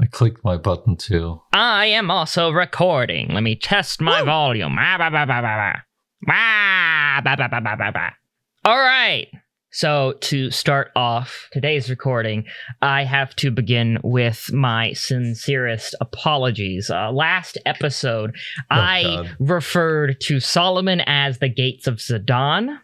I 0.00 0.06
clicked 0.06 0.44
my 0.44 0.56
button 0.56 0.96
too. 0.96 1.40
I 1.52 1.86
am 1.86 2.10
also 2.10 2.50
recording. 2.50 3.28
Let 3.32 3.42
me 3.42 3.54
test 3.54 4.00
my 4.00 4.22
volume. 4.22 4.76
Ah, 4.78 4.96
ba, 4.98 5.10
ba, 5.10 5.24
ba, 5.26 5.40
ba, 5.40 5.42
ba. 5.42 5.84
Ah, 6.28 7.20
ba, 7.22 7.36
ba, 7.36 7.48
ba, 7.48 7.60
ba, 7.60 7.76
ba, 7.78 7.92
ba. 7.92 8.10
All 8.64 8.78
right. 8.78 9.28
So, 9.70 10.14
to 10.20 10.50
start 10.52 10.92
off 10.94 11.48
today's 11.52 11.90
recording, 11.90 12.44
I 12.80 13.02
have 13.04 13.34
to 13.36 13.50
begin 13.50 13.98
with 14.04 14.52
my 14.52 14.92
sincerest 14.92 15.96
apologies. 16.00 16.90
Uh, 16.90 17.10
last 17.10 17.58
episode, 17.66 18.36
I 18.70 19.02
God. 19.02 19.36
referred 19.40 20.20
to 20.22 20.38
Solomon 20.38 21.00
as 21.06 21.38
the 21.40 21.48
Gates 21.48 21.88
of 21.88 21.96
Zedan, 21.96 22.78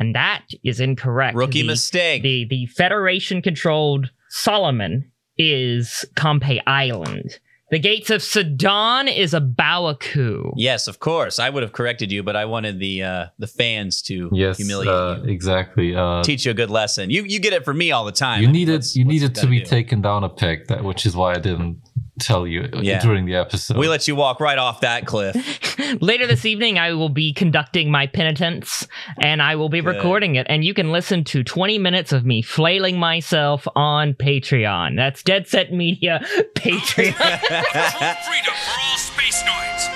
and 0.00 0.14
that 0.16 0.42
is 0.64 0.80
incorrect. 0.80 1.36
Rookie 1.36 1.62
The- 1.62 1.68
mistake. 1.68 2.22
the 2.24 2.44
the 2.50 2.66
Federation 2.66 3.40
controlled 3.40 4.10
Solomon 4.28 5.12
is 5.38 6.04
Konpei 6.14 6.60
Island. 6.66 7.38
The 7.68 7.80
gates 7.80 8.10
of 8.10 8.20
Zedan 8.20 9.12
is 9.12 9.34
a 9.34 9.40
Baoa 9.40 9.98
Qu. 9.98 10.52
yes, 10.56 10.86
of 10.86 11.00
course. 11.00 11.40
I 11.40 11.50
would 11.50 11.64
have 11.64 11.72
corrected 11.72 12.12
you, 12.12 12.22
but 12.22 12.36
I 12.36 12.44
wanted 12.44 12.78
the 12.78 13.02
uh, 13.02 13.26
the 13.40 13.48
fans 13.48 14.02
to 14.02 14.30
Yes, 14.32 14.58
humiliate 14.58 14.88
uh, 14.94 15.18
you. 15.24 15.30
exactly. 15.32 15.96
Uh, 15.96 16.22
Teach 16.22 16.44
you 16.44 16.52
a 16.52 16.54
good 16.54 16.70
lesson. 16.70 17.10
You 17.10 17.24
you 17.24 17.40
get 17.40 17.52
it 17.52 17.64
from 17.64 17.78
me 17.78 17.90
all 17.90 18.04
the 18.04 18.12
time. 18.12 18.40
you 18.40 18.46
needed 18.48 18.72
What's- 18.74 18.94
you 18.94 19.04
what's 19.04 19.12
needed 19.14 19.34
to 19.34 19.40
gotta 19.40 19.50
be 19.50 19.58
do? 19.58 19.64
taken 19.66 20.00
down 20.00 20.22
a 20.22 20.28
peg, 20.28 20.68
that 20.68 20.84
which 20.84 21.04
is 21.06 21.16
why 21.16 21.32
I 21.32 21.38
didn't 21.40 21.80
tell 22.18 22.46
you 22.46 22.68
Yeah. 22.74 23.00
during 23.00 23.26
the 23.26 23.36
episode. 23.36 23.76
We 23.76 23.88
let 23.88 24.08
you 24.08 24.14
walk 24.16 24.40
right 24.40 24.58
off 24.58 24.80
that 24.80 25.06
cliff. 25.06 25.36
Later 26.00 26.26
this 26.26 26.44
evening, 26.44 26.78
I 26.78 26.92
will 26.94 27.08
be 27.08 27.32
conducting 27.32 27.90
my 27.90 28.06
penitence 28.06 28.86
and 29.20 29.42
I 29.42 29.56
will 29.56 29.68
be 29.68 29.80
Good. 29.80 29.96
recording 29.96 30.36
it. 30.36 30.46
And 30.48 30.64
you 30.64 30.74
can 30.74 30.92
listen 30.92 31.24
to 31.24 31.42
20 31.44 31.78
minutes 31.78 32.12
of 32.12 32.24
me 32.24 32.42
flailing 32.42 32.98
myself 32.98 33.66
on 33.76 34.14
Patreon. 34.14 34.96
That's 34.96 35.22
Dead 35.22 35.46
Set 35.46 35.72
Media 35.72 36.20
Patreon. 36.54 37.12
Freedom 38.26 38.54
for 38.64 38.80
all 38.80 38.98
space 38.98 39.42
noids. 39.42 39.90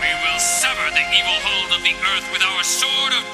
We 0.00 0.08
will 0.22 0.38
sever 0.38 0.90
the 0.90 1.04
evil 1.16 1.38
hold 1.42 1.72
of 1.78 1.82
the 1.82 1.94
Earth 2.14 2.30
with 2.32 2.42
our 2.42 2.62
sword 2.62 3.12
of 3.14 3.33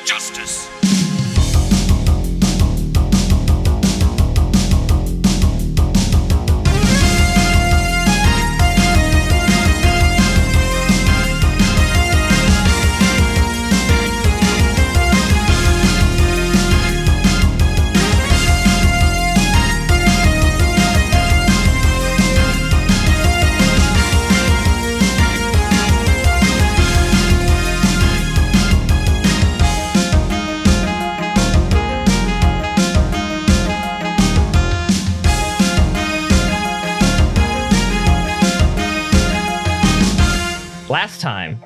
Last 40.90 41.20
time, 41.20 41.62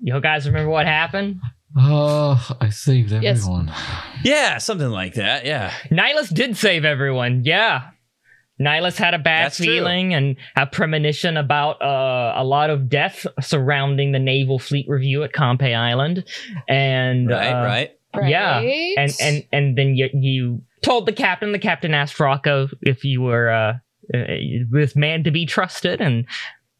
you 0.00 0.18
guys 0.20 0.46
remember 0.46 0.70
what 0.70 0.86
happened? 0.86 1.40
Uh, 1.78 2.36
I 2.60 2.70
saved 2.70 3.12
Yes. 3.12 3.38
everyone. 3.42 3.70
yeah, 4.24 4.58
something 4.58 4.88
like 4.88 5.14
that. 5.14 5.44
Yeah. 5.44 5.70
Nihilus 5.90 6.32
did 6.34 6.56
save 6.56 6.84
everyone. 6.86 7.42
Yeah. 7.44 7.82
Nihilus 8.60 8.96
had 8.96 9.14
a 9.14 9.18
bad 9.18 9.46
That's 9.46 9.56
true. 9.58 9.66
feeling 9.66 10.14
and 10.14 10.36
a 10.56 10.66
premonition 10.66 11.36
about 11.36 11.80
uh, 11.82 12.32
a 12.36 12.44
lot 12.44 12.70
of 12.70 12.88
death 12.88 13.26
surrounding 13.40 14.12
the 14.12 14.18
naval 14.18 14.58
fleet 14.58 14.86
review 14.88 15.22
at 15.22 15.32
Konpei 15.32 15.74
Island, 15.76 16.24
and 16.68 17.28
Right, 17.30 17.48
uh, 17.52 17.64
right. 17.64 17.90
yeah, 18.26 18.56
Right? 18.58 18.94
and 18.98 19.12
and 19.22 19.44
and 19.52 19.78
then 19.78 19.94
you 19.96 20.08
you 20.12 20.62
told 20.82 21.06
the 21.06 21.12
captain. 21.12 21.52
The 21.52 21.58
captain 21.58 21.94
asked 21.94 22.18
Rocco 22.20 22.68
if 22.82 23.02
you 23.04 23.22
were 23.22 23.50
uh, 23.50 23.72
uh, 24.14 24.24
this 24.70 24.94
man 24.94 25.24
to 25.24 25.30
be 25.30 25.46
trusted, 25.46 26.02
and 26.02 26.26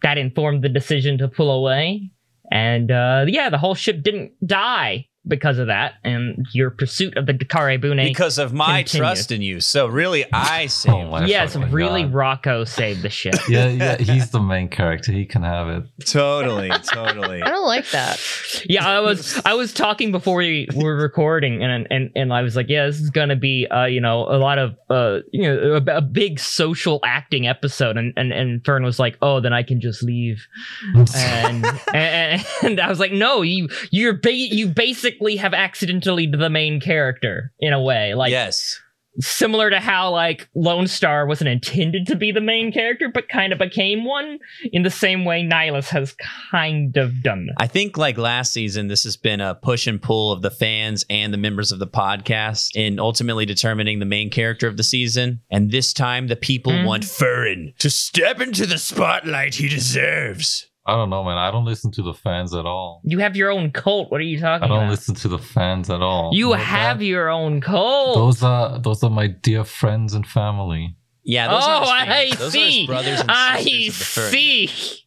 that 0.02 0.18
informed 0.18 0.62
the 0.62 0.68
decision 0.68 1.18
to 1.18 1.28
pull 1.28 1.50
away. 1.50 2.10
And 2.50 2.90
uh, 2.90 3.26
yeah, 3.28 3.50
the 3.50 3.58
whole 3.58 3.74
ship 3.74 4.02
didn't 4.02 4.32
die 4.44 5.09
because 5.26 5.58
of 5.58 5.66
that, 5.66 5.94
and 6.02 6.46
your 6.54 6.70
pursuit 6.70 7.16
of 7.16 7.26
the 7.26 7.34
Takara 7.34 7.80
Bune. 7.80 7.98
Because 7.98 8.38
of 8.38 8.52
my 8.52 8.82
Continue. 8.82 9.02
trust 9.02 9.32
in 9.32 9.42
you. 9.42 9.60
So 9.60 9.86
really, 9.86 10.24
I 10.32 10.66
saved. 10.66 10.94
Oh 10.94 11.10
my 11.10 11.26
yes, 11.26 11.56
really, 11.56 12.04
God. 12.04 12.14
Rocco 12.14 12.64
saved 12.64 13.02
the 13.02 13.10
ship. 13.10 13.34
Yeah, 13.50 13.66
yeah, 13.68 13.96
he's 13.96 14.30
the 14.30 14.40
main 14.40 14.68
character. 14.68 15.10
He 15.10 15.26
can 15.26 15.42
have 15.42 15.68
it. 15.68 15.84
Totally, 16.06 16.68
totally. 16.68 17.42
I 17.42 17.48
don't 17.48 17.66
like 17.66 17.90
that. 17.90 18.20
yeah, 18.68 18.86
I 18.86 19.00
was 19.00 19.40
I 19.44 19.54
was 19.54 19.72
talking 19.72 20.12
before 20.12 20.36
we 20.36 20.68
were 20.74 20.94
recording, 20.96 21.62
and 21.64 21.86
and 21.90 22.10
and 22.14 22.32
I 22.32 22.42
was 22.42 22.54
like, 22.54 22.68
yeah, 22.68 22.86
this 22.86 23.00
is 23.00 23.10
gonna 23.10 23.34
be 23.34 23.66
uh 23.66 23.86
you 23.86 24.00
know 24.00 24.20
a 24.20 24.38
lot 24.38 24.58
of 24.58 24.76
uh 24.88 25.18
you 25.32 25.42
know 25.42 25.74
a, 25.84 25.96
a 25.96 26.00
big 26.00 26.38
social 26.38 27.00
acting 27.04 27.48
episode, 27.48 27.96
and 27.96 28.12
and 28.16 28.32
and 28.32 28.64
Fern 28.64 28.84
was 28.84 29.00
like, 29.00 29.18
oh, 29.20 29.40
then 29.40 29.52
I 29.52 29.64
can 29.64 29.80
just 29.80 30.02
leave, 30.02 30.46
and 30.94 31.66
and, 31.92 32.46
and 32.62 32.80
I 32.80 32.88
was 32.88 33.00
like, 33.00 33.12
no, 33.12 33.42
you 33.42 33.68
you're 33.90 34.14
ba- 34.14 34.32
you 34.32 34.68
basically 34.68 35.09
have 35.36 35.54
accidentally 35.54 36.26
the 36.26 36.50
main 36.50 36.80
character 36.80 37.52
in 37.60 37.72
a 37.72 37.82
way, 37.82 38.14
like 38.14 38.30
yes. 38.30 38.80
similar 39.18 39.70
to 39.70 39.80
how 39.80 40.10
like 40.10 40.48
Lone 40.54 40.86
Star 40.86 41.26
wasn't 41.26 41.48
intended 41.48 42.06
to 42.06 42.16
be 42.16 42.30
the 42.32 42.40
main 42.40 42.72
character, 42.72 43.10
but 43.12 43.28
kind 43.28 43.52
of 43.52 43.58
became 43.58 44.04
one. 44.04 44.38
In 44.72 44.82
the 44.82 44.90
same 44.90 45.24
way, 45.24 45.42
Nihilus 45.42 45.88
has 45.88 46.14
kind 46.50 46.96
of 46.96 47.22
done. 47.22 47.46
that. 47.46 47.54
I 47.58 47.66
think 47.66 47.98
like 47.98 48.16
last 48.18 48.52
season, 48.52 48.86
this 48.86 49.02
has 49.04 49.16
been 49.16 49.40
a 49.40 49.54
push 49.56 49.86
and 49.86 50.00
pull 50.00 50.30
of 50.32 50.42
the 50.42 50.50
fans 50.50 51.04
and 51.10 51.34
the 51.34 51.38
members 51.38 51.72
of 51.72 51.80
the 51.80 51.88
podcast 51.88 52.70
in 52.76 52.98
ultimately 53.00 53.44
determining 53.46 53.98
the 53.98 54.06
main 54.06 54.30
character 54.30 54.68
of 54.68 54.76
the 54.76 54.84
season. 54.84 55.40
And 55.50 55.70
this 55.70 55.92
time, 55.92 56.28
the 56.28 56.36
people 56.36 56.72
Mhm. 56.72 56.84
want 56.86 57.02
Furrin 57.04 57.76
to 57.78 57.90
step 57.90 58.40
into 58.40 58.64
the 58.64 58.78
spotlight 58.78 59.56
he 59.56 59.68
deserves. 59.68 60.66
I 60.90 60.96
don't 60.96 61.08
know, 61.08 61.22
man. 61.22 61.38
I 61.38 61.52
don't 61.52 61.64
listen 61.64 61.92
to 61.92 62.02
the 62.02 62.12
fans 62.12 62.52
at 62.52 62.66
all. 62.66 63.00
You 63.04 63.20
have 63.20 63.36
your 63.36 63.50
own 63.50 63.70
cult. 63.70 64.10
What 64.10 64.20
are 64.20 64.24
you 64.24 64.40
talking 64.40 64.64
about? 64.64 64.64
I 64.64 64.68
don't 64.68 64.84
about? 64.84 64.90
listen 64.90 65.14
to 65.14 65.28
the 65.28 65.38
fans 65.38 65.88
at 65.88 66.02
all. 66.02 66.30
you 66.32 66.46
Know 66.48 66.52
have 66.54 66.98
that? 66.98 67.04
your 67.04 67.28
own 67.28 67.60
cult. 67.60 68.16
Those 68.16 68.42
are 68.42 68.78
those 68.80 69.04
are 69.04 69.10
my 69.10 69.28
dear 69.28 69.62
friends 69.62 70.14
and 70.14 70.26
family. 70.26 70.96
Yeah, 71.22 71.46
those 71.48 71.62
oh, 71.64 71.70
are 71.70 71.80
his 71.80 71.90
I 71.90 72.06
fans. 72.06 72.38
Those 72.38 72.48
are 72.48 72.50
see. 72.50 72.78
his 72.80 72.86
brothers 72.88 73.20
and 73.20 73.30
I 73.30 73.62
sisters 73.62 74.16
of 74.16 74.32
the 74.32 74.66
Furrin. 74.66 74.68
see. 74.68 75.06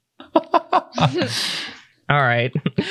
All 2.10 2.22
right. 2.22 2.52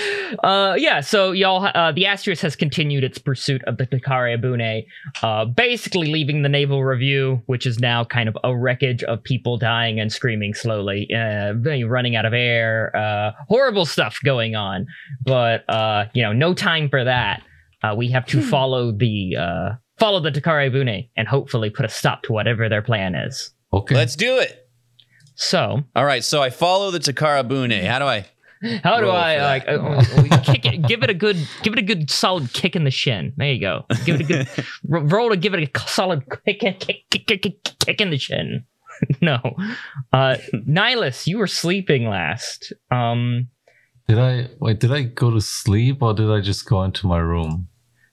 Uh, 0.43 0.75
yeah. 0.79 1.03
So 1.03 1.33
y'all, 1.33 1.71
uh, 1.75 1.93
the 1.93 2.07
Asterisk 2.07 2.41
has 2.41 2.57
continued 2.57 3.05
its 3.05 3.19
pursuit 3.19 3.63
of 3.65 3.77
the 3.77 3.87
Takara 3.87 4.41
Bune, 4.41 4.83
uh, 5.23 5.45
basically 5.45 6.11
leaving 6.11 6.41
the 6.41 6.49
naval 6.49 6.83
review, 6.83 7.43
which 7.47 7.67
is 7.67 7.79
now 7.79 8.03
kind 8.03 8.31
of 8.31 8.39
a 8.43 8.57
wreckage 8.57 9.03
of 9.05 9.23
people 9.23 9.59
dying 9.59 10.01
and 10.01 10.11
screaming 10.11 10.55
slowly, 10.55 11.07
uh, 11.15 11.53
running 11.53 12.17
out 12.17 12.25
of 12.25 12.33
air, 12.33 12.97
uh, 12.97 13.33
horrible 13.47 13.85
stuff 13.85 14.19
going 14.25 14.57
on. 14.57 14.87
But 15.23 15.69
uh, 15.69 16.07
you 16.15 16.23
know, 16.23 16.33
no 16.33 16.55
time 16.55 16.89
for 16.89 17.05
that. 17.05 17.43
Uh, 17.83 17.95
we 17.95 18.11
have 18.11 18.25
to 18.27 18.41
follow 18.41 18.91
the 18.91 19.37
uh, 19.39 19.71
follow 19.99 20.19
the 20.19 20.33
Takara 20.33 20.73
Bune 20.73 21.09
and 21.15 21.29
hopefully 21.29 21.69
put 21.69 21.85
a 21.85 21.91
stop 21.91 22.23
to 22.23 22.33
whatever 22.33 22.71
their 22.71 22.83
plan 22.83 23.15
is. 23.15 23.53
Okay. 23.73 23.95
Let's 23.95 24.17
do 24.17 24.39
it. 24.39 24.67
So, 25.35 25.83
All 25.95 26.05
right, 26.05 26.25
so 26.25 26.43
I 26.43 26.51
follow 26.51 26.91
the 26.91 27.01
Takara 27.01 27.47
Bune. 27.47 27.71
How 27.71 27.99
do 27.99 28.07
I? 28.07 28.27
How 28.85 28.99
do 28.99 29.07
Roll 29.07 29.13
I 29.17 29.37
like 29.43 29.67
uh, 29.67 29.73
uh, 29.73 30.39
kick 30.43 30.65
it? 30.67 30.83
Give 30.87 31.03
it 31.03 31.11
a 31.11 31.15
good, 31.15 31.37
give 31.63 31.73
it 31.73 31.79
a 31.79 31.83
good 31.83 32.11
solid 32.11 32.53
kick 32.53 32.77
in 32.77 32.85
the 32.85 32.91
shin. 32.91 33.33
There 33.37 33.51
you 33.53 33.61
go. 33.61 33.85
Give 34.05 34.21
it 34.21 34.23
a 34.23 34.25
good 34.25 34.67
roll 35.13 35.31
to 35.31 35.37
give 35.37 35.55
it 35.55 35.69
a 35.77 35.81
solid 35.81 36.23
kick, 36.45 36.61
kick, 36.61 36.81
kick, 36.81 37.05
kick, 37.11 37.27
kick, 37.27 37.43
kick, 37.43 37.65
kick 37.85 38.01
in 38.01 38.11
the 38.11 38.19
shin. 38.19 38.65
no, 39.21 39.39
uh, 40.13 40.37
Nihilus, 40.55 41.27
you 41.27 41.39
were 41.39 41.47
sleeping 41.47 42.09
last. 42.09 42.73
Um, 42.91 43.49
Did 44.07 44.19
I 44.19 44.49
wait? 44.61 44.79
Did 44.81 44.93
I 44.93 45.03
go 45.03 45.31
to 45.31 45.41
sleep 45.41 46.03
or 46.03 46.15
did 46.15 46.31
I 46.31 46.41
just 46.41 46.67
go 46.67 46.83
into 46.85 47.07
my 47.07 47.19
room? 47.19 47.69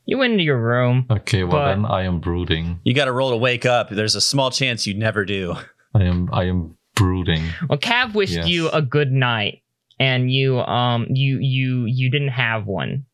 you 0.05 0.17
went 0.17 0.31
into 0.33 0.43
your 0.43 0.59
room. 0.59 1.05
Okay, 1.11 1.43
well 1.43 1.65
then 1.67 1.85
I 1.85 2.03
am 2.03 2.19
brooding. 2.19 2.79
You 2.83 2.95
got 2.95 3.05
to 3.05 3.11
roll 3.11 3.29
to 3.29 3.37
wake 3.37 3.67
up. 3.67 3.89
There's 3.91 4.15
a 4.15 4.21
small 4.21 4.49
chance 4.49 4.87
you 4.87 4.95
never 4.95 5.23
do. 5.25 5.55
I 5.93 6.03
am 6.03 6.29
I 6.33 6.45
am 6.45 6.75
brooding. 6.95 7.43
Well, 7.69 7.77
Cav 7.77 8.15
wished 8.15 8.33
Yes. 8.33 8.47
you 8.47 8.69
a 8.69 8.81
good 8.81 9.11
night, 9.11 9.61
and 9.99 10.31
you, 10.31 10.59
um, 10.59 11.07
you, 11.09 11.39
you, 11.39 11.85
you 11.85 12.09
didn't 12.09 12.29
have 12.29 12.65
one. 12.65 13.05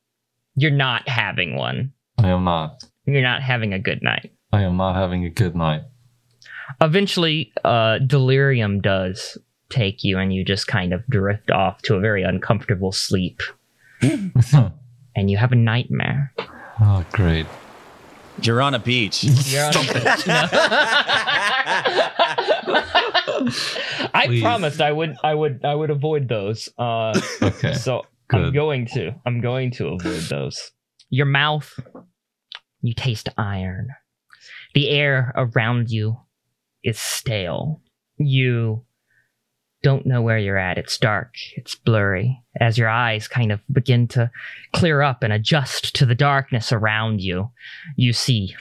You're 0.55 0.71
not 0.71 1.07
having 1.07 1.55
one. 1.55 1.93
I 2.17 2.29
am 2.29 2.43
not. 2.43 2.83
You're 3.05 3.21
not 3.21 3.41
having 3.41 3.73
a 3.73 3.79
good 3.79 4.01
night. 4.01 4.31
I 4.51 4.61
am 4.61 4.77
not 4.77 4.95
having 4.95 5.25
a 5.25 5.29
good 5.29 5.55
night. 5.55 5.83
eventually 6.81 7.53
uh 7.63 7.99
delirium 7.99 8.81
does 8.81 9.37
take 9.69 10.03
you 10.03 10.17
and 10.17 10.33
you 10.33 10.43
just 10.43 10.65
kind 10.67 10.93
of 10.93 11.05
drift 11.07 11.51
off 11.51 11.81
to 11.83 11.95
a 11.95 11.99
very 11.99 12.23
uncomfortable 12.23 12.91
sleep 12.91 13.41
and 14.01 15.29
you 15.29 15.37
have 15.37 15.51
a 15.51 15.55
nightmare 15.55 16.33
oh, 16.81 17.05
great. 17.11 17.45
You're 18.41 18.61
on 18.61 18.73
a 18.75 18.79
beach. 18.79 19.23
You're 19.45 19.65
on 19.65 19.75
a 19.75 19.79
beach. 19.79 20.27
No. 20.27 20.33
I 24.13 24.23
Please. 24.27 24.41
promised 24.41 24.81
I 24.81 24.91
would 24.91 25.15
I 25.23 25.33
would 25.33 25.63
I 25.63 25.73
would 25.75 25.89
avoid 25.89 26.27
those. 26.27 26.69
Uh 26.77 27.19
Okay. 27.41 27.73
so 27.73 28.03
I'm 28.31 28.51
going 28.53 28.87
to. 28.87 29.11
I'm 29.25 29.39
going 29.41 29.71
to 29.71 29.87
avoid 29.89 30.21
those. 30.23 30.71
Your 31.09 31.25
mouth 31.27 31.73
you 32.81 32.93
taste 32.93 33.29
iron. 33.37 33.89
The 34.73 34.89
air 34.89 35.31
around 35.35 35.89
you 35.89 36.17
is 36.83 36.99
stale. 36.99 37.81
You 38.17 38.83
don't 39.85 40.07
know 40.07 40.23
where 40.23 40.39
you're 40.39 40.57
at. 40.57 40.79
It's 40.79 40.97
dark. 40.97 41.35
It's 41.55 41.75
blurry. 41.75 42.41
As 42.59 42.75
your 42.75 42.89
eyes 42.89 43.27
kind 43.27 43.51
of 43.51 43.61
begin 43.71 44.07
to 44.07 44.31
clear 44.73 45.03
up 45.03 45.21
and 45.21 45.31
adjust 45.31 45.95
to 45.97 46.07
the 46.07 46.15
darkness 46.15 46.71
around 46.71 47.21
you, 47.21 47.51
you 47.95 48.11
see 48.11 48.55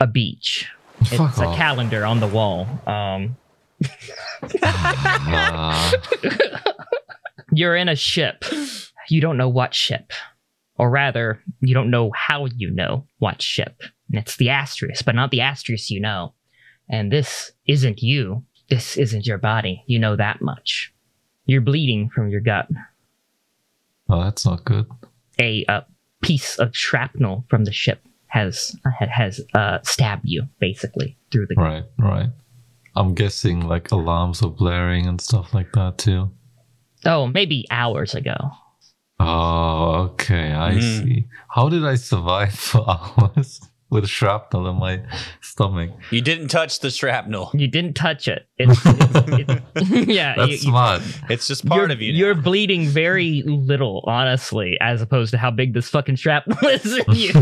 a 0.00 0.08
beach. 0.08 0.68
Fuck 1.04 1.30
it's 1.30 1.38
a 1.38 1.54
calendar 1.54 2.04
on 2.04 2.18
the 2.18 2.26
wall. 2.26 2.66
Um, 2.84 3.36
you're 7.52 7.76
in 7.76 7.88
a 7.88 7.94
ship. 7.94 8.44
You 9.08 9.20
don't 9.20 9.36
know 9.36 9.48
what 9.48 9.72
ship. 9.72 10.12
Or 10.78 10.90
rather, 10.90 11.40
you 11.60 11.74
don't 11.74 11.92
know 11.92 12.10
how 12.10 12.46
you 12.46 12.72
know 12.72 13.06
what 13.20 13.40
ship. 13.40 13.82
And 14.10 14.18
it's 14.18 14.34
the 14.34 14.48
Astrius, 14.48 15.04
but 15.04 15.14
not 15.14 15.30
the 15.30 15.38
Astrius 15.38 15.90
you 15.90 16.00
know. 16.00 16.34
And 16.88 17.12
this 17.12 17.52
isn't 17.68 18.02
you. 18.02 18.42
This 18.70 18.96
isn't 18.96 19.26
your 19.26 19.38
body. 19.38 19.82
You 19.86 19.98
know 19.98 20.16
that 20.16 20.40
much. 20.40 20.92
You're 21.46 21.60
bleeding 21.60 22.08
from 22.08 22.28
your 22.30 22.40
gut. 22.40 22.68
well, 24.08 24.20
that's 24.20 24.46
not 24.46 24.64
good. 24.64 24.86
A, 25.40 25.64
uh 25.66 25.80
piece 26.22 26.58
of 26.58 26.76
shrapnel 26.76 27.44
from 27.48 27.64
the 27.64 27.72
ship 27.72 28.02
has 28.26 28.76
has 28.94 29.40
uh, 29.54 29.78
stabbed 29.82 30.22
you, 30.24 30.44
basically, 30.60 31.16
through 31.32 31.46
the 31.48 31.54
Right, 31.56 31.84
right. 31.98 32.28
I'm 32.94 33.14
guessing 33.14 33.66
like 33.66 33.90
alarms 33.90 34.42
are 34.42 34.50
blaring 34.50 35.06
and 35.06 35.20
stuff 35.20 35.54
like 35.54 35.72
that 35.72 35.96
too. 35.98 36.30
Oh, 37.06 37.26
maybe 37.26 37.66
hours 37.70 38.14
ago. 38.14 38.36
Oh, 39.18 40.10
okay, 40.12 40.52
I 40.52 40.74
Mhm. 40.74 41.02
see. 41.02 41.26
How 41.48 41.68
did 41.70 41.84
I 41.84 41.94
survive 41.96 42.52
for 42.68 42.84
hours 42.88 43.60
with 43.90 44.08
shrapnel 44.08 44.68
in 44.68 44.76
my 44.76 45.02
stomach? 45.40 45.90
You 46.10 46.20
didn't 46.20 46.48
touch 46.48 46.80
the 46.80 46.90
shrapnel. 46.90 47.50
You 47.54 47.66
didn't 47.68 47.94
touch 47.94 48.28
it. 48.28 48.46
It's, 48.56 48.80
it's, 48.86 49.50
it's- 49.50 49.90
yeah, 50.08 50.34
That's 50.36 50.48
you- 50.48 50.54
you- 50.54 50.58
smart. 50.58 51.02
It's 51.28 51.46
just 51.48 51.66
part 51.66 51.80
you're, 51.82 51.90
of 51.92 52.00
you. 52.00 52.12
now. 52.12 52.18
You're 52.18 52.34
bleeding 52.34 52.86
very 52.86 53.42
little, 53.44 54.04
honestly, 54.06 54.78
as 54.80 55.02
opposed 55.02 55.32
to 55.32 55.38
how 55.38 55.50
big 55.50 55.74
this 55.74 55.88
fucking 55.88 56.16
shrapnel 56.16 56.56
is 56.68 56.96
in 56.96 57.04
you. 57.14 57.32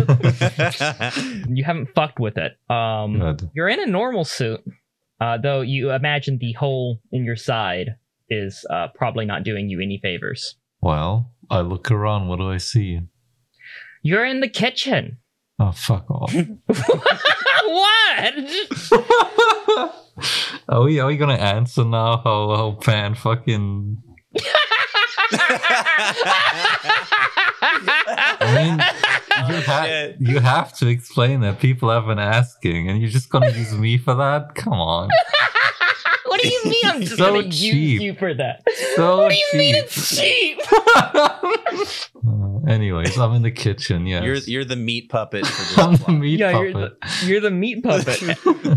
you 1.55 1.65
haven't 1.65 1.89
fucked 1.95 2.19
with 2.19 2.37
it. 2.39 2.57
Um, 2.71 3.19
Good. 3.19 3.51
you're 3.55 3.69
in 3.69 3.81
a 3.81 3.87
normal 3.87 4.25
suit, 4.25 4.61
uh, 5.21 5.39
though 5.39 5.61
you 5.61 5.91
imagine 5.93 6.39
the 6.39 6.53
hole 6.53 7.01
in 7.13 7.25
your 7.25 7.37
side 7.37 7.97
is 8.31 8.65
uh, 8.71 8.89
probably 8.95 9.25
not 9.25 9.43
doing 9.43 9.69
you 9.69 9.81
any 9.81 9.99
favors. 10.03 10.57
Well, 10.81 11.33
I 11.51 11.61
look 11.61 11.91
around. 11.91 12.29
What 12.29 12.39
do 12.39 12.51
I 12.51 12.59
see? 12.59 13.01
You're 14.03 14.25
in 14.25 14.41
the 14.41 14.49
kitchen. 14.49 15.19
Oh, 15.61 15.73
fuck 15.73 16.09
off. 16.11 16.33
what? 17.67 18.35
are 20.69 20.83
we 20.83 21.01
are 21.01 21.07
we 21.07 21.17
gonna 21.17 21.35
answer 21.35 21.85
now? 21.85 22.19
How 22.19 22.55
how 22.57 22.79
Pan 22.81 23.15
fucking? 23.17 24.03
I 28.41 28.55
mean, 28.55 28.79
you, 29.55 29.63
ha- 29.67 29.85
shit. 29.85 30.17
you 30.21 30.39
have 30.41 30.73
to 30.79 30.87
explain 30.87 31.41
that. 31.41 31.59
People 31.61 31.91
have 31.91 32.07
been 32.07 32.19
asking, 32.19 32.89
and 32.89 33.01
you're 33.01 33.11
just 33.11 33.29
gonna 33.31 33.51
use 33.51 33.73
me 33.75 33.99
for 33.99 34.15
that? 34.15 34.55
Come 34.55 34.75
on. 34.75 35.09
What 36.39 36.43
do 36.43 36.49
you 36.49 36.65
mean? 36.65 36.81
I'm 36.85 37.01
just 37.03 37.17
So 37.17 37.27
gonna 37.33 37.43
use 37.47 37.59
cheap. 37.61 38.01
you 38.01 38.15
for 38.15 38.33
that. 38.35 38.63
So 38.97 39.19
What 39.19 39.31
do 39.31 39.37
you 39.37 39.47
mean 39.55 39.75
cheap. 39.75 39.85
it's 39.85 40.17
cheap? 40.19 40.59
Uh, 42.29 42.61
anyways, 42.69 43.17
I'm 43.19 43.33
in 43.35 43.43
the 43.43 43.51
kitchen. 43.51 44.07
Yes, 44.07 44.25
You're 44.25 44.37
you're 44.37 44.65
the 44.65 44.77
meat 44.77 45.09
puppet 45.09 45.47
for 45.47 45.81
I'm 45.81 45.97
the 45.97 46.13
meat 46.13 46.41
yeah, 46.41 46.59
you're 46.61 46.73
puppet. 46.73 47.01
the, 47.01 47.27
you're 47.27 47.41
the 47.41 47.51
meat 47.51 47.83
puppet. 47.83 48.23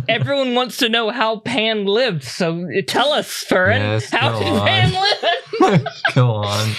Everyone 0.10 0.54
wants 0.54 0.78
to 0.78 0.88
know 0.90 1.10
how 1.10 1.40
Pan 1.40 1.86
lived, 1.86 2.24
so 2.24 2.68
tell 2.88 3.12
us, 3.12 3.30
Fern. 3.44 3.82
Yes, 3.82 4.10
how 4.12 4.32
go 4.34 4.40
did 4.40 4.54
on. 4.54 4.68
Pan 4.68 4.94
live? 4.94 5.86
Come 6.14 6.30
on. 6.30 6.74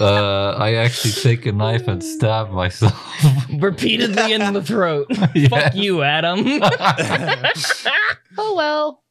Uh, 0.00 0.54
I 0.58 0.74
actually 0.74 1.12
take 1.12 1.46
a 1.46 1.52
knife 1.52 1.86
and 1.88 2.02
stab 2.02 2.50
myself. 2.50 2.94
Repeatedly 3.58 4.32
in 4.32 4.52
the 4.52 4.62
throat. 4.62 5.06
Yes. 5.34 5.48
Fuck 5.50 5.74
you, 5.74 6.02
Adam. 6.02 6.44
oh 8.38 8.54
well. 8.56 9.02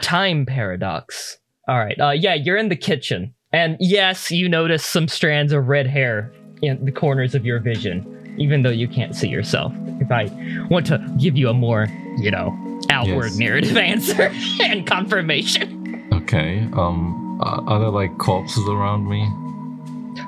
Time 0.00 0.46
paradox. 0.46 1.38
All 1.68 1.78
right. 1.78 1.98
Uh, 2.00 2.10
yeah, 2.10 2.34
you're 2.34 2.56
in 2.56 2.68
the 2.68 2.76
kitchen, 2.76 3.34
and 3.52 3.76
yes, 3.80 4.30
you 4.30 4.48
notice 4.48 4.84
some 4.84 5.08
strands 5.08 5.52
of 5.52 5.68
red 5.68 5.86
hair 5.86 6.32
in 6.62 6.84
the 6.84 6.92
corners 6.92 7.34
of 7.34 7.44
your 7.44 7.58
vision, 7.60 8.34
even 8.38 8.62
though 8.62 8.70
you 8.70 8.88
can't 8.88 9.14
see 9.14 9.28
yourself. 9.28 9.72
If 10.00 10.10
I 10.10 10.24
want 10.70 10.86
to 10.86 10.98
give 11.18 11.36
you 11.36 11.48
a 11.48 11.54
more, 11.54 11.86
you 12.18 12.30
know, 12.30 12.52
outward 12.90 13.26
Yes. 13.26 13.36
narrative 13.38 13.76
answer 13.76 14.32
and 14.62 14.86
confirmation. 14.86 16.08
Okay. 16.12 16.68
Um. 16.74 17.20
Uh, 17.44 17.62
Are 17.66 17.78
there 17.78 17.90
like 17.90 18.16
corpses 18.18 18.66
around 18.68 19.08
me? 19.08 19.28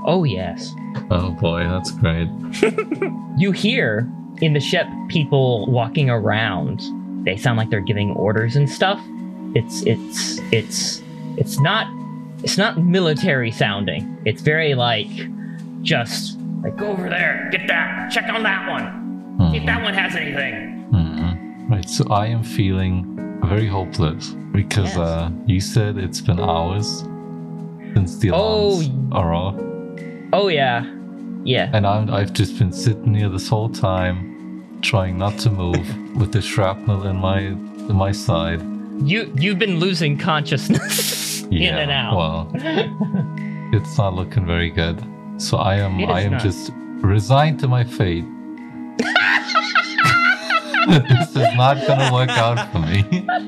Oh 0.05 0.25
yes. 0.25 0.75
Oh 1.11 1.31
boy, 1.41 1.65
that's 1.65 1.91
great. 1.93 2.29
You 3.39 3.53
hear 3.53 4.11
in 4.41 4.55
the 4.55 4.61
ship 4.61 4.87
people 5.09 5.67
walking 5.67 6.09
around. 6.09 6.81
They 7.27 7.37
sound 7.37 7.59
like 7.59 7.69
they're 7.69 7.81
giving 7.83 8.13
orders 8.13 8.57
and 8.57 8.69
stuff. 8.71 8.99
It's 9.55 9.83
it's 9.83 10.39
it's 10.53 11.03
it's 11.37 11.61
not 11.61 11.87
it's 12.43 12.57
not 12.57 12.79
military 12.79 13.51
sounding. 13.51 14.17
It's 14.25 14.41
very 14.41 14.75
like 14.75 15.09
just 15.83 16.39
like 16.63 16.77
go 16.77 16.87
over 16.89 17.11
there, 17.11 17.49
get 17.53 17.67
that, 17.69 18.11
check 18.11 18.25
on 18.33 18.43
that 18.45 18.71
one, 18.71 19.51
see 19.51 19.59
if 19.59 19.67
that 19.67 19.83
one 19.83 19.93
has 19.93 20.17
anything. 20.17 20.76
Right. 21.69 21.89
So 21.89 22.05
I 22.11 22.27
am 22.27 22.43
feeling 22.43 23.41
very 23.45 23.67
hopeless 23.67 24.31
because 24.53 24.87
Yes. 24.89 24.97
uh, 24.97 25.31
you 25.47 25.61
said 25.61 25.99
it's 25.99 26.21
been 26.21 26.41
hours 26.41 27.05
since 27.95 28.19
the 28.19 28.31
Oh, 28.33 28.83
are 29.13 29.35
off, 29.35 29.55
Oh 30.33 30.49
yeah, 30.49 30.85
yeah. 31.45 31.71
and 31.73 31.87
I'm, 31.87 32.11
I've 32.13 32.33
just 32.33 32.59
been 32.59 32.73
sitting 32.73 33.15
here 33.15 33.29
this 33.29 33.49
whole 33.49 33.69
time, 33.69 34.79
trying 34.83 35.19
not 35.19 35.39
to 35.41 35.51
move 35.51 35.87
with 36.17 36.33
the 36.33 36.41
shrapnel 36.43 37.07
in 37.07 37.17
my 37.17 37.41
in 37.41 37.95
my 37.97 38.13
side. 38.13 38.61
You 39.03 39.33
you've 39.37 39.59
been 39.59 39.79
losing 39.79 40.19
consciousness 40.19 41.43
in 41.51 41.53
Yeah, 41.53 41.79
and 41.79 41.91
out. 41.91 42.17
Well, 42.17 42.51
it's 43.73 43.99
not 43.99 44.15
looking 44.15 44.47
very 44.47 44.71
good. 44.71 44.99
So 45.39 45.57
I 45.59 45.77
am 45.77 45.99
I 46.11 46.21
am 46.23 46.33
not. 46.33 46.43
just 46.43 46.71
resigned 47.03 47.61
to 47.61 47.69
my 47.69 47.85
fate. 47.85 48.25
this 51.09 51.31
is 51.31 51.55
not 51.57 51.77
gonna 51.87 52.13
work 52.13 52.29
out 52.31 52.71
for 52.73 52.79
me. 52.81 53.03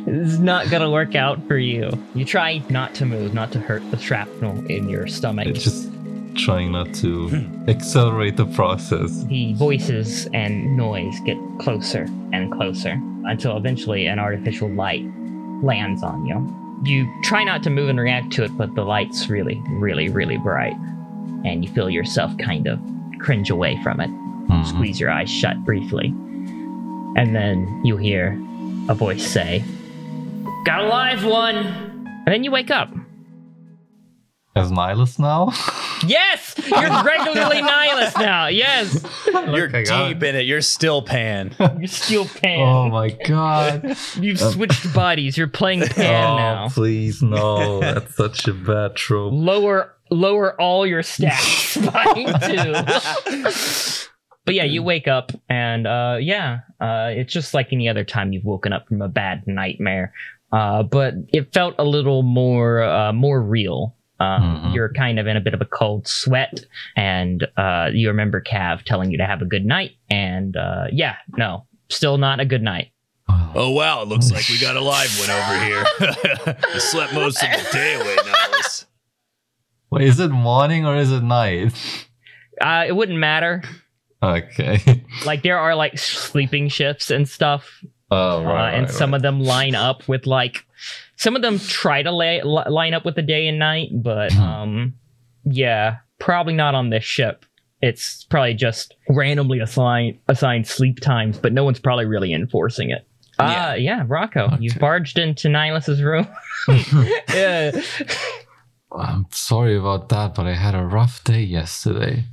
This 0.07 0.33
is 0.35 0.40
not 0.40 0.71
gonna 0.71 0.90
work 0.90 1.14
out 1.14 1.47
for 1.47 1.57
you. 1.59 1.90
You 2.14 2.25
try 2.25 2.62
not 2.68 2.95
to 2.97 3.07
move, 3.07 3.35
not 3.35 3.52
to 3.52 3.61
hurt 3.61 3.88
the 3.90 3.99
shrapnel 3.99 4.64
in 4.66 4.88
your 4.88 5.07
stomach. 5.07 5.47
It's 5.47 5.62
just 5.64 5.88
trying 6.37 6.73
not 6.73 6.92
to 6.95 7.28
accelerate 7.68 8.37
the 8.37 8.47
process. 8.47 9.25
the 9.25 9.54
voices 9.54 10.28
and 10.33 10.76
noise 10.76 11.14
get 11.25 11.37
closer 11.59 12.07
and 12.33 12.52
closer 12.52 13.00
until 13.25 13.57
eventually 13.57 14.07
an 14.07 14.18
artificial 14.18 14.68
light 14.68 15.04
lands 15.62 16.02
on 16.02 16.25
you. 16.26 16.54
You 16.85 17.12
try 17.25 17.42
not 17.42 17.62
to 17.64 17.71
move 17.71 17.88
and 17.88 17.99
react 17.99 18.30
to 18.35 18.45
it, 18.45 18.57
but 18.57 18.75
the 18.76 18.85
light's 18.85 19.28
really, 19.28 19.61
really, 19.71 20.09
really 20.09 20.38
bright. 20.38 20.75
And 21.45 21.64
you 21.64 21.71
feel 21.73 21.90
yourself 21.90 22.37
kind 22.38 22.68
of 22.68 22.78
cringe 23.18 23.50
away 23.50 23.76
from 23.83 24.00
it. 24.00 24.11
Mhm. 24.11 24.64
Squeeze 24.66 25.00
your 25.00 25.11
eyes 25.11 25.28
shut 25.28 25.64
briefly. 25.64 26.14
And 27.16 27.34
then 27.34 27.80
you 27.84 27.96
hear 27.96 28.38
a 28.88 28.94
voice 28.94 29.26
say, 29.26 29.64
Got 30.64 30.84
a 30.84 30.88
live 30.88 31.24
one! 31.24 31.56
And 31.56 32.26
then 32.26 32.44
you 32.44 32.50
wake 32.50 32.70
up. 32.70 32.90
As 34.54 34.70
Nihilus 34.70 35.18
now? 35.18 35.52
Yes! 36.06 36.54
You're 36.64 37.02
regularly 37.02 37.60
nihilist 37.60 38.18
now. 38.18 38.46
Yes! 38.46 39.04
You're 39.26 39.66
Okay, 39.66 39.82
got 39.82 40.08
deep 40.08 40.22
in 40.22 40.36
it. 40.36 40.42
You're 40.42 40.60
still 40.62 41.02
Pan. 41.02 41.54
You're 41.58 41.88
still 41.88 42.24
pan. 42.24 42.60
oh 42.60 42.88
my 42.88 43.10
god. 43.26 43.96
You've 44.14 44.38
switched 44.38 44.94
bodies. 44.94 45.36
You're 45.36 45.48
playing 45.48 45.80
Pan 45.80 46.30
oh, 46.30 46.36
now. 46.36 46.68
please, 46.68 47.20
no. 47.20 47.80
That's 47.80 48.14
such 48.14 48.46
a 48.46 48.54
bad 48.54 48.94
trope. 48.94 49.32
Lower 49.32 49.94
lower 50.10 50.58
all 50.60 50.86
your 50.86 51.02
stats 51.02 51.74
by 51.92 52.04
two. 52.46 54.08
But 54.49 54.55
yeah, 54.55 54.64
you 54.64 54.83
wake 54.83 55.07
up 55.09 55.33
and 55.49 55.87
uh 55.87 56.17
yeah, 56.21 56.61
uh 56.81 57.11
it's 57.14 57.33
just 57.33 57.55
like 57.55 57.69
any 57.73 57.88
other 57.88 58.05
time 58.05 58.33
you've 58.33 58.45
woken 58.45 58.73
up 58.73 58.88
from 58.88 59.02
a 59.02 59.09
bad 59.09 59.47
nightmare. 59.47 60.12
Uh 60.50 60.83
but 60.83 61.14
it 61.28 61.52
felt 61.52 61.75
a 61.78 61.85
little 61.85 62.23
more 62.23 62.83
uh 62.83 63.12
more 63.12 63.40
real. 63.43 63.95
Um, 64.21 64.43
Mhm. 64.43 64.75
You're 64.75 64.93
kind 64.95 65.21
of 65.21 65.26
in 65.28 65.37
a 65.37 65.40
bit 65.40 65.55
of 65.55 65.61
a 65.61 65.64
cold 65.64 66.09
sweat, 66.09 66.64
and 66.97 67.47
uh, 67.57 67.90
you 67.93 68.09
remember 68.09 68.40
Cav 68.40 68.83
telling 68.83 69.12
you 69.12 69.19
to 69.19 69.25
have 69.26 69.43
a 69.43 69.45
good 69.45 69.64
night. 69.64 69.93
And 70.11 70.57
uh, 70.57 70.87
yeah, 70.90 71.14
no, 71.37 71.67
still 71.88 72.19
not 72.19 72.40
a 72.40 72.45
good 72.45 72.62
night. 72.62 72.88
Oh 73.55 73.71
wow, 73.71 74.02
it 74.02 74.09
looks 74.09 74.33
like 74.33 74.49
we 74.49 74.59
got 74.61 74.76
a 74.76 74.81
live 74.81 75.11
one 75.21 75.31
over 75.31 75.64
here. 75.64 76.57
you 76.75 76.81
slept 76.81 77.14
most 77.14 77.40
of 77.45 77.49
the 77.49 77.69
day 77.73 77.95
away, 77.95 78.17
Nihilus. 78.17 78.87
Wait, 79.90 80.09
is 80.09 80.19
it 80.19 80.31
morning 80.33 80.85
or 80.85 80.97
is 80.97 81.12
it 81.12 81.23
night? 81.23 81.73
Uh, 82.61 82.85
it 82.88 82.97
wouldn't 82.97 83.19
matter. 83.21 83.62
Okay. 84.22 85.04
Like 85.26 85.42
there 85.42 85.58
are 85.58 85.75
like 85.75 85.98
sleeping 85.98 86.68
shifts 86.68 87.10
and 87.10 87.28
stuff, 87.28 87.82
Oh, 88.10 88.40
uh, 88.40 88.44
right. 88.44 88.70
and 88.75 88.87
right, 88.87 88.94
some 88.94 89.10
right. 89.10 89.16
of 89.16 89.22
them 89.22 89.40
line 89.40 89.75
up 89.75 90.06
with 90.08 90.26
like 90.26 90.64
some 91.16 91.37
of 91.37 91.42
them 91.42 91.58
try 91.58 92.02
to 92.02 92.10
lay, 92.12 92.40
li- 92.42 92.68
line 92.68 92.94
up 92.94 93.04
with 93.04 93.16
the 93.16 93.22
day 93.22 93.46
and 93.48 93.58
night, 93.58 93.88
but 93.92 94.32
Hmm. 94.32 94.42
um, 94.42 94.94
yeah, 95.44 95.98
probably 96.18 96.54
not 96.54 96.75
on 96.75 96.90
this 96.90 97.04
ship. 97.04 97.44
It's 97.80 98.25
probably 98.25 98.54
just 98.54 98.94
randomly 99.08 99.60
assigned 99.60 100.18
assigned 100.28 100.66
sleep 100.66 101.00
times, 101.00 101.38
but 101.38 101.52
no 101.52 101.62
one's 101.64 101.78
probably 101.80 102.06
really 102.06 102.32
enforcing 102.32 102.90
it. 102.90 103.06
Yeah. 103.38 103.68
Uh, 103.70 103.75
yeah, 103.75 104.04
Rocco, 104.06 104.56
you 104.58 104.72
barged 104.80 105.16
into 105.18 105.48
Nihilus's 105.48 106.02
room. 106.02 106.26
yeah. 107.32 107.80
I'm 108.90 109.26
sorry 109.30 109.76
about 109.76 110.08
that, 110.08 110.34
but 110.34 110.46
I 110.46 110.54
had 110.54 110.75
a 110.75 110.84
rough 110.84 111.22
day 111.25 111.42
yesterday. 111.42 112.25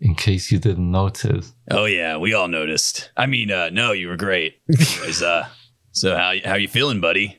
In 0.00 0.14
case 0.14 0.52
you 0.52 0.58
didn't 0.58 0.90
notice. 0.90 1.54
Oh 1.70 1.84
yeah, 1.84 2.16
we 2.16 2.32
all 2.32 2.46
noticed. 2.48 3.10
I 3.16 3.26
mean, 3.26 3.50
uh, 3.50 3.70
no, 3.70 3.92
you 3.92 4.08
were 4.08 4.16
great. 4.16 4.60
Anyways, 4.68 5.22
uh, 5.22 5.48
so 5.90 6.16
how 6.16 6.34
how 6.44 6.54
you 6.54 6.68
feeling, 6.68 7.00
buddy? 7.00 7.38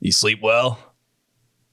You 0.00 0.12
sleep 0.12 0.40
well? 0.42 0.78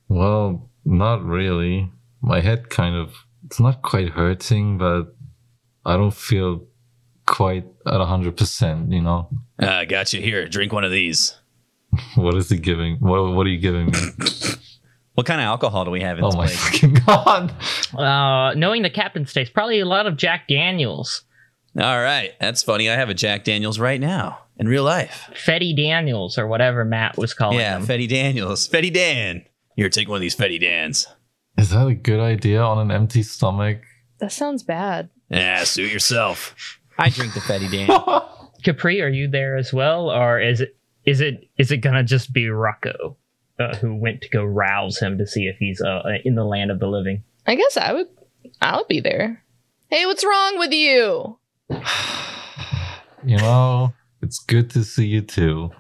Well, 0.10 0.70
not 0.84 1.24
really. 1.24 1.90
My 2.22 2.42
head 2.42 2.70
kind 2.70 2.96
of 2.96 3.14
it's 3.46 3.60
not 3.60 3.82
quite 3.82 4.10
hurting, 4.10 4.78
but 4.78 5.16
I 5.86 5.96
don't 5.96 6.14
feel 6.14 6.66
quite 7.26 7.66
at 7.86 8.02
hundred 8.02 8.36
percent, 8.36 8.92
you 8.92 9.02
know. 9.02 9.30
Uh, 9.58 9.86
got 9.86 10.12
you 10.12 10.22
here. 10.22 10.48
Drink 10.48 10.74
one 10.74 10.84
of 10.84 10.92
these. 10.92 11.38
What 12.16 12.36
is 12.36 12.50
he 12.50 12.58
giving? 12.58 12.98
What 12.98 13.34
what 13.34 13.46
are 13.48 13.50
you 13.52 13.60
giving 13.60 13.86
me? 13.88 13.94
What 15.16 15.28
kind 15.28 15.40
of 15.40 15.46
alcohol 15.46 15.86
do 15.86 15.92
we 15.92 16.02
have 16.02 16.18
in 16.18 16.24
oh 16.24 16.28
this 16.30 16.36
my 16.36 16.46
place? 16.48 16.60
fucking 16.60 16.94
god. 17.06 17.54
Uh, 17.96 18.54
knowing 18.56 18.82
the 18.82 18.90
captain 18.90 19.26
stays, 19.26 19.50
probably 19.50 19.80
a 19.80 19.86
lot 19.86 20.08
of 20.08 20.18
Jack 20.18 20.48
Daniels, 20.48 21.24
All 21.78 22.02
right, 22.02 22.32
that's 22.40 22.64
funny. 22.64 22.90
I 22.90 22.96
have 22.96 23.10
a 23.10 23.14
Jack 23.14 23.44
Daniels 23.44 23.78
right 23.80 24.02
now 24.02 24.40
in 24.58 24.68
real 24.68 24.84
life. 24.84 25.30
Fetty 25.34 25.76
Daniels, 25.76 26.38
or 26.38 26.48
whatever 26.48 26.84
Matt 26.86 27.18
was 27.18 27.34
calling 27.34 27.60
yeah, 27.60 27.78
them. 27.78 27.88
Fetty 27.88 28.08
Daniels, 28.08 28.68
Fetty 28.68 28.92
Dan. 28.94 29.44
Here, 29.76 29.90
take 29.90 30.08
one 30.08 30.18
of 30.18 30.22
these 30.22 30.36
Fetty 30.36 30.60
Dans. 30.60 31.08
Is 31.58 31.70
that 31.70 31.88
a 31.88 31.94
good 31.96 32.20
idea 32.20 32.62
on 32.62 32.80
an 32.80 32.92
empty 32.92 33.24
stomach? 33.24 33.80
That 34.20 34.32
sounds 34.32 34.64
bad. 34.64 35.10
Yeah, 35.30 35.64
suit 35.64 35.92
yourself. 35.92 36.80
I 36.98 37.10
drink 37.10 37.34
the 37.34 37.40
Fetty 37.40 37.72
Dan. 37.72 38.22
Capri, 38.64 39.02
are 39.02 39.10
you 39.10 39.28
there 39.28 39.58
as 39.58 39.74
well, 39.74 40.10
or 40.10 40.40
is 40.40 40.62
it 40.62 40.76
is 41.06 41.22
it 41.22 41.50
is 41.58 41.72
it 41.72 41.78
gonna 41.78 42.04
just 42.04 42.32
be 42.34 42.48
Rocco, 42.50 43.18
uh, 43.60 43.76
who 43.78 43.96
went 43.96 44.22
to 44.22 44.30
go 44.30 44.44
rouse 44.44 45.00
him 45.00 45.18
to 45.18 45.28
see 45.28 45.46
if 45.46 45.58
he's 45.58 45.82
uh, 45.82 46.02
in 46.24 46.36
the 46.36 46.46
land 46.46 46.72
of 46.72 46.80
the 46.80 46.88
living? 46.88 47.24
I 47.46 47.56
guess 47.56 47.78
I 47.78 47.94
would. 47.94 48.08
I'll 48.62 48.86
be 48.86 49.00
there. 49.00 49.44
Hey, 49.90 50.06
what's 50.06 50.24
wrong 50.24 50.58
with 50.58 50.72
you? 50.72 51.38
you 53.26 53.38
know, 53.38 53.94
it's 54.22 54.40
good 54.40 54.70
to 54.72 54.84
see 54.84 55.06
you 55.06 55.22
too. 55.22 55.72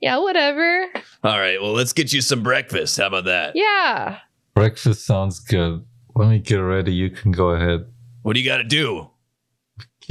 Yeah, 0.00 0.18
whatever. 0.18 0.86
All 1.24 1.38
right, 1.38 1.60
well, 1.60 1.72
let's 1.72 1.92
get 1.92 2.12
you 2.12 2.20
some 2.20 2.42
breakfast. 2.42 2.98
How 2.98 3.06
about 3.06 3.24
that? 3.24 3.56
Yeah. 3.56 4.18
Breakfast 4.54 5.04
sounds 5.04 5.40
good. 5.40 5.84
Let 6.14 6.28
me 6.28 6.38
get 6.38 6.56
ready. 6.56 6.92
You 6.94 7.10
can 7.10 7.32
go 7.32 7.50
ahead. 7.50 7.86
What 8.22 8.34
do 8.34 8.40
you 8.40 8.48
got 8.48 8.58
to 8.58 8.64
do? 8.64 9.10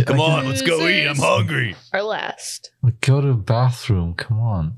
Come 0.05 0.19
on, 0.19 0.45
let's 0.45 0.61
go 0.61 0.87
eat. 0.87 1.07
I'm 1.07 1.15
hungry. 1.15 1.75
Our 1.93 2.03
last. 2.03 2.71
Go 3.01 3.21
to 3.21 3.27
the 3.27 3.33
bathroom. 3.33 4.13
Come 4.15 4.39
on. 4.39 4.77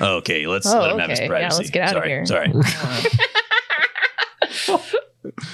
Okay, 0.00 0.46
let's 0.46 0.66
Oh, 0.66 0.80
let 0.80 0.90
him 0.92 0.98
have 0.98 1.10
his 1.10 1.18
okay. 1.20 1.24
Yeah, 1.26 1.30
privacy. 1.30 1.58
let's 1.58 1.70
get 1.70 1.82
out 1.88 1.96
of 1.96 2.02
sorry, 2.02 2.08
here. 2.08 2.26
Sorry. 4.66 4.78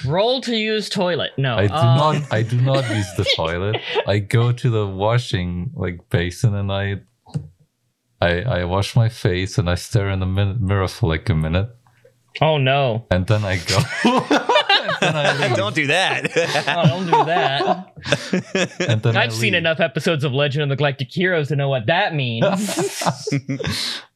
Roll 0.05 0.41
to 0.41 0.55
use 0.55 0.89
toilet. 0.89 1.31
No, 1.37 1.55
I 1.57 1.67
do 1.67 1.73
uh, 1.73 1.95
not. 1.95 2.33
I 2.33 2.43
do 2.43 2.59
not 2.61 2.87
use 2.95 3.07
the 3.17 3.25
toilet. 3.35 3.81
I 4.07 4.19
go 4.19 4.51
to 4.51 4.69
the 4.69 4.87
washing 4.87 5.71
like 5.75 6.09
basin 6.09 6.55
and 6.55 6.71
I, 6.71 7.01
I, 8.21 8.41
I 8.41 8.63
wash 8.65 8.95
my 8.95 9.09
face 9.09 9.57
and 9.57 9.69
I 9.69 9.75
stare 9.75 10.09
in 10.09 10.19
the 10.19 10.25
min- 10.25 10.57
mirror 10.65 10.87
for 10.87 11.09
like 11.09 11.27
a 11.29 11.35
minute 11.35 11.69
Oh 12.41 12.57
no! 12.57 13.05
and 13.11 13.25
then 13.27 13.43
I 13.43 13.57
go. 13.57 13.79
and 15.01 15.15
then 15.15 15.25
I 15.25 15.47
leave. 15.47 15.57
Don't 15.57 15.75
do 15.75 15.87
that. 15.87 16.31
Oh, 16.67 16.87
don't 16.87 17.05
do 17.05 17.11
that. 17.11 17.91
And 18.87 19.01
then 19.01 19.17
I 19.17 19.23
I've 19.23 19.33
seen 19.33 19.55
enough 19.55 19.79
episodes 19.79 20.23
of 20.23 20.31
Legend 20.31 20.63
of 20.63 20.69
the 20.69 20.75
Galactic 20.75 21.11
Heroes 21.11 21.47
to 21.47 21.55
know 21.55 21.69
what 21.69 21.87
that 21.87 22.13
means. 22.13 22.45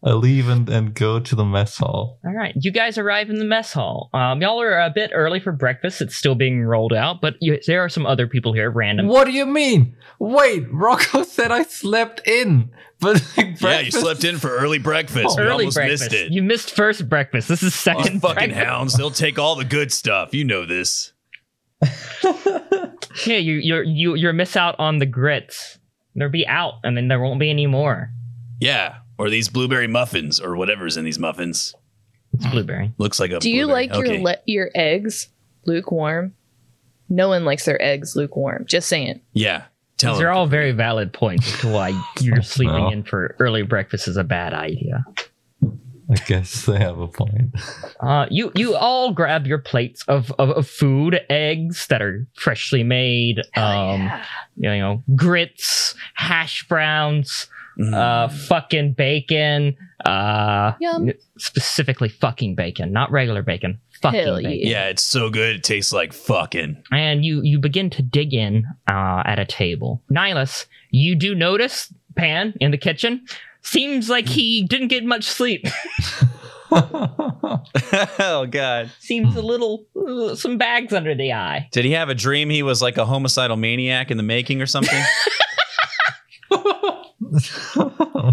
I 0.03 0.11
leave 0.11 0.47
and, 0.47 0.69
and 0.69 0.93
go 0.93 1.19
to 1.19 1.35
the 1.35 1.43
mess 1.43 1.77
hall. 1.77 2.19
All 2.23 2.33
right, 2.33 2.53
you 2.59 2.71
guys 2.71 2.97
arrive 2.97 3.29
in 3.29 3.37
the 3.37 3.45
mess 3.45 3.73
hall. 3.73 4.09
Um, 4.13 4.41
y'all 4.41 4.61
are 4.61 4.79
a 4.79 4.89
bit 4.89 5.11
early 5.13 5.39
for 5.39 5.51
breakfast. 5.51 6.01
It's 6.01 6.15
still 6.15 6.35
being 6.35 6.63
rolled 6.63 6.93
out, 6.93 7.19
but 7.21 7.35
you, 7.41 7.59
there 7.65 7.83
are 7.83 7.89
some 7.89 8.05
other 8.05 8.27
people 8.27 8.53
here, 8.53 8.69
random. 8.69 9.07
What 9.07 9.25
do 9.25 9.31
you 9.31 9.45
mean? 9.45 9.95
Wait, 10.19 10.65
Rocco 10.71 11.23
said 11.23 11.51
I 11.51 11.63
slept 11.63 12.25
in, 12.27 12.71
but 13.01 13.23
like, 13.37 13.61
yeah, 13.61 13.79
you 13.81 13.91
slept 13.91 14.23
in 14.23 14.37
for 14.37 14.49
early 14.57 14.77
breakfast. 14.79 15.37
Oh. 15.37 15.41
we 15.41 15.41
Early 15.47 15.51
almost 15.65 15.75
breakfast. 15.75 16.03
missed 16.11 16.13
it. 16.13 16.31
You 16.33 16.43
missed 16.43 16.71
first 16.75 17.07
breakfast. 17.09 17.47
This 17.47 17.63
is 17.63 17.73
These 17.73 17.79
second 17.79 18.21
fucking 18.21 18.35
breakfast. 18.49 18.57
hounds, 18.65 18.93
they'll 18.95 19.11
take 19.11 19.39
all 19.39 19.55
the 19.55 19.65
good 19.65 19.91
stuff. 19.91 20.33
You 20.33 20.43
know 20.45 20.65
this. 20.65 21.13
Yeah, 23.25 23.37
you 23.37 23.55
you 23.55 23.81
you 23.81 24.15
you 24.15 24.33
miss 24.33 24.55
out 24.55 24.75
on 24.79 24.99
the 24.99 25.05
grits. 25.05 25.77
They'll 26.15 26.29
be 26.29 26.47
out, 26.47 26.75
and 26.83 26.95
then 26.95 27.07
there 27.07 27.19
won't 27.19 27.39
be 27.39 27.49
any 27.49 27.67
more. 27.67 28.11
Yeah. 28.59 28.97
Or 29.17 29.29
these 29.29 29.49
blueberry 29.49 29.87
muffins 29.87 30.39
or 30.39 30.55
whatever's 30.55 30.95
in 30.95 31.03
these 31.05 31.19
muffins. 31.19 31.75
It's 32.33 32.45
blueberry. 32.47 32.93
Looks 32.97 33.19
like 33.19 33.31
a 33.31 33.39
Do 33.39 33.49
you 33.49 33.65
blueberry. 33.65 33.87
like 33.87 33.95
your 33.97 34.05
Okay. 34.15 34.23
le- 34.23 34.37
your 34.45 34.69
eggs 34.75 35.27
lukewarm? 35.65 36.33
No 37.09 37.27
one 37.29 37.43
likes 37.45 37.65
their 37.65 37.81
eggs 37.81 38.15
lukewarm. 38.15 38.65
Just 38.67 38.87
saying. 38.87 39.19
Yeah. 39.33 39.63
Tell 39.99 40.13
These 40.13 40.21
him. 40.21 40.27
are 40.27 40.31
all 40.31 40.47
very 40.47 40.71
valid 40.71 41.13
points 41.13 41.53
as 41.53 41.59
to 41.61 41.67
why 41.67 42.01
you're 42.21 42.41
sleeping 42.41 42.75
No. 42.75 42.89
in 42.89 43.03
for 43.03 43.35
early 43.39 43.61
breakfast 43.61 44.07
is 44.07 44.17
a 44.17 44.23
bad 44.23 44.53
idea. 44.53 45.05
I 46.11 46.15
guess 46.25 46.65
they 46.65 46.79
have 46.79 46.97
a 46.97 47.07
point. 47.07 47.51
Uh, 47.99 48.25
you 48.31 48.51
you 48.55 48.75
all 48.75 49.11
grab 49.13 49.45
your 49.45 49.59
plates 49.59 50.03
of, 50.07 50.31
of, 50.39 50.49
of 50.49 50.67
food, 50.67 51.21
eggs 51.29 51.85
that 51.87 52.01
are 52.01 52.25
freshly 52.33 52.81
made, 52.81 53.41
um, 53.55 54.09
you 54.55 54.69
know, 54.71 55.03
grits, 55.15 55.93
hash 56.15 56.67
browns, 56.67 57.45
Mm. 57.79 57.93
uh, 57.93 58.27
fucking 58.27 58.93
bacon, 58.93 59.77
uh, 60.05 60.73
Yum. 60.81 61.11
specifically 61.37 62.09
fucking 62.09 62.55
bacon, 62.55 62.91
not 62.91 63.09
regular 63.09 63.41
bacon, 63.41 63.79
fucking 64.01 64.19
Hell 64.19 64.35
bacon. 64.35 64.51
yeah. 64.51 64.69
yeah, 64.69 64.85
it's 64.89 65.03
so 65.03 65.29
good. 65.29 65.55
It 65.55 65.63
tastes 65.63 65.93
like 65.93 66.11
fucking. 66.11 66.83
And 66.91 67.23
you 67.23 67.41
you 67.41 67.57
begin 67.57 67.89
to 67.91 68.01
dig 68.01 68.33
in 68.33 68.65
uh, 68.89 69.23
at 69.25 69.39
a 69.39 69.45
table. 69.45 70.01
Nihilus, 70.11 70.65
you 70.91 71.15
do 71.15 71.33
notice 71.33 71.93
Pan 72.15 72.53
in 72.59 72.71
the 72.71 72.77
kitchen. 72.77 73.25
Seems 73.61 74.09
like 74.09 74.27
he 74.27 74.63
didn't 74.63 74.89
get 74.89 75.05
much 75.05 75.23
sleep. 75.23 75.65
oh 76.71 78.45
God! 78.49 78.91
Seems 78.99 79.35
a 79.35 79.41
little 79.41 79.85
uh, 79.95 80.35
some 80.35 80.57
bags 80.57 80.93
under 80.93 81.15
the 81.15 81.33
eye. 81.33 81.67
Did 81.71 81.83
he 81.85 81.91
have 81.93 82.09
a 82.09 82.15
dream 82.15 82.49
he 82.49 82.61
was 82.61 82.79
like 82.81 82.97
a 82.97 83.05
homicidal 83.05 83.57
maniac 83.57 84.11
in 84.11 84.17
the 84.17 84.23
making 84.23 84.61
or 84.61 84.65
something? 84.67 85.01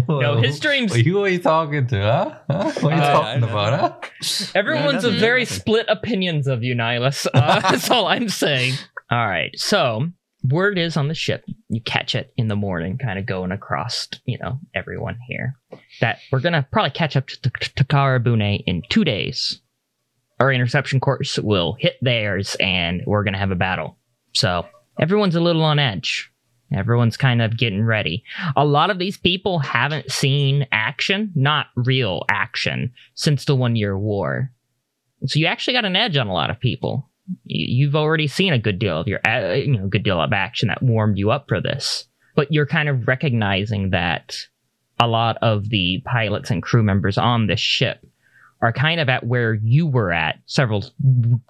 No, 0.09 0.37
his 0.41 0.59
dreams. 0.59 0.91
Wait, 0.93 1.05
who 1.05 1.23
are 1.23 1.29
you 1.29 1.39
talking 1.39 1.87
to, 1.87 2.01
huh? 2.01 2.37
huh? 2.49 2.71
What 2.81 2.93
are 2.93 2.95
you 2.95 3.01
Uh, 3.01 3.11
talking 3.11 3.43
about, 3.43 3.79
huh? 3.79 4.49
Everyone's 4.55 5.03
No, 5.03 5.09
a 5.09 5.13
very 5.13 5.41
nothing. 5.41 5.59
split 5.59 5.85
opinions 5.89 6.47
of 6.47 6.63
you, 6.63 6.75
Nihilus. 6.75 7.27
Uh, 7.33 7.59
that's 7.71 7.89
all 7.89 8.07
I'm 8.07 8.29
saying. 8.29 8.75
All 9.09 9.27
right, 9.27 9.51
so 9.57 10.07
word 10.43 10.77
is 10.77 10.97
on 10.97 11.07
the 11.07 11.13
ship. 11.13 11.43
You 11.69 11.81
catch 11.81 12.15
it 12.15 12.33
in 12.37 12.47
the 12.47 12.55
morning, 12.55 12.97
kind 12.97 13.17
of 13.19 13.25
going 13.25 13.51
across, 13.51 14.07
you 14.25 14.37
know, 14.39 14.59
everyone 14.75 15.17
here. 15.27 15.55
That 16.01 16.19
we're 16.31 16.41
gonna 16.41 16.67
probably 16.71 16.91
catch 16.91 17.15
up 17.15 17.27
to 17.27 17.41
T- 17.41 17.49
Takara 17.83 18.23
Bune 18.23 18.41
in 18.41 18.81
two 18.89 19.03
days. 19.03 19.61
Our 20.39 20.51
interception 20.51 20.99
course 20.99 21.39
will 21.39 21.75
hit 21.79 21.95
theirs, 22.01 22.55
and 22.59 23.01
we're 23.05 23.23
gonna 23.23 23.39
have 23.39 23.51
a 23.51 23.55
battle. 23.55 23.97
So 24.33 24.65
everyone's 24.99 25.35
a 25.35 25.41
little 25.41 25.63
on 25.63 25.79
edge. 25.79 26.31
Everyone's 26.73 27.17
kind 27.17 27.41
of 27.41 27.57
getting 27.57 27.83
ready. 27.83 28.23
A 28.55 28.65
lot 28.65 28.89
of 28.89 28.99
these 28.99 29.17
people 29.17 29.59
haven't 29.59 30.11
seen 30.11 30.67
action, 30.71 31.31
not 31.35 31.67
real 31.75 32.25
action, 32.29 32.91
since 33.15 33.45
the 33.45 33.55
one 33.55 33.75
year 33.75 33.97
war. 33.97 34.51
So 35.25 35.39
you 35.39 35.45
actually 35.45 35.73
got 35.73 35.85
an 35.85 35.95
edge 35.95 36.17
on 36.17 36.27
a 36.27 36.33
lot 36.33 36.49
of 36.49 36.59
people. 36.59 37.09
You've 37.45 37.95
already 37.95 38.27
seen 38.27 38.53
a 38.53 38.59
good 38.59 38.79
deal 38.79 38.99
of 38.99 39.07
your, 39.07 39.19
uh, 39.27 39.53
you 39.53 39.77
know, 39.77 39.87
good 39.87 40.03
deal 40.03 40.21
of 40.21 40.33
action 40.33 40.67
that 40.67 40.83
warmed 40.83 41.17
you 41.17 41.31
up 41.31 41.45
for 41.47 41.61
this. 41.61 42.05
But 42.35 42.51
you're 42.51 42.67
kind 42.67 42.89
of 42.89 43.07
recognizing 43.07 43.89
that 43.91 44.35
a 44.99 45.07
lot 45.07 45.37
of 45.41 45.69
the 45.69 46.01
pilots 46.05 46.51
and 46.51 46.61
crew 46.61 46.83
members 46.83 47.17
on 47.17 47.47
this 47.47 47.59
ship 47.59 48.05
are 48.61 48.73
kind 48.73 48.99
of 48.99 49.09
at 49.09 49.25
where 49.25 49.53
you 49.53 49.87
were 49.87 50.11
at 50.11 50.39
several 50.45 50.83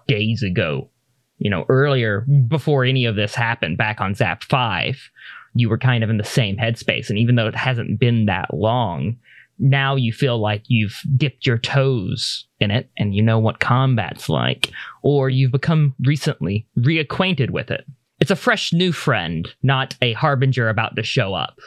days 0.06 0.42
ago. 0.42 0.90
You 1.38 1.50
know, 1.50 1.64
earlier 1.68 2.22
before 2.48 2.84
any 2.84 3.04
of 3.04 3.16
this 3.16 3.34
happened, 3.34 3.78
back 3.78 4.00
on 4.00 4.14
Zap 4.14 4.42
Five, 4.44 5.10
you 5.54 5.68
were 5.68 5.78
kind 5.78 6.04
of 6.04 6.10
in 6.10 6.18
the 6.18 6.24
same 6.24 6.56
headspace. 6.56 7.08
And 7.08 7.18
even 7.18 7.36
though 7.36 7.46
it 7.46 7.54
hasn't 7.54 7.98
been 7.98 8.26
that 8.26 8.52
long, 8.52 9.16
now 9.58 9.96
you 9.96 10.12
feel 10.12 10.38
like 10.38 10.62
you've 10.66 11.00
dipped 11.16 11.46
your 11.46 11.58
toes 11.58 12.46
in 12.60 12.70
it 12.70 12.90
and 12.96 13.14
you 13.14 13.22
know 13.22 13.38
what 13.38 13.60
combat's 13.60 14.28
like, 14.28 14.70
or 15.02 15.28
you've 15.28 15.52
become 15.52 15.94
recently 16.04 16.66
reacquainted 16.78 17.50
with 17.50 17.70
it. 17.70 17.84
It's 18.20 18.30
a 18.30 18.36
fresh 18.36 18.72
new 18.72 18.92
friend, 18.92 19.48
not 19.62 19.96
a 20.02 20.12
harbinger 20.14 20.68
about 20.68 20.96
to 20.96 21.02
show 21.02 21.34
up, 21.34 21.58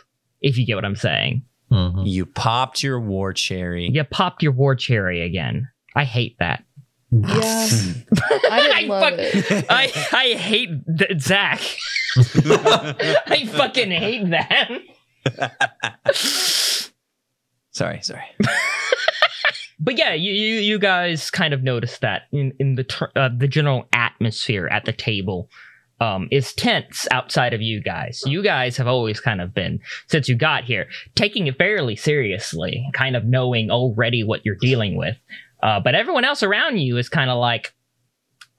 if 0.41 0.57
you 0.57 0.65
get 0.65 0.75
what 0.75 0.85
I'm 0.85 0.95
saying. 0.95 1.43
Mhm. 1.71 2.03
You 2.05 2.25
popped 2.25 2.83
your 2.83 2.99
war 2.99 3.31
cherry. 3.31 3.89
You 3.89 4.03
popped 4.03 4.43
your 4.43 4.51
war 4.51 4.75
cherry 4.75 5.21
again. 5.21 5.69
I 5.95 6.03
hate 6.03 6.37
that. 6.39 6.63
Yeah. 7.11 7.67
I 8.49 8.59
didn't 8.73 8.87
love 8.89 9.01
fuck- 9.11 9.19
it. 9.19 9.65
I 9.69 9.91
I 10.11 10.37
hate 10.37 10.69
th- 10.97 11.19
Zach. 11.21 11.61
I 12.17 13.45
fucking 13.51 13.91
hate 13.91 14.29
that. 14.31 14.69
Sorry, 17.71 18.01
sorry. 18.01 18.23
But 19.79 19.97
yeah, 19.97 20.13
you, 20.13 20.31
you 20.31 20.55
you 20.61 20.79
guys 20.79 21.31
kind 21.31 21.53
of 21.53 21.63
noticed 21.63 22.01
that 22.01 22.23
in 22.31 22.53
in 22.59 22.75
the 22.75 22.83
ter- 22.83 23.11
uh, 23.15 23.29
the 23.35 23.47
general 23.47 23.87
atmosphere 23.93 24.67
at 24.67 24.85
the 24.85 24.93
table 24.93 25.49
um, 25.99 26.27
is 26.31 26.53
tense 26.53 27.07
outside 27.11 27.53
of 27.53 27.61
you 27.61 27.81
guys. 27.81 28.21
You 28.25 28.43
guys 28.43 28.77
have 28.77 28.87
always 28.87 29.19
kind 29.19 29.41
of 29.41 29.53
been 29.53 29.79
since 30.07 30.29
you 30.29 30.35
got 30.35 30.65
here 30.65 30.87
taking 31.15 31.47
it 31.47 31.57
fairly 31.57 31.95
seriously, 31.95 32.85
kind 32.93 33.15
of 33.15 33.25
knowing 33.25 33.71
already 33.71 34.23
what 34.23 34.45
you're 34.45 34.55
dealing 34.61 34.95
with. 34.97 35.15
Uh, 35.61 35.79
but 35.79 35.95
everyone 35.95 36.25
else 36.25 36.43
around 36.43 36.77
you 36.77 36.97
is 36.97 37.09
kind 37.09 37.29
of 37.29 37.37
like 37.37 37.73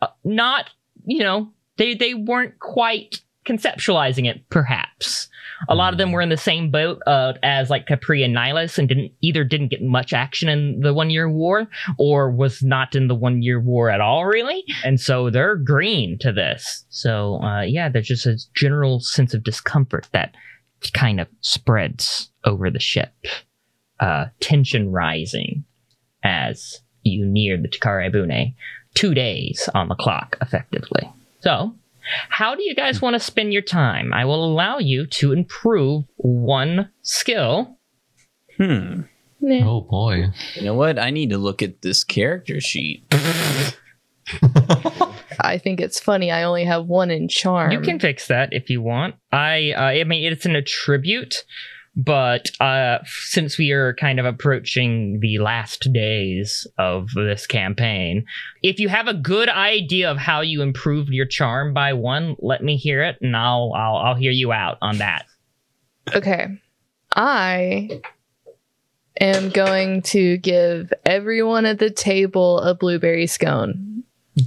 uh, 0.01 0.09
not, 0.25 0.71
you 1.05 1.21
know, 1.21 1.53
they 1.77 1.95
they 1.95 2.15
weren't 2.15 2.59
quite 2.59 3.21
conceptualizing 3.47 4.29
it. 4.29 4.49
Perhaps 4.51 5.29
a 5.69 5.75
lot 5.75 5.93
of 5.93 5.99
them 5.99 6.13
were 6.13 6.21
in 6.21 6.29
the 6.29 6.37
same 6.37 6.71
boat 6.71 7.01
uh, 7.07 7.35
as 7.43 7.71
like 7.71 7.87
Capri 7.87 8.23
and 8.23 8.35
Nihilus, 8.35 8.79
and 8.79 8.89
didn't 8.89 9.13
either 9.21 9.45
didn't 9.45 9.69
get 9.69 9.83
much 9.83 10.13
action 10.13 10.49
in 10.49 10.81
the 10.81 10.95
one 10.95 11.11
year 11.11 11.29
war, 11.29 11.69
or 11.99 12.31
was 12.31 12.63
not 12.63 12.95
in 12.95 13.09
the 13.09 13.15
one 13.15 13.43
year 13.43 13.61
war 13.61 13.91
at 13.91 14.01
all, 14.01 14.25
really. 14.25 14.65
And 14.85 15.01
so 15.01 15.31
they're 15.31 15.57
green 15.57 16.19
to 16.21 16.33
this. 16.33 16.85
So 16.89 17.43
uh, 17.43 17.63
yeah, 17.63 17.89
there's 17.89 18.09
just 18.09 18.27
a 18.27 18.39
general 18.55 19.01
sense 19.01 19.35
of 19.35 19.45
discomfort 19.45 20.09
that 20.13 20.35
kind 20.93 21.21
of 21.21 21.29
spreads 21.41 22.31
over 22.45 22.71
the 22.71 22.81
ship. 22.81 23.13
Uh, 24.01 24.27
tension 24.41 24.91
rising 24.91 25.65
as 26.25 26.81
you 27.03 27.25
near 27.27 27.57
the 27.57 27.69
Takara 27.69 28.11
Bune. 28.11 28.55
Two 28.95 29.15
days 29.15 29.69
on 29.75 29.89
the 29.89 29.95
clock, 29.95 30.37
effectively. 30.43 31.11
So, 31.41 31.75
how 32.29 32.55
do 32.55 32.63
you 32.63 32.75
guys 32.75 33.01
want 33.01 33.15
to 33.15 33.21
spend 33.21 33.53
your 33.53 33.63
time? 33.63 34.13
I 34.13 34.25
will 34.25 34.45
allow 34.45 34.79
you 34.79 35.07
to 35.07 35.33
improve 35.33 36.05
one 36.17 36.91
skill. 37.03 37.79
Hmm. 38.59 39.03
Yeah. 39.41 39.67
Oh 39.67 39.81
boy. 39.81 40.29
You 40.55 40.63
know 40.63 40.75
what? 40.75 40.99
I 40.99 41.11
need 41.11 41.31
to 41.31 41.39
look 41.39 41.63
at 41.63 41.83
this 41.83 42.05
character 42.05 42.61
sheet. 42.61 43.05
I 45.41 45.59
think 45.59 45.81
it's 45.81 45.99
funny. 45.99 46.31
I 46.31 46.45
only 46.45 46.65
have 46.65 46.87
one 46.87 47.11
in 47.11 47.29
charm. 47.29 47.73
You 47.73 47.81
can 47.81 47.99
fix 47.99 48.29
that 48.29 48.53
if 48.53 48.71
you 48.71 48.81
want. 48.81 49.17
I, 49.33 49.73
uh, 49.73 49.81
I 49.83 50.05
mean, 50.05 50.31
it's 50.31 50.47
an 50.47 50.55
attribute, 50.55 51.45
but 51.95 52.51
uh, 52.61 52.99
since 53.05 53.59
we 53.59 53.71
are 53.73 53.95
kind 53.95 54.19
of 54.19 54.25
approaching 54.25 55.21
the 55.21 55.39
last 55.39 55.93
days 55.93 56.67
of 56.79 57.11
this 57.15 57.47
campaign, 57.47 58.25
if 58.63 58.81
you 58.81 58.89
have 58.89 59.09
a 59.09 59.15
good 59.15 59.49
idea 59.49 60.11
of 60.11 60.17
how 60.17 60.41
you 60.41 60.63
improved 60.63 61.11
your 61.11 61.27
charm 61.27 61.75
by 61.75 61.93
one, 61.93 62.37
let 62.39 62.65
me 62.65 62.77
hear 62.77 63.03
it, 63.03 63.19
and 63.21 63.37
I'll 63.37 63.73
I'll, 63.77 63.97
I'll 63.97 64.15
hear 64.15 64.33
you 64.33 64.53
out 64.53 64.79
on 64.81 64.99
that. 64.99 65.27
Okay. 66.15 66.49
I 67.15 68.01
am 69.21 69.51
going 69.51 70.01
to 70.03 70.39
give 70.39 70.93
everyone 71.05 71.67
at 71.67 71.79
the 71.79 71.91
table 71.91 72.59
a 72.61 72.75
blueberry 72.75 73.27
scone. 73.27 74.05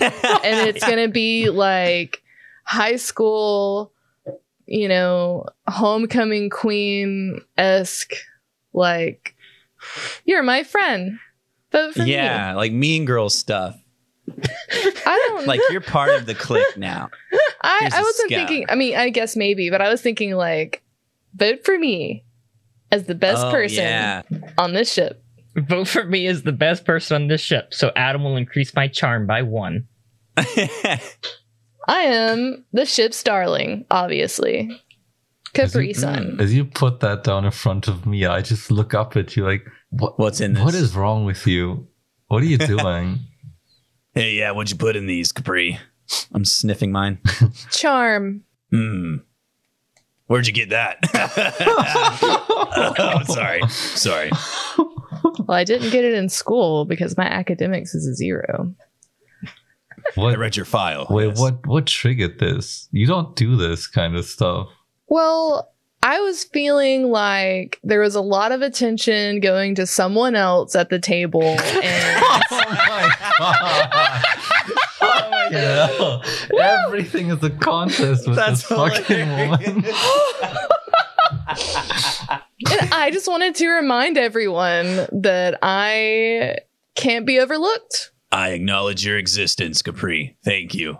and 0.00 0.68
it's 0.68 0.84
going 0.84 0.98
to 0.98 1.12
be 1.12 1.50
like 1.50 2.20
high 2.64 2.96
school, 2.96 3.92
you 4.68 4.88
know, 4.88 5.46
homecoming 5.66 6.50
queen 6.50 7.40
esque, 7.56 8.12
like, 8.72 9.34
you're 10.24 10.42
my 10.42 10.62
friend. 10.62 11.18
Vote 11.72 11.94
for 11.94 12.02
me. 12.02 12.12
yeah, 12.12 12.54
like 12.54 12.72
Mean 12.72 13.04
Girl 13.04 13.28
stuff. 13.30 13.76
I 14.70 15.24
don't 15.28 15.46
Like 15.46 15.60
you're 15.70 15.80
part 15.80 16.10
of 16.14 16.26
the 16.26 16.34
clique 16.34 16.76
now. 16.76 17.08
I, 17.62 17.78
Here's 17.80 17.94
I 17.94 17.98
a 17.98 18.02
wasn't 18.02 18.30
scout. 18.30 18.48
thinking. 18.48 18.66
I 18.68 18.74
mean, 18.74 18.94
I 18.96 19.08
guess 19.10 19.36
maybe, 19.36 19.70
but 19.70 19.80
I 19.80 19.88
was 19.88 20.02
thinking 20.02 20.32
like, 20.34 20.82
vote 21.34 21.64
for 21.64 21.78
me 21.78 22.24
as 22.92 23.04
the 23.04 23.14
best 23.14 23.46
Oh, 23.46 23.50
person 23.50 23.84
Yeah. 23.84 24.22
on 24.58 24.74
this 24.74 24.92
ship. 24.92 25.22
Vote 25.56 25.88
for 25.88 26.04
me 26.04 26.26
as 26.26 26.42
the 26.42 26.52
best 26.52 26.84
person 26.84 27.22
on 27.22 27.28
this 27.28 27.40
ship, 27.40 27.72
so 27.74 27.90
Adam 27.96 28.22
will 28.22 28.36
increase 28.36 28.74
my 28.74 28.86
charm 28.86 29.26
by 29.26 29.42
one. 29.42 29.88
I 31.88 32.00
am 32.02 32.64
the 32.72 32.84
ship's 32.84 33.22
darling, 33.22 33.86
obviously. 33.90 34.70
Capri 35.54 35.94
Sun. 35.94 36.36
As 36.38 36.54
you 36.54 36.66
put 36.66 37.00
that 37.00 37.24
down 37.24 37.46
in 37.46 37.50
front 37.50 37.88
of 37.88 38.04
me, 38.06 38.26
I 38.26 38.42
just 38.42 38.70
look 38.70 38.92
up 38.92 39.16
at 39.16 39.34
you 39.34 39.44
like, 39.44 39.64
what? 39.90 40.18
What's 40.18 40.40
in 40.40 40.52
this? 40.52 40.62
What 40.62 40.74
is 40.74 40.94
wrong 40.94 41.24
with 41.24 41.46
you? 41.46 41.88
What 42.28 42.42
are 42.42 42.46
you 42.46 42.58
doing? 42.58 43.20
Hey, 44.14 44.32
yeah, 44.32 44.50
what'd 44.50 44.70
you 44.72 44.76
put 44.76 44.96
in 44.96 45.06
these, 45.06 45.30
Capri? 45.30 45.78
I'm 46.32 46.44
sniffing 46.44 46.90
mine. 46.90 47.20
Charm. 47.70 48.42
Hmm. 48.72 49.16
Where'd 50.26 50.48
you 50.48 50.52
get 50.52 50.70
that? 50.70 50.98
oh, 52.98 53.22
sorry. 53.28 53.62
Sorry. 53.68 54.30
Well, 54.76 55.56
I 55.56 55.62
didn't 55.62 55.90
get 55.90 56.04
it 56.04 56.14
in 56.14 56.28
school 56.30 56.84
because 56.84 57.16
my 57.16 57.26
academics 57.26 57.94
is 57.94 58.08
a 58.08 58.14
zero. 58.14 58.74
I 60.16 60.20
what? 60.20 60.38
read 60.38 60.56
your 60.56 60.64
file. 60.64 61.06
Wait, 61.10 61.28
Yes. 61.28 61.40
what? 61.40 61.66
What 61.66 61.86
triggered 61.86 62.38
this? 62.38 62.88
You 62.92 63.06
don't 63.06 63.34
do 63.36 63.56
this 63.56 63.86
kind 63.86 64.16
of 64.16 64.24
stuff. 64.24 64.68
Well, 65.08 65.70
I 66.02 66.20
was 66.20 66.44
feeling 66.44 67.10
like 67.10 67.78
there 67.82 68.00
was 68.00 68.14
a 68.14 68.20
lot 68.20 68.52
of 68.52 68.62
attention 68.62 69.40
going 69.40 69.74
to 69.76 69.86
someone 69.86 70.34
else 70.36 70.74
at 70.76 70.90
the 70.90 70.98
table, 70.98 71.42
and 71.42 72.22
oh 72.22 72.40
my 72.70 73.16
god! 73.38 74.24
Oh 75.00 75.30
fucking 75.50 75.58
hell. 75.58 76.22
Everything 76.86 77.30
is 77.30 77.42
a 77.42 77.50
contest 77.50 78.26
with 78.28 78.36
That's 78.36 78.66
this 78.68 78.78
fucking 78.78 79.26
hilarious. 79.26 79.66
woman. 79.66 79.84
And 82.70 82.92
I 82.92 83.10
just 83.12 83.28
wanted 83.28 83.54
to 83.56 83.68
remind 83.68 84.18
everyone 84.18 85.06
that 85.12 85.58
I 85.62 86.56
can't 86.96 87.24
be 87.24 87.38
overlooked. 87.38 88.10
I 88.30 88.50
acknowledge 88.50 89.04
your 89.06 89.18
existence, 89.18 89.82
Capri. 89.82 90.36
Thank 90.44 90.74
you. 90.74 90.98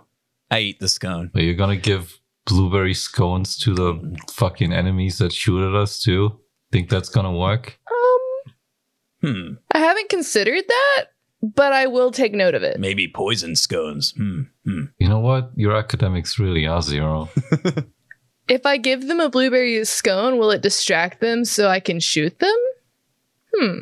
I 0.51 0.59
eat 0.59 0.79
the 0.79 0.87
scone. 0.87 1.31
Are 1.35 1.41
you 1.41 1.53
gonna 1.55 1.77
give 1.77 2.19
blueberry 2.45 2.93
scones 2.95 3.55
to 3.59 3.73
the 3.75 4.17
fucking 4.31 4.73
enemies 4.73 5.19
that 5.19 5.31
shoot 5.31 5.67
at 5.67 5.75
us 5.75 5.99
too? 6.01 6.39
Think 6.71 6.89
that's 6.89 7.09
gonna 7.09 7.31
work? 7.35 7.79
Um, 7.91 8.53
Hmm. 9.21 9.53
I 9.71 9.79
haven't 9.79 10.09
considered 10.09 10.63
that, 10.67 11.05
but 11.41 11.73
I 11.73 11.87
will 11.87 12.09
take 12.11 12.33
note 12.33 12.55
of 12.55 12.63
it. 12.63 12.79
Maybe 12.79 13.07
poison 13.07 13.55
scones. 13.55 14.11
Hmm. 14.15 14.43
Hmm. 14.65 14.85
You 14.97 15.09
know 15.09 15.19
what? 15.19 15.51
Your 15.55 15.75
academics 15.75 16.39
really 16.39 16.65
are 16.65 16.81
zero. 16.81 17.29
If 18.47 18.65
I 18.65 18.77
give 18.77 19.07
them 19.07 19.19
a 19.19 19.29
blueberry 19.29 19.85
scone, 19.85 20.39
will 20.39 20.49
it 20.49 20.63
distract 20.63 21.21
them 21.21 21.45
so 21.45 21.67
I 21.67 21.79
can 21.79 21.99
shoot 21.99 22.39
them? 22.39 22.55
Hmm. 23.53 23.77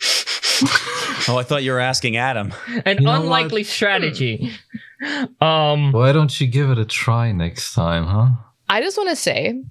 Oh, 1.28 1.36
I 1.36 1.42
thought 1.42 1.62
you 1.62 1.72
were 1.72 1.80
asking 1.80 2.16
Adam. 2.16 2.54
An 2.86 3.02
You 3.02 3.08
unlikely 3.08 3.64
strategy. 3.64 4.50
Um, 5.40 5.92
Why 5.92 6.12
don't 6.12 6.40
you 6.40 6.46
give 6.46 6.70
it 6.70 6.78
a 6.78 6.84
try 6.84 7.32
next 7.32 7.74
time, 7.74 8.06
huh? 8.06 8.28
I 8.68 8.80
just 8.80 8.96
want 8.96 9.10
to 9.10 9.16
say 9.16 9.62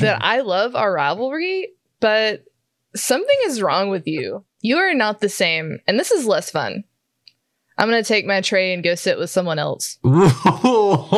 that 0.00 0.18
I 0.22 0.40
love 0.40 0.76
our 0.76 0.92
rivalry, 0.92 1.70
but 2.00 2.44
something 2.94 3.36
is 3.46 3.62
wrong 3.62 3.90
with 3.90 4.06
you. 4.06 4.44
You 4.60 4.76
are 4.76 4.94
not 4.94 5.20
the 5.20 5.28
same, 5.28 5.78
and 5.86 5.98
this 5.98 6.10
is 6.10 6.26
less 6.26 6.50
fun. 6.50 6.84
I'm 7.78 7.88
gonna 7.88 8.02
take 8.02 8.24
my 8.24 8.40
tray 8.40 8.72
and 8.72 8.82
go 8.82 8.94
sit 8.94 9.18
with 9.18 9.30
someone 9.30 9.58
else. 9.58 9.98
oh, 10.04 11.08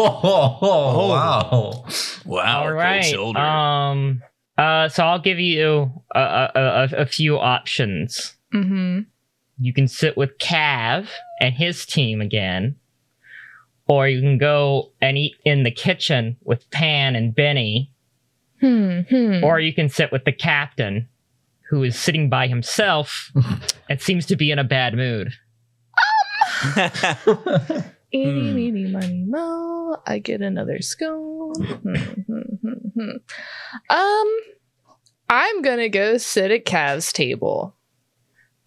wow. 1.10 1.84
Wow. 2.24 2.58
all 2.58 2.64
cold 2.64 2.74
right. 2.74 3.04
shoulder. 3.04 3.38
Um. 3.38 4.22
Uh. 4.58 4.88
So 4.88 5.04
I'll 5.04 5.20
give 5.20 5.38
you 5.38 5.90
a, 6.14 6.20
a, 6.20 6.50
a, 6.54 6.88
a 7.02 7.06
few 7.06 7.38
options. 7.38 8.36
Mm-hmm. 8.52 9.00
You 9.60 9.72
can 9.72 9.88
sit 9.88 10.16
with 10.16 10.36
Cav 10.38 11.08
and 11.40 11.54
his 11.54 11.86
team 11.86 12.20
again, 12.20 12.76
or 13.88 14.06
you 14.08 14.20
can 14.20 14.36
go 14.38 14.90
and 15.00 15.16
eat 15.16 15.36
in 15.44 15.62
the 15.62 15.70
kitchen 15.70 16.36
with 16.44 16.70
Pan 16.70 17.16
and 17.16 17.34
Benny, 17.34 17.92
Hmm. 18.60 19.00
hmm. 19.08 19.44
or 19.44 19.60
you 19.60 19.72
can 19.72 19.88
sit 19.88 20.10
with 20.10 20.24
the 20.24 20.32
captain, 20.32 21.08
who 21.70 21.84
is 21.84 21.96
sitting 21.96 22.28
by 22.28 22.48
himself 22.48 23.30
and 23.88 24.00
seems 24.00 24.26
to 24.26 24.34
be 24.36 24.50
in 24.50 24.58
a 24.58 24.64
bad 24.64 24.94
mood. 24.94 25.32
Eeny, 28.14 28.48
Hmm. 28.50 28.54
meeny, 28.54 28.88
miny, 28.88 29.24
mo. 29.26 29.96
I 30.06 30.18
get 30.18 30.40
another 30.40 30.80
scone. 30.80 31.52
Hmm, 31.54 31.94
hmm, 32.26 32.72
hmm, 32.94 33.10
um, 33.90 34.36
I'm 35.28 35.60
gonna 35.62 35.88
go 35.90 36.16
sit 36.16 36.50
at 36.50 36.64
Cav's 36.64 37.12
table. 37.12 37.74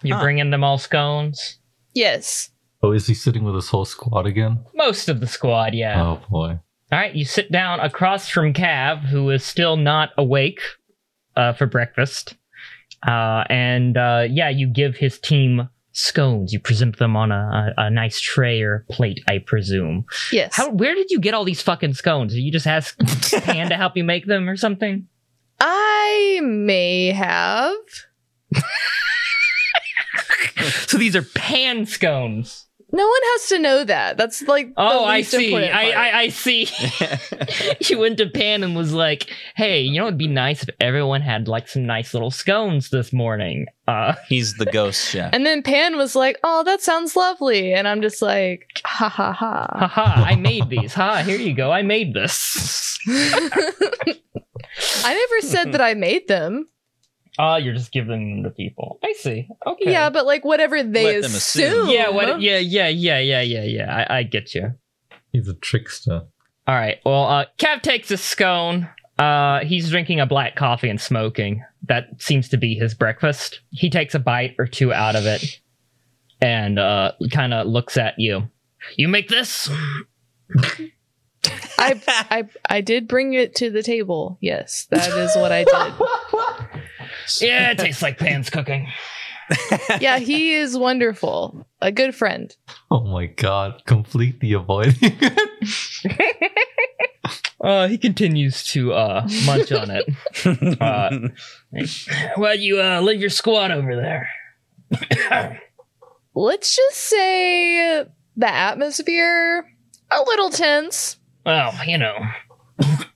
You 0.03 0.13
Huh. 0.15 0.21
bringing 0.21 0.49
them 0.51 0.63
all 0.63 0.77
scones? 0.77 1.59
Yes. 1.93 2.51
Oh, 2.83 2.91
is 2.91 3.07
he 3.07 3.13
sitting 3.13 3.43
with 3.43 3.55
his 3.55 3.69
whole 3.69 3.85
squad 3.85 4.25
again? 4.25 4.59
Most 4.75 5.09
of 5.09 5.19
the 5.19 5.27
squad, 5.27 5.73
yeah. 5.73 6.01
Oh 6.01 6.21
boy. 6.29 6.59
All 6.91 6.99
right, 6.99 7.15
you 7.15 7.25
sit 7.25 7.51
down 7.51 7.79
across 7.79 8.27
from 8.29 8.53
Cav, 8.53 8.99
who 9.05 9.29
is 9.29 9.43
still 9.45 9.77
not 9.77 10.09
awake 10.17 10.59
uh, 11.35 11.53
for 11.53 11.65
breakfast. 11.65 12.35
Uh, 13.07 13.43
and 13.49 13.97
uh, 13.97 14.27
yeah, 14.29 14.49
you 14.49 14.67
give 14.67 14.97
his 14.97 15.17
team 15.19 15.69
scones. 15.91 16.53
You 16.53 16.59
present 16.59 16.97
them 16.97 17.15
on 17.15 17.31
a, 17.31 17.73
a, 17.77 17.83
a 17.83 17.89
nice 17.89 18.19
tray 18.19 18.61
or 18.61 18.85
plate, 18.89 19.23
I 19.27 19.39
presume. 19.39 20.05
Yes. 20.31 20.55
How? 20.55 20.69
Where 20.69 20.95
did 20.95 21.11
you 21.11 21.19
get 21.19 21.33
all 21.33 21.43
these 21.43 21.61
fucking 21.61 21.93
scones? 21.93 22.33
Did 22.33 22.41
you 22.41 22.51
just 22.51 22.67
ask 22.67 22.97
Pan 23.43 23.69
to 23.69 23.77
help 23.77 23.97
you 23.97 24.03
make 24.03 24.25
them 24.25 24.49
or 24.49 24.57
something? 24.57 25.07
I 25.59 26.39
may 26.43 27.11
have. 27.11 27.75
So 30.87 30.97
these 30.97 31.15
are 31.15 31.21
Pan 31.21 31.85
scones. 31.85 32.67
No 32.93 33.07
one 33.07 33.21
has 33.23 33.47
to 33.47 33.59
know 33.59 33.83
that. 33.85 34.17
That's 34.17 34.41
like 34.43 34.67
the 34.67 34.73
Oh, 34.77 35.05
I 35.05 35.21
see. 35.21 35.45
important 35.45 35.73
I, 35.73 35.83
part. 35.83 35.95
I 35.95 36.21
I 36.23 36.29
see. 36.29 36.67
you 37.89 37.99
went 37.99 38.17
to 38.17 38.29
Pan 38.29 38.63
and 38.63 38.75
was 38.75 38.93
like, 38.93 39.29
"Hey, 39.55 39.81
you 39.81 39.99
know, 39.99 40.07
it'd 40.07 40.17
be 40.17 40.27
nice 40.27 40.63
if 40.63 40.69
everyone 40.79 41.21
had 41.21 41.47
like 41.47 41.67
some 41.69 41.85
nice 41.85 42.13
little 42.13 42.31
scones 42.31 42.89
this 42.89 43.13
morning." 43.13 43.67
Uh, 43.87 44.15
He's 44.27 44.55
the 44.55 44.65
ghost 44.65 45.09
chef. 45.09 45.33
And 45.33 45.45
then 45.45 45.63
Pan 45.63 45.95
was 45.95 46.15
like, 46.15 46.37
"Oh, 46.43 46.63
that 46.65 46.81
sounds 46.81 47.15
lovely," 47.15 47.73
and 47.73 47.87
I'm 47.87 48.01
just 48.01 48.21
like, 48.21 48.67
"Ha 48.85 49.07
ha 49.07 49.31
ha." 49.31 49.67
haha, 49.87 50.23
I 50.23 50.35
made 50.35 50.69
these. 50.69 50.93
Ha, 50.93 51.23
here 51.23 51.37
you 51.37 51.53
go. 51.53 51.71
I 51.71 51.83
made 51.83 52.13
this. 52.13 52.99
I 53.07 54.17
never 55.13 55.41
said 55.47 55.71
that 55.71 55.81
I 55.81 55.93
made 55.93 56.27
them. 56.27 56.67
Oh, 57.39 57.55
you're 57.55 57.73
just 57.73 57.91
giving 57.91 58.35
them 58.35 58.43
to 58.43 58.49
people. 58.49 58.99
I 59.03 59.13
see. 59.13 59.47
Okay. 59.65 59.91
Yeah, 59.91 60.09
but 60.09 60.25
like 60.25 60.43
whatever 60.43 60.83
they 60.83 61.05
Let 61.05 61.21
them 61.23 61.35
assume. 61.35 61.65
assume. 61.65 61.89
Yeah. 61.89 62.09
What? 62.09 62.41
Yeah. 62.41 62.57
Yeah. 62.57 62.87
Yeah. 62.89 63.19
Yeah. 63.19 63.41
Yeah. 63.41 63.63
Yeah. 63.63 64.05
I, 64.09 64.17
I 64.19 64.23
get 64.23 64.53
you. 64.53 64.73
He's 65.31 65.47
a 65.47 65.53
trickster. 65.53 66.23
All 66.67 66.75
right. 66.75 66.97
Well, 67.05 67.23
uh, 67.25 67.45
Kev 67.57 67.81
takes 67.81 68.11
a 68.11 68.17
scone. 68.17 68.89
Uh, 69.17 69.59
he's 69.63 69.89
drinking 69.89 70.19
a 70.19 70.25
black 70.25 70.55
coffee 70.55 70.89
and 70.89 70.99
smoking. 70.99 71.63
That 71.87 72.21
seems 72.21 72.49
to 72.49 72.57
be 72.57 72.75
his 72.75 72.93
breakfast. 72.93 73.61
He 73.71 73.89
takes 73.89 74.13
a 74.13 74.19
bite 74.19 74.55
or 74.59 74.67
two 74.67 74.91
out 74.93 75.15
of 75.15 75.25
it, 75.25 75.59
and 76.41 76.77
uh, 76.79 77.13
kind 77.31 77.53
of 77.53 77.67
looks 77.67 77.97
at 77.97 78.15
you. 78.17 78.49
You 78.97 79.07
make 79.07 79.29
this? 79.29 79.69
I, 81.77 82.01
I 82.07 82.43
I 82.69 82.81
did 82.81 83.07
bring 83.07 83.33
it 83.33 83.55
to 83.55 83.69
the 83.69 83.83
table. 83.83 84.37
Yes, 84.41 84.87
that 84.91 85.07
is 85.07 85.35
what 85.35 85.51
I 85.51 85.63
did. 85.63 86.57
Yeah, 87.39 87.71
it 87.71 87.77
tastes 87.77 88.01
like 88.01 88.17
Pan's 88.17 88.49
cooking. 88.49 88.87
Yeah, 89.99 90.17
he 90.19 90.53
is 90.53 90.77
wonderful. 90.77 91.67
A 91.81 91.91
good 91.91 92.15
friend. 92.15 92.55
Oh 92.89 93.01
my 93.03 93.25
god, 93.25 93.83
completely 93.85 94.53
avoiding 94.53 94.95
it. 95.01 96.47
Uh, 97.63 97.87
he 97.87 97.95
continues 97.97 98.63
to 98.63 98.91
uh 98.91 99.27
munch 99.45 99.71
on 99.71 99.91
it. 99.91 100.09
Uh, 100.81 101.29
Why'd 102.35 102.59
you 102.61 102.81
uh 102.81 103.01
leave 103.01 103.21
your 103.21 103.29
squad 103.29 103.69
over 103.71 103.95
there? 103.95 104.29
Let's 106.33 106.75
just 106.75 106.97
say 106.97 108.03
the 108.35 108.49
atmosphere 108.51 109.69
a 110.09 110.21
little 110.25 110.49
tense. 110.49 111.17
Well, 111.45 111.73
you 111.85 111.97
know, 111.99 112.17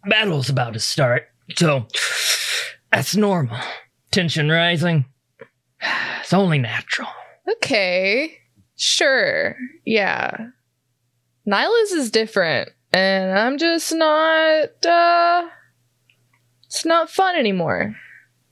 battle's 0.07 0.49
about 0.49 0.73
to 0.73 0.79
start, 0.79 1.23
so 1.57 1.87
that's 2.91 3.15
normal. 3.15 3.57
Tension 4.15 4.47
rising. 4.49 5.03
It's 6.21 6.31
only 6.33 6.57
natural. 6.57 7.09
Okay. 7.57 8.37
Sure. 8.77 9.57
Yeah. 9.85 10.37
Nihilus 11.45 11.91
is 11.91 12.09
different. 12.09 12.69
And 12.93 13.37
I'm 13.37 13.57
just 13.57 13.93
not 13.93 14.85
uh 14.85 15.47
it's 16.65 16.85
not 16.85 17.11
fun 17.11 17.35
anymore. 17.35 17.95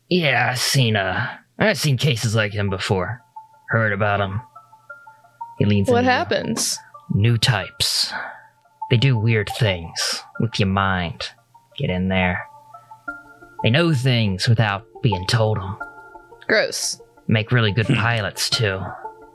Yeah, 0.09 0.49
I've 0.51 0.59
seen 0.59 0.97
uh 0.97 1.27
I've 1.57 1.79
seen 1.79 1.97
cases 1.97 2.35
like 2.35 2.51
him 2.51 2.69
before. 2.69 3.21
Heard 3.69 3.93
about 3.93 4.19
him. 4.19 4.41
He 5.59 5.65
leans 5.65 5.89
What 5.89 6.03
happens? 6.03 6.77
New 7.11 7.37
types. 7.37 8.11
They 8.91 8.97
do 8.97 9.17
weird 9.17 9.49
things 9.57 10.23
with 10.41 10.59
your 10.59 10.67
mind. 10.67 11.29
Get 11.77 11.89
in 11.89 12.09
there. 12.09 12.45
They 13.63 13.69
know 13.69 13.93
things 13.93 14.47
without 14.49 14.85
being 15.03 15.25
told 15.27 15.57
them. 15.57 15.77
Gross. 16.47 16.99
Make 17.27 17.51
really 17.51 17.71
good 17.71 17.85
pilots 17.87 18.49
too. 18.49 18.79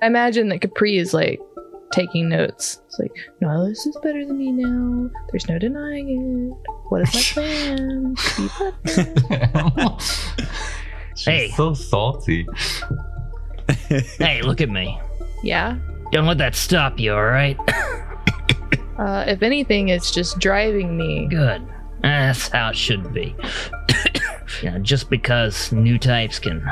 I 0.02 0.06
imagine 0.06 0.48
that 0.48 0.60
Capri 0.60 0.98
is 0.98 1.14
like 1.14 1.40
taking 1.92 2.28
notes. 2.28 2.80
It's 2.86 2.98
like, 2.98 3.12
Nihilus 3.40 3.86
is 3.86 3.96
better 4.02 4.26
than 4.26 4.36
me 4.38 4.50
now. 4.52 5.10
There's 5.30 5.48
no 5.48 5.58
denying 5.58 6.50
it. 6.52 6.70
What 6.88 7.02
is 7.02 7.14
my 7.36 7.42
plan? 7.44 8.14
Be 8.36 8.48
better. 9.28 9.96
She's 11.16 11.24
Hey. 11.26 11.50
so 11.56 11.74
salty. 11.74 12.46
hey, 14.18 14.42
look 14.42 14.60
at 14.60 14.68
me. 14.68 14.98
yeah. 15.42 15.78
Don't 16.12 16.26
let 16.26 16.38
that 16.38 16.54
stop 16.54 16.98
you, 16.98 17.12
alright? 17.12 17.56
Uh, 18.98 19.22
if 19.28 19.44
anything, 19.44 19.90
it's 19.90 20.10
just 20.10 20.40
driving 20.40 20.96
me. 20.96 21.28
Good. 21.30 21.62
That's 22.02 22.48
how 22.48 22.70
it 22.70 22.76
should 22.76 23.12
be. 23.14 23.32
you 24.62 24.70
know, 24.70 24.78
just 24.78 25.10
because 25.10 25.72
new 25.72 25.98
types 25.98 26.38
can 26.38 26.66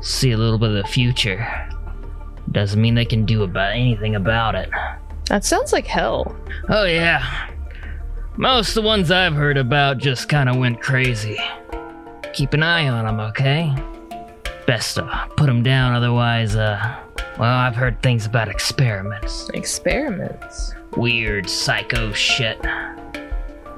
see 0.00 0.32
a 0.32 0.36
little 0.36 0.58
bit 0.58 0.70
of 0.70 0.76
the 0.76 0.84
future 0.84 1.46
doesn't 2.50 2.80
mean 2.80 2.94
they 2.94 3.04
can 3.04 3.24
do 3.24 3.42
about 3.44 3.72
anything 3.72 4.14
about 4.14 4.54
it. 4.54 4.68
That 5.28 5.44
sounds 5.44 5.72
like 5.72 5.86
hell. 5.86 6.36
Oh 6.68 6.84
yeah. 6.84 7.48
Most 8.36 8.70
of 8.70 8.74
the 8.76 8.82
ones 8.82 9.10
I've 9.10 9.34
heard 9.34 9.56
about 9.56 9.98
just 9.98 10.28
kind 10.28 10.48
of 10.48 10.56
went 10.56 10.80
crazy. 10.80 11.38
Keep 12.32 12.54
an 12.54 12.62
eye 12.62 12.88
on 12.88 13.04
them, 13.04 13.20
okay? 13.20 13.74
Best 14.66 14.94
to 14.94 15.28
put 15.36 15.46
them 15.46 15.62
down, 15.62 15.94
otherwise, 15.94 16.56
uh, 16.56 16.98
well, 17.38 17.56
I've 17.56 17.76
heard 17.76 18.02
things 18.02 18.26
about 18.26 18.48
experiments. 18.48 19.48
Experiments. 19.50 20.74
Weird 20.96 21.48
psycho 21.48 22.12
shit. 22.12 22.60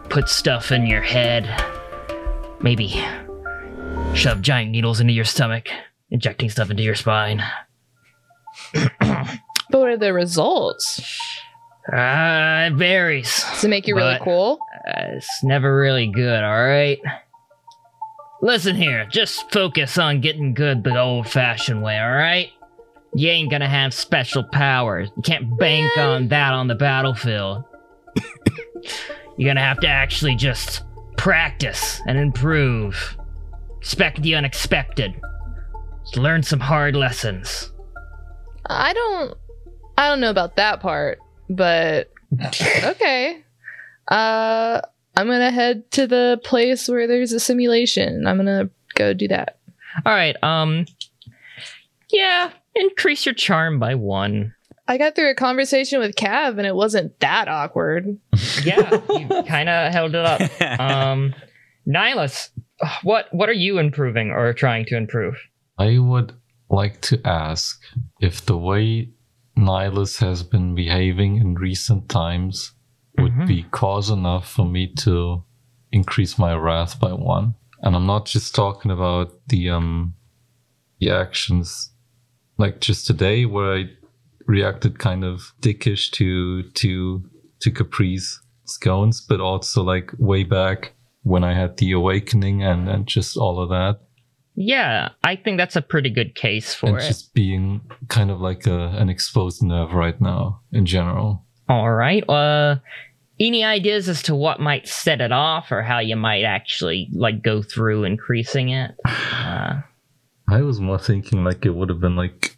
Put 0.09 0.29
stuff 0.29 0.73
in 0.73 0.87
your 0.87 1.03
head. 1.03 1.47
Maybe 2.61 3.03
shove 4.15 4.43
giant 4.43 4.71
needles 4.71 5.01
into 5.01 5.13
your 5.13 5.25
stomach, 5.25 5.69
injecting 6.11 6.51
stuff 6.51 6.71
into 6.71 6.83
your 6.83 6.95
spine. 6.95 7.43
But 9.71 9.81
what 9.81 9.89
are 9.89 9.97
the 9.97 10.13
results? 10.13 11.01
Uh, 11.93 12.69
it 12.71 12.75
varies. 12.75 13.45
Does 13.55 13.65
it 13.65 13.69
make 13.69 13.89
you 13.89 13.97
really 13.97 14.19
cool? 14.23 14.59
Uh, 14.87 15.17
it's 15.17 15.43
never 15.43 15.77
really 15.77 16.07
good, 16.07 16.45
alright? 16.45 17.01
Listen 18.43 18.77
here, 18.77 19.07
just 19.07 19.51
focus 19.51 19.97
on 19.99 20.21
getting 20.21 20.55
good 20.55 20.85
the 20.85 20.99
old 20.99 21.29
fashioned 21.29 21.83
way, 21.83 21.99
alright? 21.99 22.51
You 23.15 23.31
ain't 23.31 23.51
gonna 23.51 23.69
have 23.69 23.95
special 23.95 24.45
powers. 24.45 25.11
You 25.17 25.23
can't 25.23 25.59
bank 25.59 25.97
on 25.97 26.29
that 26.29 26.53
on 26.53 26.69
the 26.69 26.75
battlefield. 26.75 27.65
You're 29.37 29.51
gonna 29.51 29.61
have 29.61 29.81
to 29.81 29.89
actually 29.89 30.37
just 30.37 30.83
practice 31.25 32.03
and 32.07 32.19
improve. 32.19 33.17
Expect 33.81 34.21
the 34.21 34.35
unexpected. 34.35 35.19
Learn 36.17 36.43
some 36.43 36.61
hard 36.61 36.95
lessons. 36.95 37.73
I 38.67 38.93
don't 38.93 39.35
I 39.97 40.11
don't 40.11 40.21
know 40.21 40.29
about 40.29 40.57
that 40.57 40.81
part, 40.81 41.19
but 41.49 42.13
okay. 42.85 43.43
Uh 44.09 44.83
I'm 45.17 45.27
gonna 45.27 45.51
head 45.51 45.91
to 45.93 46.07
the 46.07 46.43
place 46.45 46.91
where 46.91 47.07
there's 47.07 47.33
a 47.33 47.41
simulation. 47.41 48.27
I'm 48.27 48.37
gonna 48.37 48.69
go 48.95 49.15
do 49.15 49.27
that. 49.29 49.57
Alright, 50.07 50.37
um. 50.43 50.85
Yeah, 52.11 52.51
increase 52.75 53.25
your 53.25 53.35
charm 53.35 53.79
by 53.79 53.95
one. 53.95 54.54
I 54.87 54.99
got 54.99 55.15
through 55.15 55.31
a 55.31 55.35
conversation 55.35 55.99
with 55.99 56.15
Cav 56.15 56.59
and 56.59 56.67
it 56.67 56.75
wasn't 56.75 57.19
that 57.21 57.49
awkward. 57.49 58.19
Yeah, 58.65 59.01
you 59.11 59.43
kind 59.45 59.69
of 59.69 59.93
held 59.93 60.15
it 60.15 60.25
up. 60.25 60.41
Um, 60.81 61.35
Nihilus, 61.87 62.51
what 63.03 63.27
what 63.33 63.49
are 63.49 63.53
you 63.55 63.79
improving 63.79 64.31
or 64.31 64.53
trying 64.53 64.85
to 64.87 64.97
improve? 64.97 65.37
I 65.79 65.99
would 65.99 66.33
like 66.71 67.01
to 67.03 67.21
ask 67.27 67.81
if 68.21 68.45
the 68.47 68.57
way 68.57 69.11
Nihilus 69.57 70.19
has 70.21 70.43
been 70.43 70.75
behaving 70.75 71.37
in 71.37 71.55
recent 71.55 72.09
times 72.09 72.73
would 73.19 73.33
Mhm. 73.33 73.47
be 73.47 73.63
cause 73.71 74.11
enough 74.11 74.51
for 74.51 74.67
me 74.67 74.93
to 75.05 75.45
increase 75.93 76.39
my 76.39 76.55
wrath 76.55 76.99
by 76.99 77.13
one. 77.13 77.55
And 77.83 77.95
I'm 77.95 78.07
not 78.07 78.27
just 78.27 78.55
talking 78.55 78.91
about 78.91 79.33
the 79.49 79.71
um 79.71 80.15
the 81.01 81.11
actions 81.11 81.93
like 82.59 82.81
just 82.81 83.07
today 83.07 83.45
where 83.45 83.75
I 83.75 83.85
reacted 84.47 84.99
kind 84.99 85.25
of 85.25 85.53
dickish 85.61 86.11
to 86.13 86.63
to 86.71 87.23
to 87.61 87.71
Capri's 87.71 88.41
scones, 88.67 89.21
but 89.21 89.41
also 89.41 89.83
like 89.83 90.11
way 90.19 90.45
back 90.45 90.93
when 91.23 91.45
I 91.45 91.55
had 91.55 91.77
the 91.79 91.93
awakening 91.93 92.63
and 92.63 92.89
and 92.89 93.07
just 93.07 93.37
all 93.37 93.59
of 93.61 93.69
that, 93.71 94.01
Yeah, 94.55 95.11
I 95.25 95.37
think 95.37 95.57
that's 95.59 95.77
a 95.77 95.83
pretty 95.83 96.11
good 96.11 96.35
case 96.35 96.75
for 96.75 96.87
and 96.89 96.97
it. 96.99 97.07
just 97.07 97.33
being 97.35 97.81
kind 98.09 98.31
of 98.31 98.41
like 98.41 98.67
a, 98.67 98.89
an 98.99 99.09
exposed 99.09 99.63
nerve 99.63 99.93
right 99.95 100.21
now 100.21 100.61
in 100.73 100.85
general. 100.87 101.45
All 101.69 101.91
right. 101.93 102.29
Uh, 102.29 102.77
any 103.41 103.65
ideas 103.65 104.09
as 104.09 104.23
to 104.25 104.35
what 104.35 104.61
might 104.61 104.87
set 104.87 105.21
it 105.21 105.33
off, 105.33 105.73
or 105.73 105.83
how 105.83 105.99
you 105.99 106.15
might 106.17 106.45
actually 106.45 107.09
like 107.13 107.43
go 107.43 107.63
through 107.63 108.05
increasing 108.05 108.69
it? 108.69 108.93
Uh, 109.07 109.81
I 110.49 110.61
was 110.61 110.79
more 110.81 110.99
thinking 110.99 111.43
like 111.43 111.65
it 111.67 111.75
would 111.75 111.89
have 111.89 112.01
been 112.01 112.17
like 112.17 112.57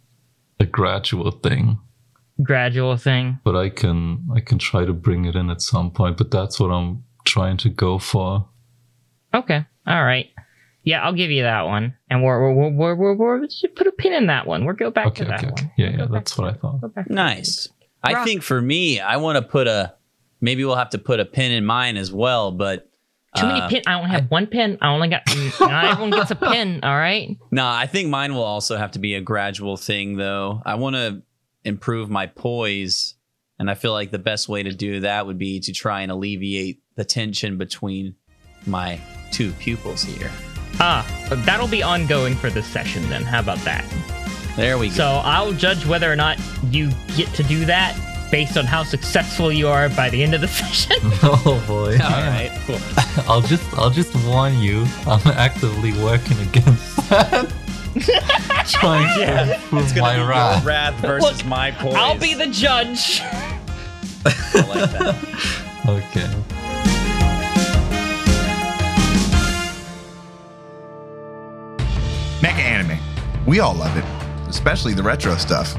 a 0.61 0.64
gradual 0.64 1.31
thing, 1.31 1.79
gradual 2.42 2.97
thing. 2.97 3.38
but 3.45 3.57
I 3.57 3.69
can 3.69 4.27
I 4.35 4.40
can 4.40 4.59
try 4.59 4.85
to 4.85 4.92
bring 4.92 5.25
it 5.25 5.37
in 5.37 5.51
at 5.51 5.61
some 5.62 5.90
point. 5.90 6.16
But 6.16 6.31
that's 6.31 6.59
what 6.61 6.69
I'm 6.69 7.05
trying 7.25 7.57
to 7.59 7.69
go 7.69 7.99
for. 7.99 8.49
Okay. 9.35 9.64
All 9.87 10.05
right. 10.05 10.27
Yeah, 10.83 11.03
I'll 11.03 11.12
give 11.12 11.31
you 11.33 11.42
that 11.42 11.66
one, 11.66 11.95
and 12.09 12.23
we're 12.23 12.53
we're 12.55 12.71
we're 12.71 12.95
we're, 12.95 13.14
we're, 13.14 13.38
we're 13.40 13.49
put 13.75 13.87
a 13.88 13.92
pin 13.92 14.12
in 14.12 14.27
that 14.29 14.47
one. 14.47 14.64
We'll 14.64 14.77
go 14.77 14.90
back 14.90 15.07
Okay, 15.09 15.25
to 15.25 15.31
that 15.31 15.38
okay, 15.40 15.47
one. 15.47 15.53
okay. 15.55 15.73
Yeah, 15.77 15.90
We'll 15.90 15.99
yeah, 15.99 16.07
that's 16.11 16.38
what 16.38 16.49
I 16.49 16.57
thought. 16.57 16.81
Go 16.81 16.88
back 16.88 17.07
to 17.09 17.12
Nice. 17.12 17.69
I 18.05 18.25
think 18.25 18.42
for 18.42 18.62
me, 18.62 19.01
I 19.01 19.16
want 19.16 19.37
to 19.37 19.42
put 19.42 19.66
a. 19.66 19.95
Maybe 20.40 20.64
we'll 20.64 20.77
have 20.77 20.90
to 20.90 20.99
put 20.99 21.19
a 21.19 21.25
pin 21.25 21.51
in 21.53 21.64
mine 21.64 21.97
as 21.97 22.12
well, 22.12 22.53
but. 22.53 22.88
Too 23.37 23.46
many 23.46 23.61
uh, 23.61 23.68
pin. 23.68 23.83
I 23.87 23.94
only 23.94 24.11
have 24.11 24.31
one 24.31 24.46
pin. 24.46 24.79
I 24.81 24.92
only 24.92 25.09
got. 25.09 25.22
not 25.61 25.85
everyone 25.85 26.11
gets 26.11 26.31
a 26.31 26.37
pin. 26.37 26.81
All 26.83 26.96
right. 26.96 27.37
No, 27.51 27.66
I 27.66 27.87
think 27.87 28.09
mine 28.09 28.35
will 28.35 28.44
also 28.44 28.77
have 28.77 28.92
to 28.92 28.99
be 28.99 29.14
a 29.14 29.20
gradual 29.20 29.77
thing, 29.77 30.16
though. 30.16 30.62
I 30.64 30.77
want 30.77 30.96
to 30.96 31.22
improve 31.64 32.11
my 32.11 32.27
poise, 32.27 33.14
and 33.59 33.70
I 33.70 33.75
feel 33.75 33.92
like 33.92 34.11
the 34.11 34.18
best 34.18 34.49
way 34.49 34.62
to 34.62 34.72
do 34.72 35.01
that 35.01 35.27
would 35.27 35.38
be 35.38 35.61
to 35.61 35.72
try 35.72 36.03
and 36.03 36.11
alleviate 36.11 36.83
the 36.96 37.05
tension 37.05 37.59
between 37.59 38.14
my 38.66 39.01
two 39.33 39.53
pupils 39.53 40.03
here. 40.03 40.31
Ah, 40.79 41.07
that'll 41.44 41.68
be 41.68 41.83
ongoing 41.83 42.35
for 42.35 42.51
this 42.51 42.66
session. 42.66 43.09
Then, 43.09 43.22
how 43.22 43.40
about 43.40 43.59
that? 43.59 43.85
There 44.57 44.79
we 44.79 44.88
go. 44.88 44.94
So 44.94 45.05
I'll 45.05 45.53
judge 45.53 45.85
whether 45.87 46.11
or 46.11 46.16
not 46.16 46.38
you 46.70 46.90
get 47.16 47.29
to 47.35 47.42
do 47.42 47.64
that 47.66 47.94
based 48.37 48.59
on 48.59 48.66
how 48.66 48.83
successful 48.83 49.51
you 49.51 49.66
are 49.66 49.88
by 49.88 50.11
the 50.11 50.22
end 50.22 50.35
of 50.35 50.42
the 50.42 50.49
session. 50.61 50.96
Oh 51.22 51.64
boy! 51.66 51.92
All 52.05 52.11
right, 52.11 52.53
cool. 52.66 52.79
I'll 53.27 53.40
just 53.40 53.64
I'll 53.79 53.88
just 53.88 54.14
warn 54.27 54.59
you. 54.59 54.85
I'm 55.07 55.27
actively 55.29 55.92
working 56.05 56.38
against 56.40 56.96
that. 57.09 57.51
Trying 58.68 59.09
to 59.18 59.55
improve 59.55 59.96
my 59.96 60.22
wrath. 60.22 60.64
wrath 60.66 61.01
versus 61.01 61.38
Look, 61.38 61.46
my 61.46 61.70
poise. 61.70 61.94
I'll 61.94 62.18
be 62.18 62.35
the 62.35 62.49
judge. 62.49 63.22
I 63.22 64.66
like 64.68 64.90
that. 64.90 65.16
Okay. 65.88 66.29
Mecha 72.42 72.61
anime. 72.61 72.99
We 73.46 73.61
all 73.61 73.75
love 73.75 73.96
it, 73.96 74.05
especially 74.51 74.92
the 74.92 75.03
retro 75.03 75.37
stuff. 75.37 75.75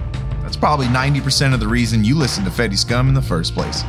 That's 0.47 0.55
probably 0.55 0.86
90% 0.86 1.53
of 1.53 1.60
the 1.60 1.67
reason 1.67 2.05
you 2.05 2.15
listen 2.15 2.45
to 2.45 2.49
Fetty 2.49 2.77
Scum 2.77 3.10
in 3.10 3.13
the 3.13 3.21
first 3.21 3.53
place. 3.53 3.83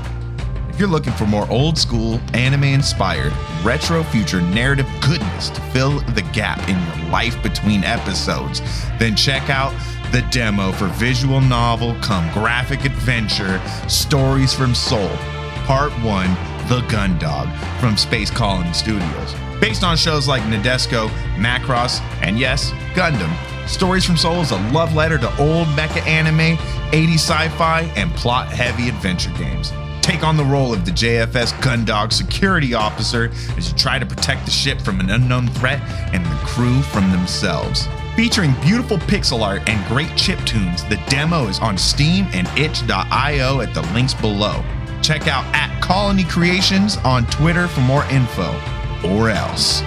If 0.69 0.81
you're 0.81 0.89
looking 0.89 1.13
for 1.13 1.25
more 1.25 1.49
old 1.49 1.79
school, 1.79 2.21
anime 2.35 2.65
inspired, 2.65 3.33
retro 3.63 4.03
future 4.03 4.41
narrative 4.41 4.89
goodness 5.01 5.51
to 5.51 5.61
fill 5.71 6.01
the 6.01 6.29
gap 6.33 6.59
in 6.69 6.77
your 6.77 7.11
life 7.13 7.41
between 7.45 7.85
episodes, 7.85 8.61
then 8.99 9.15
check 9.15 9.49
out 9.49 9.73
the 10.11 10.23
demo 10.33 10.73
for 10.73 10.89
visual 10.89 11.41
novel 11.41 11.95
come 12.03 12.29
graphic 12.33 12.85
adventure 12.85 13.63
Stories 13.89 14.53
from 14.53 14.75
Sol, 14.75 15.17
Part 15.65 15.93
1 16.03 16.37
The 16.69 16.85
Gun 16.91 17.21
Dog 17.21 17.49
from 17.79 17.97
Space 17.97 18.33
Colony 18.33 18.73
Studios. 18.73 19.48
Based 19.61 19.83
on 19.83 19.97
shows 19.97 20.29
like 20.29 20.43
Nadesico, 20.43 21.09
Macross, 21.37 22.01
and 22.23 22.39
yes, 22.39 22.71
Gundam, 22.95 23.35
Stories 23.69 24.05
from 24.05 24.17
Sol 24.17 24.41
is 24.41 24.51
a 24.51 24.57
love 24.71 24.95
letter 24.95 25.19
to 25.19 25.29
old 25.39 25.67
mecha 25.69 26.01
anime, 26.07 26.57
80s 26.91 27.15
sci 27.17 27.49
fi, 27.51 27.83
and 27.97 28.11
plot 28.15 28.49
heavy 28.49 28.89
adventure 28.89 29.31
games. 29.37 29.73
Take 30.01 30.25
on 30.25 30.39
the 30.39 30.45
role 30.45 30.73
of 30.73 30.87
the 30.87 30.91
JFS 30.91 31.53
Gundog 31.61 32.15
security 32.15 32.73
officer 32.73 33.31
as 33.59 33.71
you 33.71 33.77
try 33.77 33.99
to 33.99 34.07
protect 34.07 34.47
the 34.47 34.51
ship 34.51 34.81
from 34.81 35.01
an 35.01 35.11
unknown 35.11 35.49
threat 35.49 35.83
and 36.15 36.25
the 36.25 36.47
crew 36.47 36.81
from 36.81 37.11
themselves. 37.11 37.87
Featuring 38.17 38.55
beautiful 38.63 38.97
pixel 38.97 39.43
art 39.43 39.69
and 39.69 39.87
great 39.87 40.17
chip 40.17 40.39
tunes, 40.47 40.83
the 40.85 40.97
demo 41.09 41.47
is 41.47 41.59
on 41.59 41.77
Steam 41.77 42.27
and 42.33 42.49
itch.io 42.59 43.61
at 43.61 43.75
the 43.75 43.83
links 43.93 44.15
below. 44.15 44.65
Check 45.03 45.29
out 45.29 45.45
at 45.55 45.79
Colony 45.83 46.25
Creations 46.25 46.97
on 46.99 47.27
Twitter 47.27 47.69
for 47.69 47.83
more 47.83 48.05
info. 48.07 48.59
Or 49.05 49.31
else. 49.31 49.83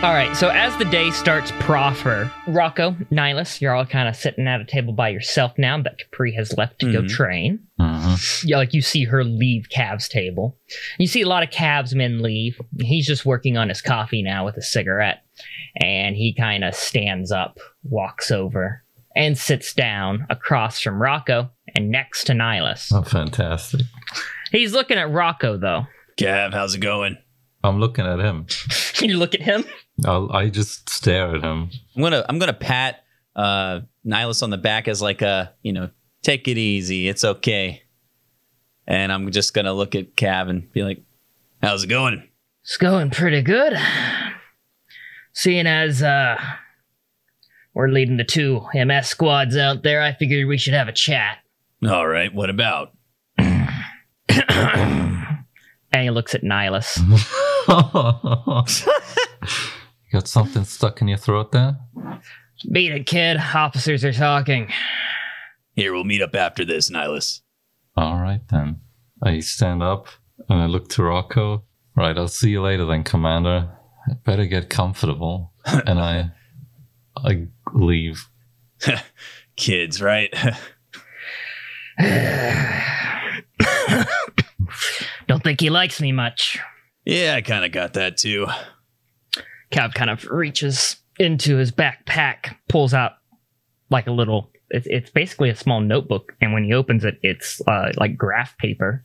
All 0.00 0.14
right, 0.14 0.32
so 0.36 0.48
as 0.50 0.76
the 0.76 0.84
day 0.84 1.10
starts 1.10 1.50
proffer, 1.58 2.30
Rocco, 2.46 2.92
Nihilus, 3.10 3.60
you're 3.60 3.74
all 3.74 3.84
kind 3.84 4.08
of 4.08 4.14
sitting 4.14 4.46
at 4.46 4.60
a 4.60 4.64
table 4.64 4.92
by 4.92 5.08
yourself 5.08 5.58
now 5.58 5.82
that 5.82 5.98
Capri 5.98 6.32
has 6.34 6.56
left 6.56 6.78
to 6.78 6.92
go 6.92 7.02
Mhm. 7.02 7.08
train. 7.08 7.58
Mhm. 7.80 8.44
Yeah, 8.46 8.58
like 8.58 8.72
you 8.72 8.80
see 8.80 9.04
her 9.06 9.24
leave 9.24 9.68
Cav's 9.70 10.08
table. 10.08 10.56
You 11.00 11.08
see 11.08 11.22
a 11.22 11.26
lot 11.28 11.42
of 11.42 11.50
Cav's 11.50 11.96
men 11.96 12.22
leave. 12.22 12.60
He's 12.80 13.08
just 13.08 13.26
working 13.26 13.56
on 13.56 13.68
his 13.68 13.82
coffee 13.82 14.22
now 14.22 14.44
with 14.44 14.56
a 14.56 14.62
cigarette. 14.62 15.22
And 15.80 16.14
he 16.14 16.32
kind 16.32 16.62
of 16.62 16.76
stands 16.76 17.32
up, 17.32 17.58
walks 17.82 18.30
over, 18.30 18.84
and 19.16 19.36
sits 19.36 19.74
down 19.74 20.26
across 20.30 20.78
from 20.80 21.02
Rocco 21.02 21.50
and 21.74 21.90
next 21.90 22.24
to 22.24 22.32
Nihilus. 22.32 22.92
Oh, 22.92 23.02
fantastic. 23.02 23.82
He's 24.52 24.72
looking 24.72 24.98
at 24.98 25.10
Rocco 25.10 25.56
though. 25.56 25.86
Gav, 26.16 26.52
how's 26.52 26.74
it 26.74 26.80
going? 26.80 27.16
I'm 27.62 27.80
looking 27.80 28.06
at 28.06 28.18
him. 28.20 28.46
Can 28.94 29.08
you 29.10 29.18
look 29.18 29.34
at 29.34 29.42
him. 29.42 29.64
I'll, 30.04 30.30
I 30.32 30.48
just 30.48 30.88
stare 30.88 31.34
at 31.34 31.42
him. 31.42 31.70
I'm 31.96 32.02
gonna 32.02 32.24
I'm 32.28 32.38
gonna 32.38 32.52
pat 32.52 33.04
uh 33.36 33.80
Nihilus 34.06 34.42
on 34.42 34.50
the 34.50 34.58
back 34.58 34.88
as 34.88 35.02
like 35.02 35.22
a 35.22 35.54
you 35.62 35.72
know 35.72 35.90
take 36.22 36.48
it 36.48 36.58
easy, 36.58 37.08
it's 37.08 37.24
okay. 37.24 37.82
And 38.86 39.12
I'm 39.12 39.30
just 39.32 39.54
gonna 39.54 39.72
look 39.72 39.94
at 39.94 40.16
Cav 40.16 40.48
and 40.48 40.72
be 40.72 40.82
like, 40.82 41.02
"How's 41.62 41.84
it 41.84 41.88
going?" 41.88 42.22
It's 42.62 42.76
going 42.76 43.10
pretty 43.10 43.42
good. 43.42 43.74
Seeing 45.34 45.66
as 45.66 46.02
uh 46.02 46.36
we're 47.74 47.88
leading 47.88 48.16
the 48.16 48.24
two 48.24 48.62
MS 48.74 49.08
squads 49.08 49.56
out 49.56 49.82
there, 49.82 50.02
I 50.02 50.12
figured 50.12 50.48
we 50.48 50.58
should 50.58 50.74
have 50.74 50.88
a 50.88 50.92
chat. 50.92 51.38
All 51.86 52.08
right, 52.08 52.34
what 52.34 52.50
about? 52.50 52.92
and 53.38 53.70
he 55.92 56.10
looks 56.10 56.34
at 56.34 56.42
Nihilus. 56.42 56.98
Got 60.12 60.26
something 60.26 60.64
stuck 60.64 61.00
in 61.00 61.08
your 61.08 61.18
throat 61.18 61.52
there? 61.52 61.76
Beat 62.72 62.92
it, 62.92 63.06
kid. 63.06 63.36
Officers 63.36 64.04
are 64.04 64.12
talking. 64.12 64.72
Here, 65.74 65.92
we'll 65.92 66.04
meet 66.04 66.22
up 66.22 66.34
after 66.34 66.64
this, 66.64 66.90
Nihilus. 66.90 67.40
All 67.96 68.16
right 68.16 68.40
then. 68.50 68.80
I 69.22 69.40
stand 69.40 69.82
up 69.82 70.08
and 70.48 70.60
I 70.60 70.66
look 70.66 70.88
to 70.90 71.04
Rocco. 71.04 71.64
Right, 71.96 72.16
I'll 72.16 72.28
see 72.28 72.50
you 72.50 72.62
later 72.62 72.84
then, 72.84 73.04
Commander. 73.04 73.70
I 74.08 74.14
better 74.24 74.46
get 74.46 74.70
comfortable. 74.70 75.52
and 75.86 76.00
I 76.00 76.30
I 77.16 77.46
leave. 77.72 78.28
Kids, 79.56 80.00
right? 80.00 80.32
Don't 85.26 85.42
think 85.42 85.60
he 85.60 85.70
likes 85.70 86.00
me 86.00 86.12
much. 86.12 86.58
yeah, 87.04 87.34
I 87.34 87.40
kind 87.42 87.64
of 87.64 87.72
got 87.72 87.94
that 87.94 88.16
too. 88.16 88.46
Cav 89.72 89.94
kind 89.94 90.10
of 90.10 90.24
reaches 90.24 90.96
into 91.18 91.56
his 91.56 91.72
backpack, 91.72 92.56
pulls 92.68 92.94
out 92.94 93.12
like 93.90 94.06
a 94.06 94.12
little. 94.12 94.50
It's, 94.70 94.86
it's 94.88 95.10
basically 95.10 95.50
a 95.50 95.56
small 95.56 95.80
notebook, 95.80 96.34
and 96.40 96.52
when 96.52 96.64
he 96.64 96.72
opens 96.72 97.04
it, 97.04 97.18
it's 97.22 97.60
uh, 97.66 97.92
like 97.96 98.16
graph 98.16 98.56
paper, 98.58 99.04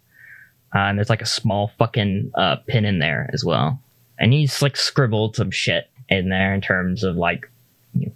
uh, 0.75 0.79
and 0.79 0.97
there's 0.97 1.10
like 1.10 1.21
a 1.21 1.25
small 1.25 1.71
fucking 1.77 2.32
uh, 2.36 2.58
pen 2.67 2.86
in 2.86 2.99
there 2.99 3.29
as 3.34 3.43
well. 3.43 3.82
And 4.19 4.34
he's 4.34 4.62
like 4.62 4.77
scribbled 4.77 5.36
some 5.36 5.51
shit 5.51 5.89
in 6.10 6.29
there 6.29 6.53
in 6.53 6.62
terms 6.62 7.03
of 7.03 7.15
like 7.15 7.49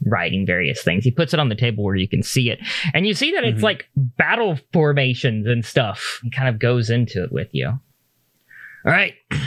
writing 0.06 0.46
various 0.46 0.82
things. 0.84 1.04
He 1.04 1.12
puts 1.12 1.34
it 1.34 1.40
on 1.40 1.50
the 1.50 1.56
table 1.56 1.84
where 1.84 1.96
you 1.96 2.08
can 2.08 2.24
see 2.24 2.50
it, 2.50 2.60
and 2.94 3.06
you 3.08 3.14
see 3.14 3.32
that 3.34 3.44
it's 3.44 3.60
Mhm. 3.60 3.64
like 3.64 3.90
battle 3.96 4.58
formations 4.74 5.48
and 5.48 5.64
stuff. 5.66 6.20
He 6.24 6.30
kind 6.30 6.50
of 6.50 6.60
goes 6.60 6.90
into 6.90 7.24
it 7.24 7.32
with 7.32 7.50
you. 7.52 7.68
All 7.68 7.80
right. 8.86 9.14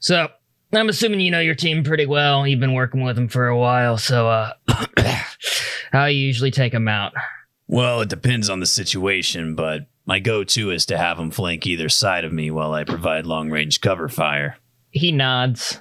So 0.00 0.28
I'm 0.72 0.88
assuming 0.88 1.20
you 1.20 1.30
know 1.30 1.38
your 1.40 1.54
team 1.54 1.84
pretty 1.84 2.06
well. 2.06 2.44
You've 2.46 2.58
been 2.58 2.74
working 2.74 3.02
with 3.02 3.14
them 3.14 3.28
for 3.28 3.46
a 3.46 3.56
while, 3.56 3.96
so 3.98 4.28
uh 4.28 4.52
how 5.92 6.06
you 6.06 6.18
usually 6.18 6.50
take 6.50 6.72
them 6.72 6.88
out? 6.88 7.12
Well, 7.68 8.00
it 8.00 8.08
depends 8.08 8.50
on 8.50 8.60
the 8.60 8.66
situation, 8.66 9.54
but 9.54 9.86
my 10.04 10.18
go-to 10.18 10.70
is 10.72 10.84
to 10.86 10.98
have 10.98 11.16
them 11.18 11.30
flank 11.30 11.66
either 11.66 11.88
side 11.88 12.24
of 12.24 12.32
me 12.32 12.50
while 12.50 12.72
I 12.74 12.82
provide 12.84 13.24
long-range 13.26 13.80
cover 13.80 14.08
fire. 14.08 14.56
He 14.90 15.12
nods. 15.12 15.80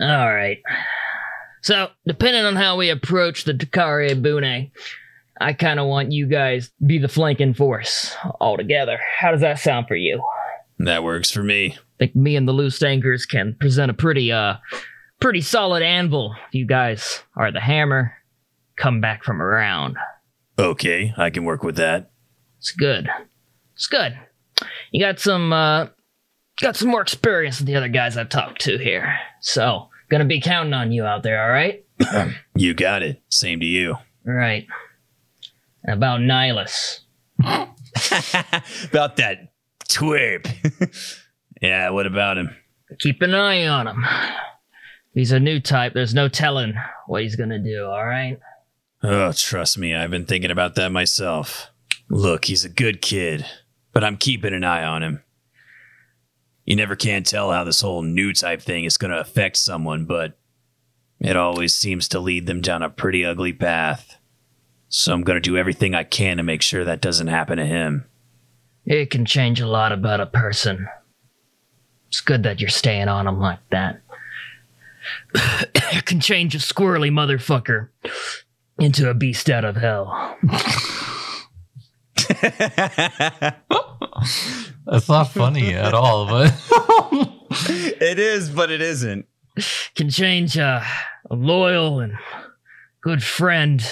All 0.00 0.34
right. 0.34 0.58
So, 1.66 1.88
depending 2.06 2.44
on 2.44 2.54
how 2.54 2.76
we 2.76 2.90
approach 2.90 3.42
the 3.42 3.52
Takara 3.52 4.22
Bune, 4.22 4.70
I 5.40 5.52
kind 5.52 5.80
of 5.80 5.88
want 5.88 6.12
you 6.12 6.28
guys 6.28 6.68
to 6.68 6.84
be 6.86 6.98
the 6.98 7.08
flanking 7.08 7.54
force 7.54 8.14
all 8.38 8.56
together. 8.56 9.00
How 9.18 9.32
does 9.32 9.40
that 9.40 9.58
sound 9.58 9.88
for 9.88 9.96
you? 9.96 10.22
That 10.78 11.02
works 11.02 11.32
for 11.32 11.42
me. 11.42 11.76
think 11.98 12.14
me 12.14 12.36
and 12.36 12.46
the 12.46 12.52
loose 12.52 12.80
anchors 12.84 13.26
can 13.26 13.56
present 13.58 13.90
a 13.90 13.94
pretty 13.94 14.30
uh 14.30 14.58
pretty 15.20 15.40
solid 15.40 15.82
anvil. 15.82 16.36
You 16.52 16.66
guys 16.66 17.24
are 17.34 17.50
the 17.50 17.58
hammer, 17.58 18.12
come 18.76 19.00
back 19.00 19.24
from 19.24 19.42
around. 19.42 19.96
Okay, 20.60 21.14
I 21.16 21.30
can 21.30 21.42
work 21.42 21.64
with 21.64 21.74
that. 21.78 22.12
It's 22.58 22.70
good. 22.70 23.08
It's 23.74 23.88
good. 23.88 24.16
You 24.92 25.00
got 25.00 25.18
some 25.18 25.52
uh 25.52 25.88
got 26.60 26.76
some 26.76 26.90
more 26.90 27.02
experience 27.02 27.58
than 27.58 27.66
the 27.66 27.74
other 27.74 27.88
guys 27.88 28.16
I've 28.16 28.28
talked 28.28 28.60
to 28.60 28.78
here. 28.78 29.18
So 29.40 29.88
gonna 30.08 30.24
be 30.24 30.40
counting 30.40 30.72
on 30.72 30.92
you 30.92 31.04
out 31.04 31.22
there, 31.22 31.42
alright? 31.42 31.84
You 32.58 32.72
got 32.72 33.02
it. 33.02 33.22
Same 33.28 33.60
to 33.60 33.66
you. 33.66 33.96
Right. 34.24 34.66
About 35.86 36.20
Nihilus. 36.20 37.00
about 37.44 39.16
that 39.16 39.52
twerp. 39.88 40.50
yeah, 41.60 41.90
what 41.90 42.06
about 42.06 42.38
him? 42.38 42.56
Keep 42.98 43.20
an 43.20 43.34
eye 43.34 43.66
on 43.66 43.88
him. 43.88 44.06
He's 45.12 45.32
a 45.32 45.40
new 45.40 45.60
type, 45.60 45.92
there's 45.94 46.14
no 46.14 46.28
telling 46.28 46.74
what 47.06 47.22
he's 47.22 47.36
gonna 47.36 47.58
do, 47.58 47.84
alright? 47.84 48.38
Oh, 49.02 49.32
trust 49.32 49.78
me, 49.78 49.94
I've 49.94 50.10
been 50.10 50.26
thinking 50.26 50.50
about 50.50 50.74
that 50.76 50.90
myself. 50.90 51.70
Look, 52.08 52.46
he's 52.46 52.64
a 52.64 52.70
good 52.70 53.02
kid, 53.02 53.44
but 53.92 54.02
I'm 54.04 54.16
keeping 54.16 54.54
an 54.54 54.64
eye 54.64 54.84
on 54.84 55.02
him. 55.02 55.22
You 56.66 56.74
never 56.74 56.96
can 56.96 57.22
tell 57.22 57.52
how 57.52 57.62
this 57.62 57.80
whole 57.80 58.02
new 58.02 58.32
type 58.32 58.60
thing 58.60 58.84
is 58.84 58.98
going 58.98 59.12
to 59.12 59.20
affect 59.20 59.56
someone, 59.56 60.04
but 60.04 60.36
it 61.20 61.36
always 61.36 61.74
seems 61.74 62.08
to 62.08 62.18
lead 62.18 62.46
them 62.46 62.60
down 62.60 62.82
a 62.82 62.90
pretty 62.90 63.24
ugly 63.24 63.52
path. 63.52 64.18
So 64.88 65.12
I'm 65.12 65.22
going 65.22 65.36
to 65.36 65.40
do 65.40 65.56
everything 65.56 65.94
I 65.94 66.02
can 66.02 66.38
to 66.38 66.42
make 66.42 66.62
sure 66.62 66.84
that 66.84 67.00
doesn't 67.00 67.28
happen 67.28 67.58
to 67.58 67.64
him. 67.64 68.06
It 68.84 69.10
can 69.10 69.24
change 69.24 69.60
a 69.60 69.66
lot 69.66 69.92
about 69.92 70.20
a 70.20 70.26
person. 70.26 70.88
It's 72.08 72.20
good 72.20 72.42
that 72.42 72.60
you're 72.60 72.68
staying 72.68 73.08
on 73.08 73.28
him 73.28 73.38
like 73.38 73.60
that. 73.70 74.00
it 75.34 76.04
can 76.04 76.20
change 76.20 76.56
a 76.56 76.58
squirrely 76.58 77.10
motherfucker 77.10 77.90
into 78.78 79.08
a 79.08 79.14
beast 79.14 79.48
out 79.48 79.64
of 79.64 79.76
hell. 79.76 80.36
That's 84.86 85.08
not 85.08 85.32
funny 85.32 85.74
at 85.74 85.94
all, 85.94 86.26
but 86.26 86.54
it 88.00 88.18
is, 88.18 88.50
but 88.50 88.70
it 88.70 88.80
isn't. 88.80 89.26
Can 89.94 90.10
change 90.10 90.56
a, 90.56 90.84
a 91.30 91.34
loyal 91.34 92.00
and 92.00 92.14
good 93.00 93.22
friend 93.22 93.82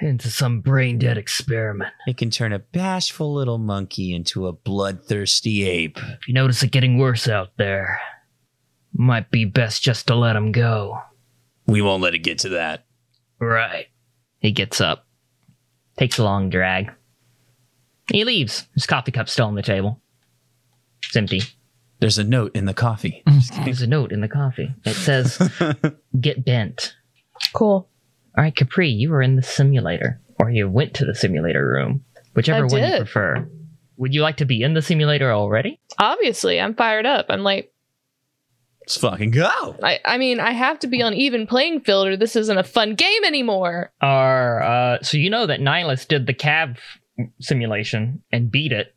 into 0.00 0.30
some 0.30 0.60
brain 0.60 0.98
dead 0.98 1.18
experiment. 1.18 1.92
It 2.06 2.16
can 2.16 2.30
turn 2.30 2.52
a 2.52 2.58
bashful 2.58 3.32
little 3.34 3.58
monkey 3.58 4.14
into 4.14 4.46
a 4.46 4.52
bloodthirsty 4.52 5.64
ape. 5.68 5.98
If 5.98 6.28
you 6.28 6.34
notice 6.34 6.62
it 6.62 6.70
getting 6.70 6.98
worse 6.98 7.28
out 7.28 7.56
there, 7.56 8.00
might 8.92 9.30
be 9.30 9.44
best 9.44 9.82
just 9.82 10.06
to 10.08 10.14
let 10.14 10.36
him 10.36 10.52
go. 10.52 10.98
We 11.66 11.82
won't 11.82 12.02
let 12.02 12.14
it 12.14 12.20
get 12.20 12.38
to 12.40 12.50
that. 12.50 12.86
Right. 13.38 13.86
He 14.38 14.52
gets 14.52 14.80
up, 14.80 15.06
takes 15.98 16.18
a 16.18 16.24
long 16.24 16.50
drag. 16.50 16.90
He 18.10 18.24
leaves. 18.24 18.66
His 18.74 18.86
coffee 18.86 19.12
cup's 19.12 19.32
still 19.32 19.46
on 19.46 19.54
the 19.54 19.62
table. 19.62 20.00
It's 21.04 21.16
empty. 21.16 21.42
There's 22.00 22.18
a 22.18 22.24
note 22.24 22.54
in 22.56 22.64
the 22.64 22.74
coffee. 22.74 23.22
There's 23.64 23.82
a 23.82 23.86
note 23.86 24.10
in 24.10 24.20
the 24.20 24.28
coffee. 24.28 24.74
It 24.84 24.94
says, 24.94 25.38
"Get 26.20 26.44
bent." 26.44 26.94
Cool. 27.52 27.88
All 28.36 28.44
right, 28.44 28.54
Capri, 28.54 28.88
you 28.88 29.10
were 29.10 29.22
in 29.22 29.36
the 29.36 29.42
simulator, 29.42 30.20
or 30.38 30.50
you 30.50 30.68
went 30.68 30.94
to 30.94 31.04
the 31.04 31.14
simulator 31.14 31.66
room, 31.66 32.04
whichever 32.34 32.64
I 32.64 32.68
one 32.68 32.80
you 32.82 32.86
did. 32.86 32.98
prefer. 32.98 33.48
Would 33.98 34.14
you 34.14 34.22
like 34.22 34.38
to 34.38 34.46
be 34.46 34.62
in 34.62 34.72
the 34.72 34.80
simulator 34.82 35.30
already? 35.30 35.78
Obviously, 35.98 36.58
I'm 36.58 36.74
fired 36.74 37.04
up. 37.04 37.26
I'm 37.28 37.42
like, 37.42 37.70
Let's 38.80 38.96
fucking 38.96 39.30
go. 39.32 39.76
I, 39.82 40.00
I 40.04 40.16
mean, 40.18 40.40
I 40.40 40.52
have 40.52 40.78
to 40.80 40.86
be 40.86 41.02
on 41.02 41.12
even 41.14 41.46
playing 41.46 41.82
field 41.82 42.08
or 42.08 42.16
this 42.16 42.34
isn't 42.34 42.56
a 42.58 42.64
fun 42.64 42.94
game 42.94 43.24
anymore. 43.24 43.92
Or 44.02 44.62
uh, 44.62 45.02
so 45.02 45.16
you 45.18 45.28
know 45.28 45.46
that 45.46 45.60
Nihilus 45.60 46.08
did 46.08 46.26
the 46.26 46.34
cab 46.34 46.78
simulation 47.40 48.22
and 48.32 48.50
beat 48.50 48.72
it. 48.72 48.94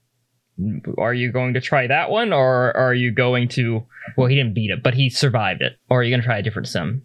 Are 0.98 1.14
you 1.14 1.32
going 1.32 1.56
to 1.56 1.62
try 1.62 1.88
that 1.88 2.12
one, 2.12 2.32
or 2.32 2.76
are 2.78 2.94
you 2.94 3.12
going 3.12 3.48
to? 3.50 3.84
Well, 4.18 4.28
he 4.28 4.36
didn't 4.36 4.54
beat 4.54 4.70
it, 4.70 4.84
but 4.84 4.94
he 4.94 5.10
survived 5.10 5.62
it. 5.62 5.74
Or 5.90 6.00
are 6.00 6.04
you 6.04 6.12
going 6.12 6.22
to 6.22 6.26
try 6.28 6.38
a 6.38 6.44
different 6.44 6.68
sim? 6.68 7.04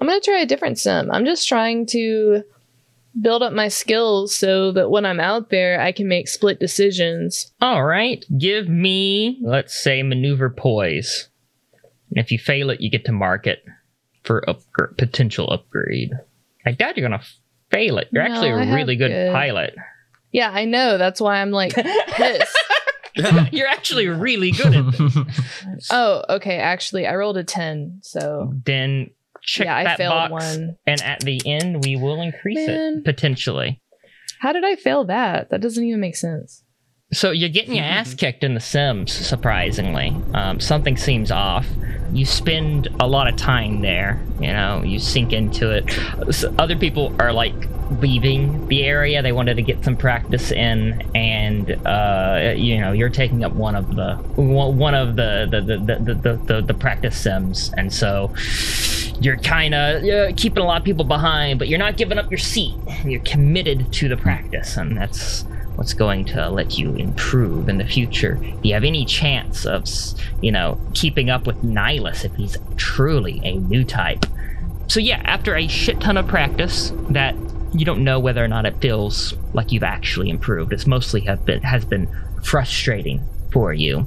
I'm 0.00 0.06
going 0.08 0.20
to 0.20 0.24
try 0.24 0.40
a 0.40 0.46
different 0.46 0.78
sim. 0.78 1.08
I'm 1.12 1.24
just 1.24 1.46
trying 1.48 1.86
to 1.86 2.42
build 3.20 3.42
up 3.42 3.52
my 3.52 3.68
skills 3.68 4.34
so 4.34 4.72
that 4.72 4.90
when 4.90 5.06
I'm 5.06 5.20
out 5.20 5.50
there, 5.50 5.80
I 5.80 5.92
can 5.92 6.08
make 6.08 6.28
split 6.28 6.58
decisions. 6.60 7.52
All 7.60 7.84
right, 7.84 8.24
give 8.36 8.68
me, 8.68 9.38
let's 9.42 9.80
say, 9.80 10.02
maneuver 10.02 10.50
poise. 10.50 11.28
And 12.10 12.18
if 12.18 12.32
you 12.32 12.38
fail 12.38 12.70
it, 12.70 12.80
you 12.80 12.90
get 12.90 13.04
to 13.04 13.12
mark 13.12 13.46
it 13.46 13.64
for 14.24 14.42
upgr- 14.48 14.96
potential 14.96 15.48
upgrade. 15.50 16.10
I 16.66 16.72
doubt 16.72 16.96
you're 16.96 17.08
gonna 17.08 17.22
fail 17.70 17.98
it. 17.98 18.08
You're 18.10 18.26
No, 18.28 18.34
actually 18.34 18.50
a 18.50 18.74
really 18.74 18.96
good, 18.96 19.10
good- 19.10 19.32
pilot. 19.32 19.74
Yeah, 20.32 20.50
I 20.52 20.64
know. 20.64 20.98
That's 20.98 21.20
why 21.20 21.40
I'm 21.40 21.50
like 21.50 21.74
pissed. 21.74 22.58
you're 23.52 23.66
actually 23.68 24.06
really 24.08 24.52
good 24.52 24.74
at 24.74 24.92
this. 24.92 25.88
oh, 25.90 26.24
okay. 26.28 26.58
Actually, 26.58 27.06
I 27.06 27.14
rolled 27.16 27.36
a 27.36 27.44
10. 27.44 28.00
So, 28.02 28.52
Then 28.64 29.10
check 29.42 29.66
yeah, 29.66 29.76
I 29.76 29.84
that 29.84 29.96
failed 29.96 30.12
box, 30.12 30.30
one. 30.32 30.76
and 30.86 31.02
at 31.02 31.20
the 31.20 31.40
end, 31.44 31.84
we 31.84 31.96
will 31.96 32.20
increase 32.20 32.66
Man. 32.66 32.98
it 32.98 33.04
potentially. 33.04 33.80
How 34.40 34.52
did 34.52 34.64
I 34.64 34.76
fail 34.76 35.04
that? 35.06 35.50
That 35.50 35.60
doesn't 35.60 35.82
even 35.82 36.00
make 36.00 36.16
sense. 36.16 36.62
So 37.10 37.30
you're 37.30 37.48
getting 37.48 37.74
your 37.74 37.86
ass 37.86 38.12
kicked 38.12 38.44
in 38.44 38.52
The 38.52 38.60
Sims, 38.60 39.14
surprisingly. 39.14 40.14
Um, 40.34 40.60
something 40.60 40.98
seems 40.98 41.30
off. 41.30 41.66
You 42.12 42.26
spend 42.26 42.88
a 43.00 43.06
lot 43.06 43.28
of 43.28 43.36
time 43.36 43.80
there, 43.80 44.22
you 44.38 44.48
know, 44.48 44.82
you 44.82 44.98
sink 44.98 45.32
into 45.32 45.70
it. 45.70 45.84
S 46.28 46.44
other 46.58 46.76
people 46.76 47.14
are 47.18 47.32
like 47.32 47.54
leaving 48.02 48.68
the 48.68 48.84
area. 48.84 49.22
They 49.22 49.32
wanted 49.32 49.56
to 49.56 49.62
get 49.62 49.82
some 49.84 49.96
practice 49.96 50.50
in, 50.50 51.00
and 51.14 51.70
uh, 51.86 52.52
you 52.54 52.78
know, 52.78 52.92
you're 52.92 53.08
taking 53.08 53.42
up 53.42 53.52
one 53.52 53.74
of 53.74 53.96
the 53.96 54.16
one 54.36 54.76
one 54.76 54.94
of 54.94 55.16
the 55.16 55.48
the 55.50 55.60
the 55.62 55.76
the 55.78 56.14
the, 56.14 56.36
the, 56.36 56.60
the 56.60 56.74
practice 56.74 57.16
sims, 57.16 57.72
and 57.78 57.90
so 57.90 58.34
you're 59.20 59.38
kind 59.38 59.74
of 59.74 60.04
uh, 60.04 60.32
keeping 60.36 60.62
a 60.62 60.66
lot 60.66 60.78
of 60.78 60.84
people 60.84 61.04
behind, 61.06 61.58
but 61.58 61.68
you're 61.68 61.78
not 61.78 61.96
giving 61.96 62.18
up 62.18 62.30
your 62.30 62.38
seat. 62.38 62.74
You're 63.04 63.22
committed 63.22 63.92
to 63.94 64.08
the 64.08 64.16
practice, 64.16 64.76
and 64.76 64.96
that's 64.96 65.44
what's 65.78 65.94
going 65.94 66.24
to 66.24 66.50
let 66.50 66.76
you 66.76 66.92
improve 66.96 67.68
in 67.68 67.78
the 67.78 67.86
future. 67.86 68.34
Do 68.34 68.68
you 68.68 68.74
have 68.74 68.82
any 68.82 69.04
chance 69.04 69.64
of, 69.64 69.86
you 70.42 70.50
know, 70.50 70.78
keeping 70.92 71.30
up 71.30 71.46
with 71.46 71.56
Nihilus 71.62 72.24
if 72.24 72.34
he's 72.34 72.56
truly 72.76 73.40
a 73.44 73.54
new 73.58 73.84
type? 73.84 74.26
So 74.88 74.98
yeah, 74.98 75.22
after 75.24 75.54
a 75.54 75.68
shit 75.68 76.00
ton 76.00 76.16
of 76.16 76.26
practice, 76.26 76.92
that 77.10 77.36
you 77.72 77.84
don't 77.84 78.02
know 78.02 78.18
whether 78.18 78.44
or 78.44 78.48
not 78.48 78.66
it 78.66 78.80
feels 78.80 79.34
like 79.52 79.70
you've 79.70 79.84
actually 79.84 80.30
improved. 80.30 80.72
It's 80.72 80.86
mostly 80.86 81.20
have 81.20 81.44
been 81.44 81.62
has 81.62 81.84
been 81.84 82.08
frustrating 82.42 83.22
for 83.52 83.72
you. 83.72 84.04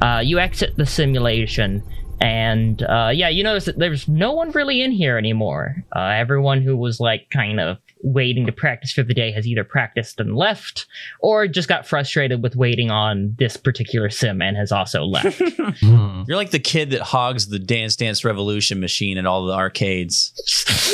Uh, 0.00 0.22
you 0.24 0.38
exit 0.38 0.74
the 0.78 0.86
simulation, 0.86 1.82
and 2.20 2.82
uh, 2.84 3.10
yeah, 3.12 3.28
you 3.28 3.42
notice 3.42 3.66
that 3.66 3.78
there's 3.78 4.08
no 4.08 4.32
one 4.32 4.52
really 4.52 4.80
in 4.80 4.90
here 4.90 5.18
anymore. 5.18 5.84
Uh, 5.94 6.14
everyone 6.16 6.62
who 6.62 6.78
was 6.78 6.98
like 6.98 7.28
kind 7.28 7.60
of 7.60 7.76
waiting 8.02 8.46
to 8.46 8.52
practice 8.52 8.92
for 8.92 9.02
the 9.02 9.14
day 9.14 9.30
has 9.32 9.46
either 9.46 9.64
practiced 9.64 10.18
and 10.20 10.34
left, 10.36 10.86
or 11.20 11.46
just 11.46 11.68
got 11.68 11.86
frustrated 11.86 12.42
with 12.42 12.56
waiting 12.56 12.90
on 12.90 13.34
this 13.38 13.56
particular 13.56 14.10
sim 14.10 14.40
and 14.40 14.56
has 14.56 14.72
also 14.72 15.04
left. 15.04 15.40
Hmm. 15.80 16.22
You're 16.26 16.36
like 16.36 16.50
the 16.50 16.58
kid 16.58 16.90
that 16.90 17.02
hogs 17.02 17.48
the 17.48 17.58
Dance 17.58 17.96
Dance 17.96 18.24
Revolution 18.24 18.80
machine 18.80 19.18
at 19.18 19.26
all 19.26 19.44
the 19.46 19.52
arcades. 19.54 20.32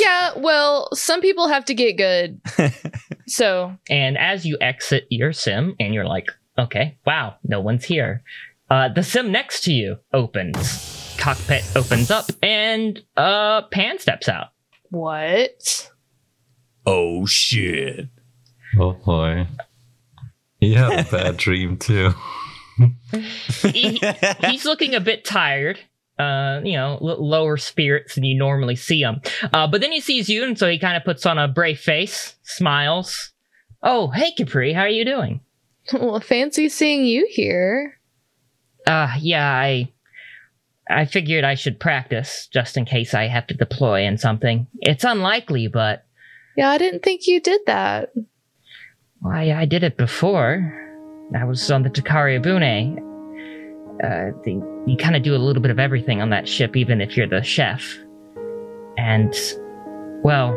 Yeah, 0.01 0.31
well, 0.37 0.89
some 0.93 1.21
people 1.21 1.47
have 1.47 1.65
to 1.65 1.73
get 1.73 1.97
good. 1.97 2.41
so, 3.27 3.75
And 3.89 4.17
as 4.17 4.45
you 4.45 4.57
exit 4.61 5.05
your 5.09 5.33
sim, 5.33 5.75
and 5.79 5.93
you're 5.93 6.05
like, 6.05 6.27
okay, 6.57 6.97
wow, 7.05 7.35
no 7.43 7.59
one's 7.61 7.85
here. 7.85 8.23
Uh, 8.69 8.89
the 8.89 9.03
sim 9.03 9.31
next 9.31 9.63
to 9.63 9.71
you 9.73 9.97
opens. 10.13 11.15
Cockpit 11.17 11.63
opens 11.75 12.11
up, 12.11 12.25
and 12.43 13.01
uh, 13.15 13.61
Pan 13.71 13.97
steps 13.99 14.27
out. 14.29 14.47
what? 14.89 15.89
Oh 16.89 17.25
shit. 17.25 18.07
oh 18.79 18.93
boy. 18.93 19.45
He 20.59 20.73
had 20.73 21.05
a 21.07 21.11
bad 21.11 21.37
dream 21.45 21.77
too. 21.77 22.13
He- 23.63 23.99
he's 24.45 24.65
looking 24.65 24.95
a 24.95 24.99
bit 24.99 25.25
tired. 25.25 25.79
Uh, 26.17 26.61
you 26.63 26.73
know, 26.73 26.93
l- 26.99 27.23
lower 27.27 27.57
spirits 27.57 28.15
than 28.15 28.23
you 28.23 28.35
normally 28.35 28.75
see 28.75 29.01
him. 29.01 29.21
Uh, 29.53 29.67
but 29.67 29.81
then 29.81 29.91
he 29.91 29.99
sees 30.01 30.27
you, 30.29 30.43
and 30.43 30.57
so 30.57 30.67
he 30.67 30.79
kind 30.79 30.97
of 30.97 31.03
puts 31.03 31.27
on 31.27 31.37
a 31.37 31.47
brave 31.47 31.79
face, 31.79 32.35
smiles. 32.41 33.31
Oh, 33.83 34.07
hey 34.09 34.31
Capri, 34.31 34.73
how 34.73 34.81
are 34.81 34.89
you 34.89 35.05
doing? 35.05 35.41
Well, 35.93 36.19
fancy 36.19 36.69
seeing 36.69 37.05
you 37.05 37.27
here. 37.29 37.99
Uh, 38.87 39.11
yeah, 39.19 39.47
I, 39.47 39.91
I 40.89 41.05
figured 41.05 41.43
I 41.43 41.53
should 41.53 41.79
practice 41.79 42.47
just 42.51 42.77
in 42.77 42.85
case 42.85 43.13
I 43.13 43.27
have 43.27 43.45
to 43.47 43.53
deploy 43.53 44.01
in 44.03 44.17
something. 44.17 44.65
It's 44.79 45.03
unlikely, 45.03 45.67
but 45.67 46.03
Yeah, 46.57 46.71
I 46.71 46.79
didn't 46.79 47.03
think 47.03 47.27
you 47.27 47.39
did 47.39 47.61
that. 47.67 48.11
I, 49.23 49.53
I 49.53 49.65
did 49.65 49.83
it 49.83 49.95
before. 49.95 50.73
I 51.37 51.43
was 51.43 51.69
on 51.69 51.83
the 51.83 51.89
Takara 51.89 52.41
Bune. 52.41 53.03
Uh, 54.03 54.31
you 54.87 54.97
kind 54.97 55.15
of 55.15 55.21
do 55.21 55.35
a 55.35 55.37
little 55.37 55.61
bit 55.61 55.69
of 55.69 55.77
everything 55.77 56.19
on 56.19 56.31
that 56.31 56.47
ship, 56.47 56.75
even 56.75 56.99
if 56.99 57.15
you're 57.15 57.27
the 57.27 57.43
chef. 57.43 57.95
And, 58.97 59.35
well, 60.23 60.51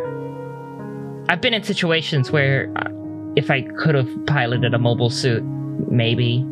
I've 1.29 1.43
been 1.43 1.53
in 1.53 1.63
situations 1.63 2.31
where 2.31 2.73
uh, 2.77 2.89
if 3.37 3.51
I 3.51 3.61
could 3.61 3.95
have 3.95 4.09
piloted 4.27 4.73
a 4.73 4.79
mobile 4.79 5.11
suit, 5.11 5.45
maybe, 5.91 6.43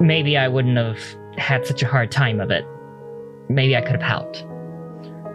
maybe 0.00 0.36
I 0.36 0.46
wouldn't 0.46 0.76
have 0.76 1.00
had 1.36 1.66
such 1.66 1.82
a 1.82 1.86
hard 1.88 2.12
time 2.12 2.40
of 2.40 2.52
it. 2.52 2.64
Maybe 3.48 3.76
I 3.76 3.80
could 3.80 4.00
have 4.00 4.02
helped. 4.02 4.44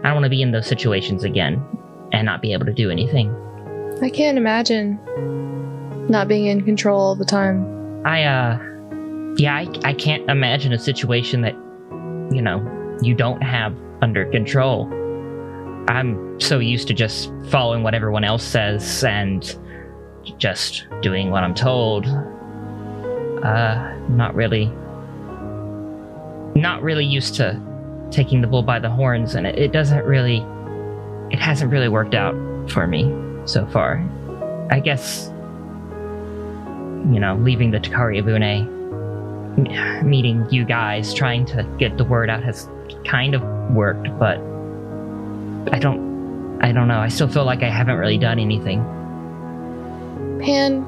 I 0.02 0.08
don't 0.08 0.14
want 0.14 0.24
to 0.24 0.30
be 0.30 0.40
in 0.40 0.52
those 0.52 0.66
situations 0.66 1.24
again 1.24 1.62
and 2.12 2.26
not 2.26 2.40
be 2.40 2.52
able 2.52 2.66
to 2.66 2.72
do 2.72 2.90
anything. 2.90 3.34
I 4.02 4.10
can't 4.10 4.38
imagine 4.38 4.98
not 6.08 6.28
being 6.28 6.46
in 6.46 6.62
control 6.62 7.00
all 7.00 7.14
the 7.14 7.24
time. 7.24 8.06
I, 8.06 8.24
uh, 8.24 8.58
yeah, 9.38 9.54
I, 9.54 9.68
I 9.84 9.94
can't 9.94 10.28
imagine 10.30 10.72
a 10.72 10.78
situation 10.78 11.42
that, 11.42 11.54
you 12.34 12.42
know, 12.42 12.60
you 13.02 13.14
don't 13.14 13.42
have 13.42 13.74
under 14.02 14.24
control. 14.26 14.86
I'm 15.88 16.40
so 16.40 16.58
used 16.58 16.88
to 16.88 16.94
just 16.94 17.32
following 17.48 17.82
what 17.82 17.94
everyone 17.94 18.24
else 18.24 18.44
says 18.44 19.04
and 19.04 19.58
just 20.38 20.86
doing 21.00 21.30
what 21.30 21.42
I'm 21.44 21.54
told. 21.54 22.06
Uh, 23.44 23.96
not 24.08 24.34
really, 24.34 24.66
not 26.54 26.82
really 26.82 27.04
used 27.04 27.34
to 27.36 27.60
taking 28.10 28.40
the 28.40 28.46
bull 28.46 28.62
by 28.62 28.78
the 28.78 28.90
horns, 28.90 29.34
and 29.34 29.46
it, 29.46 29.58
it 29.58 29.72
doesn't 29.72 30.04
really, 30.04 30.44
it 31.32 31.38
hasn't 31.38 31.72
really 31.72 31.88
worked 31.88 32.14
out 32.14 32.34
for 32.70 32.86
me 32.86 33.12
so 33.46 33.66
far. 33.66 34.06
I 34.70 34.80
guess 34.80 35.32
you 37.10 37.18
know, 37.18 37.36
leaving 37.36 37.70
the 37.70 37.80
Takara 37.80 38.24
Bune, 38.24 40.08
meeting 40.08 40.46
you 40.50 40.64
guys, 40.64 41.12
trying 41.12 41.44
to 41.46 41.64
get 41.78 41.96
the 41.98 42.04
word 42.04 42.30
out 42.30 42.42
has 42.44 42.68
kind 43.04 43.34
of 43.34 43.42
worked, 43.74 44.08
but 44.18 44.38
I 45.72 45.78
don't, 45.78 46.58
I 46.62 46.70
don't 46.72 46.86
know. 46.86 47.00
I 47.00 47.08
still 47.08 47.28
feel 47.28 47.44
like 47.44 47.62
I 47.62 47.68
haven't 47.68 47.96
really 47.96 48.18
done 48.18 48.38
anything. 48.38 48.82
Pan, 50.40 50.86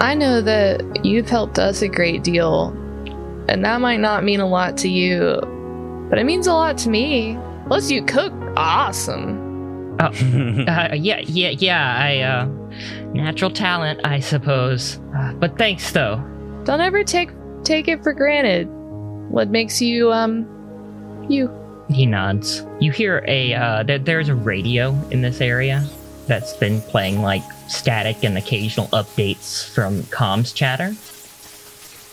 I 0.00 0.14
know 0.14 0.40
that 0.40 1.04
you've 1.04 1.28
helped 1.28 1.58
us 1.58 1.82
a 1.82 1.88
great 1.88 2.24
deal, 2.24 2.68
and 3.48 3.64
that 3.64 3.80
might 3.80 4.00
not 4.00 4.24
mean 4.24 4.40
a 4.40 4.48
lot 4.48 4.76
to 4.78 4.88
you, 4.88 5.38
but 6.08 6.18
it 6.18 6.24
means 6.24 6.46
a 6.46 6.52
lot 6.52 6.78
to 6.78 6.88
me. 6.88 7.38
Plus, 7.66 7.90
you 7.90 8.02
cook 8.04 8.32
awesome. 8.56 9.41
Uh, 10.00 10.10
yeah, 10.94 11.20
yeah, 11.20 11.50
yeah. 11.50 11.96
I, 11.96 12.20
uh, 12.20 12.44
natural 13.12 13.50
talent, 13.50 14.00
I 14.04 14.20
suppose. 14.20 14.98
Uh, 15.16 15.32
but 15.34 15.58
thanks, 15.58 15.92
though. 15.92 16.16
Don't 16.64 16.80
ever 16.80 17.04
take 17.04 17.30
take 17.64 17.88
it 17.88 18.02
for 18.02 18.12
granted. 18.12 18.68
What 19.30 19.48
makes 19.48 19.80
you 19.80 20.12
um 20.12 20.46
you? 21.28 21.50
He 21.88 22.06
nods. 22.06 22.64
You 22.80 22.90
hear 22.92 23.24
a, 23.26 23.54
uh, 23.54 23.82
there, 23.82 23.98
there's 23.98 24.28
a 24.28 24.34
radio 24.34 24.98
in 25.10 25.20
this 25.20 25.40
area 25.40 25.86
that's 26.26 26.54
been 26.54 26.80
playing 26.82 27.20
like 27.20 27.42
static 27.68 28.24
and 28.24 28.38
occasional 28.38 28.86
updates 28.88 29.68
from 29.74 30.02
comms 30.04 30.54
chatter. 30.54 30.94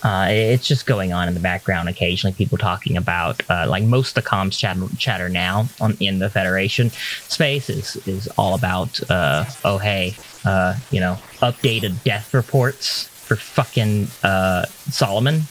Uh, 0.03 0.27
it's 0.29 0.67
just 0.67 0.85
going 0.85 1.11
on 1.11 1.27
in 1.27 1.33
the 1.33 1.39
background 1.39 1.89
occasionally. 1.89 2.33
People 2.33 2.57
talking 2.57 2.95
about 2.95 3.41
uh, 3.49 3.65
like 3.67 3.83
most 3.83 4.17
of 4.17 4.23
the 4.23 4.29
comms 4.29 4.57
chatter, 4.57 4.85
chatter 4.97 5.29
now 5.29 5.67
on 5.81 5.97
in 5.99 6.19
the 6.19 6.29
Federation 6.29 6.89
space 6.89 7.69
is 7.69 7.95
is 8.07 8.27
all 8.37 8.55
about 8.55 8.99
uh, 9.09 9.45
oh 9.65 9.77
hey 9.77 10.15
uh, 10.45 10.75
you 10.91 10.99
know 10.99 11.17
updated 11.41 12.01
death 12.03 12.33
reports 12.33 13.07
for 13.07 13.35
fucking 13.35 14.07
uh, 14.23 14.65
Solomon, 14.89 15.41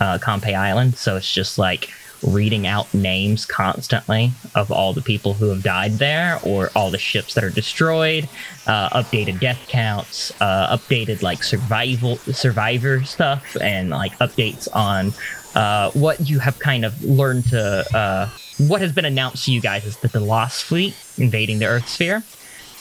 uh, 0.00 0.18
Konpei 0.18 0.54
Island. 0.54 0.96
So 0.96 1.16
it's 1.16 1.32
just 1.32 1.58
like 1.58 1.90
reading 2.24 2.66
out 2.66 2.92
names 2.94 3.44
constantly 3.44 4.32
of 4.54 4.70
all 4.70 4.92
the 4.92 5.02
people 5.02 5.34
who 5.34 5.48
have 5.48 5.62
died 5.62 5.92
there 5.92 6.38
or 6.42 6.70
all 6.74 6.90
the 6.90 6.98
ships 6.98 7.34
that 7.34 7.44
are 7.44 7.50
destroyed 7.50 8.28
uh, 8.66 8.88
updated 8.90 9.38
death 9.40 9.62
counts 9.68 10.32
uh, 10.40 10.76
updated 10.76 11.22
like 11.22 11.42
survival 11.42 12.16
survivor 12.16 13.02
stuff 13.04 13.56
and 13.60 13.90
like 13.90 14.16
updates 14.18 14.68
on 14.74 15.12
uh, 15.54 15.90
what 15.92 16.28
you 16.28 16.38
have 16.38 16.58
kind 16.58 16.84
of 16.84 17.02
learned 17.04 17.44
to 17.46 17.96
uh, 17.96 18.28
what 18.58 18.80
has 18.80 18.92
been 18.92 19.04
announced 19.04 19.44
to 19.44 19.52
you 19.52 19.60
guys 19.60 19.84
is 19.84 19.96
that 19.98 20.12
the 20.12 20.20
lost 20.20 20.64
fleet 20.64 20.96
invading 21.18 21.58
the 21.58 21.66
earth 21.66 21.88
sphere 21.88 22.22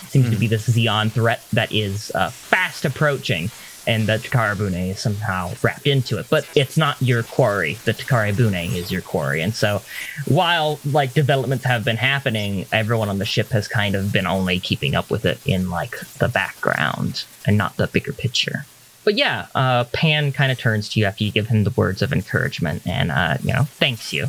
seems 0.09 0.29
to 0.29 0.35
be 0.35 0.47
this 0.47 0.69
Zeon 0.69 1.11
threat 1.11 1.43
that 1.53 1.71
is 1.71 2.11
uh, 2.13 2.29
fast 2.29 2.85
approaching 2.85 3.49
and 3.87 4.07
the 4.07 4.13
Takara 4.13 4.57
Bune 4.57 4.73
is 4.73 4.99
somehow 4.99 5.53
wrapped 5.61 5.87
into 5.87 6.17
it. 6.17 6.27
But 6.29 6.47
it's 6.55 6.77
not 6.77 7.01
your 7.01 7.23
quarry. 7.23 7.75
The 7.85 7.93
Takara 7.93 8.35
Bune 8.35 8.53
is 8.53 8.91
your 8.91 9.01
quarry. 9.01 9.41
And 9.41 9.53
so 9.53 9.81
while 10.27 10.79
like 10.85 11.13
developments 11.13 11.65
have 11.65 11.83
been 11.83 11.97
happening, 11.97 12.65
everyone 12.71 13.09
on 13.09 13.19
the 13.19 13.25
ship 13.25 13.49
has 13.49 13.67
kind 13.67 13.95
of 13.95 14.11
been 14.11 14.27
only 14.27 14.59
keeping 14.59 14.95
up 14.95 15.09
with 15.09 15.25
it 15.25 15.39
in 15.45 15.69
like 15.69 15.99
the 16.19 16.29
background 16.29 17.25
and 17.45 17.57
not 17.57 17.77
the 17.77 17.87
bigger 17.87 18.13
picture. 18.13 18.65
But 19.03 19.15
yeah, 19.15 19.47
uh, 19.53 19.83
Pan 19.85 20.31
kind 20.31 20.51
of 20.51 20.57
turns 20.57 20.89
to 20.89 20.99
you 20.99 21.05
after 21.05 21.23
you 21.23 21.31
give 21.31 21.47
him 21.47 21.65
the 21.65 21.71
words 21.71 22.01
of 22.01 22.13
encouragement 22.13 22.87
and 22.87 23.11
uh, 23.11 23.37
you 23.43 23.53
know 23.53 23.63
thanks 23.63 24.13
you. 24.13 24.27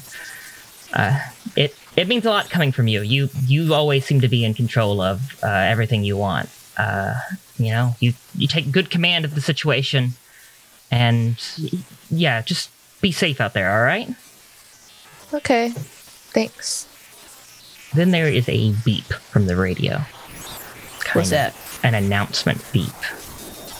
Uh, 0.92 1.18
it 1.56 1.76
it 1.96 2.08
means 2.08 2.24
a 2.24 2.30
lot 2.30 2.50
coming 2.50 2.72
from 2.72 2.88
you. 2.88 3.02
You 3.02 3.30
you 3.46 3.72
always 3.74 4.04
seem 4.04 4.20
to 4.20 4.28
be 4.28 4.44
in 4.44 4.54
control 4.54 5.00
of 5.00 5.38
uh, 5.42 5.48
everything 5.48 6.04
you 6.04 6.16
want. 6.16 6.48
Uh, 6.76 7.14
you 7.58 7.70
know, 7.70 7.96
you 8.00 8.14
you 8.34 8.46
take 8.48 8.70
good 8.72 8.90
command 8.90 9.24
of 9.24 9.34
the 9.34 9.40
situation, 9.40 10.12
and 10.90 11.36
yeah, 12.10 12.42
just 12.42 12.70
be 13.00 13.12
safe 13.12 13.40
out 13.40 13.52
there. 13.52 13.70
All 13.76 13.84
right. 13.84 14.08
Okay, 15.32 15.70
thanks. 15.70 16.88
Then 17.94 18.10
there 18.10 18.28
is 18.28 18.48
a 18.48 18.72
beep 18.84 19.04
from 19.04 19.46
the 19.46 19.56
radio. 19.56 20.02
Kind 21.00 21.14
What's 21.14 21.30
that? 21.30 21.54
An 21.82 21.94
announcement 21.94 22.64
beep. 22.72 22.88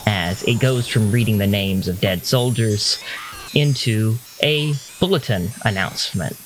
As 0.07 0.43
it 0.43 0.59
goes 0.59 0.87
from 0.87 1.11
reading 1.11 1.39
the 1.39 1.47
names 1.47 1.87
of 1.87 1.99
dead 1.99 2.25
soldiers 2.25 3.03
into 3.55 4.15
a 4.43 4.73
bulletin 4.99 5.49
announcement. 5.63 6.37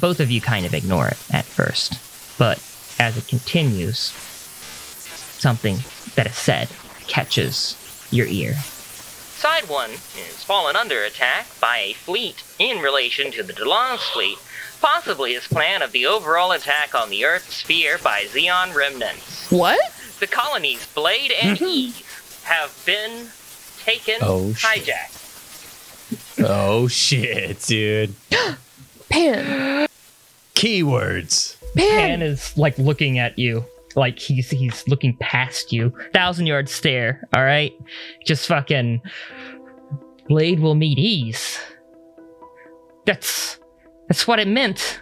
Both 0.00 0.20
of 0.20 0.30
you 0.30 0.40
kind 0.40 0.66
of 0.66 0.74
ignore 0.74 1.08
it 1.08 1.18
at 1.32 1.44
first, 1.44 1.94
but 2.38 2.58
as 2.98 3.16
it 3.16 3.28
continues, 3.28 4.10
something 5.38 5.78
that 6.16 6.26
is 6.26 6.36
said 6.36 6.68
catches 7.06 7.76
your 8.10 8.26
ear. 8.26 8.54
Side 8.54 9.68
1 9.68 9.90
is 9.90 10.42
fallen 10.44 10.76
under 10.76 11.02
attack 11.04 11.46
by 11.60 11.78
a 11.78 11.92
fleet 11.92 12.42
in 12.58 12.78
relation 12.78 13.30
to 13.32 13.42
the 13.42 13.52
DeLong's 13.52 14.02
fleet, 14.08 14.38
possibly 14.80 15.36
as 15.36 15.46
plan 15.46 15.82
of 15.82 15.92
the 15.92 16.06
overall 16.06 16.52
attack 16.52 16.94
on 16.94 17.10
the 17.10 17.24
Earth 17.24 17.50
sphere 17.52 17.98
by 18.02 18.22
Zeon 18.22 18.74
remnants. 18.74 19.50
What? 19.50 19.78
The 20.20 20.26
colonies 20.26 20.86
Blade 20.94 21.30
and 21.30 21.58
mm-hmm. 21.58 21.64
Eve 21.66 22.40
have 22.44 22.82
been 22.86 23.28
taken, 23.84 24.16
Oh, 24.22 24.52
shit. 24.54 24.88
oh 26.40 26.88
shit, 26.88 27.60
dude. 27.62 28.14
Pan. 29.10 29.86
Keywords. 30.54 31.56
Pan 31.76 31.88
Pan. 32.20 32.22
is 32.22 32.56
like 32.56 32.78
looking 32.78 33.18
at 33.18 33.38
you, 33.38 33.66
like 33.96 34.18
he's 34.18 34.50
he's 34.50 34.86
looking 34.86 35.16
past 35.16 35.72
you, 35.72 35.92
thousand 36.12 36.46
yard 36.46 36.68
stare. 36.68 37.26
All 37.34 37.42
right, 37.42 37.72
just 38.24 38.46
fucking. 38.46 39.00
Blade 40.28 40.60
will 40.60 40.74
meet 40.74 40.98
ease. 40.98 41.58
That's 43.06 43.58
that's 44.08 44.26
what 44.26 44.38
it 44.38 44.48
meant. 44.48 45.00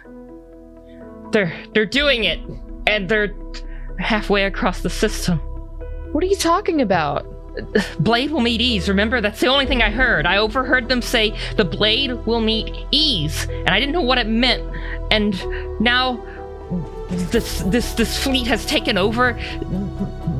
They're 1.31 1.53
they're 1.73 1.85
doing 1.85 2.23
it, 2.23 2.39
and 2.87 3.09
they're 3.09 3.35
halfway 3.99 4.45
across 4.45 4.81
the 4.81 4.89
system. 4.89 5.39
What 6.11 6.23
are 6.23 6.27
you 6.27 6.35
talking 6.35 6.81
about? 6.81 7.25
Blade 7.99 8.31
will 8.31 8.41
meet 8.41 8.61
ease. 8.61 8.89
Remember, 8.89 9.21
that's 9.21 9.39
the 9.39 9.47
only 9.47 9.65
thing 9.65 9.81
I 9.81 9.89
heard. 9.89 10.25
I 10.25 10.37
overheard 10.37 10.89
them 10.89 11.01
say 11.01 11.37
the 11.55 11.65
blade 11.65 12.11
will 12.25 12.41
meet 12.41 12.73
ease, 12.91 13.47
and 13.49 13.69
I 13.69 13.79
didn't 13.79 13.93
know 13.93 14.01
what 14.01 14.17
it 14.17 14.27
meant. 14.27 14.63
And 15.11 15.33
now 15.79 16.23
this 17.09 17.61
this 17.63 17.93
this 17.93 18.21
fleet 18.21 18.47
has 18.47 18.65
taken 18.65 18.97
over 18.97 19.39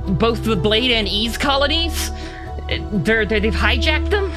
both 0.07 0.43
the 0.43 0.55
blade 0.55 0.91
and 0.91 1.07
ease 1.07 1.37
colonies. 1.37 2.11
They're, 2.67 3.25
they're 3.25 3.39
they've 3.39 3.53
hijacked 3.53 4.09
them. 4.09 4.31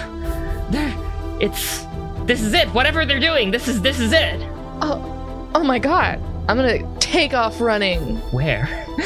They're 0.71 0.95
it's 1.41 1.85
this 2.27 2.43
is 2.43 2.53
it. 2.53 2.69
Whatever 2.75 3.07
they're 3.07 3.21
doing, 3.21 3.51
this 3.51 3.69
is 3.69 3.81
this 3.81 3.99
is 3.99 4.13
it. 4.13 4.41
Oh, 4.83 5.51
oh 5.55 5.65
my 5.65 5.79
god. 5.79 6.21
I'm 6.49 6.57
gonna 6.57 6.97
take 6.99 7.35
off 7.35 7.61
running. 7.61 8.17
Where? 8.33 8.69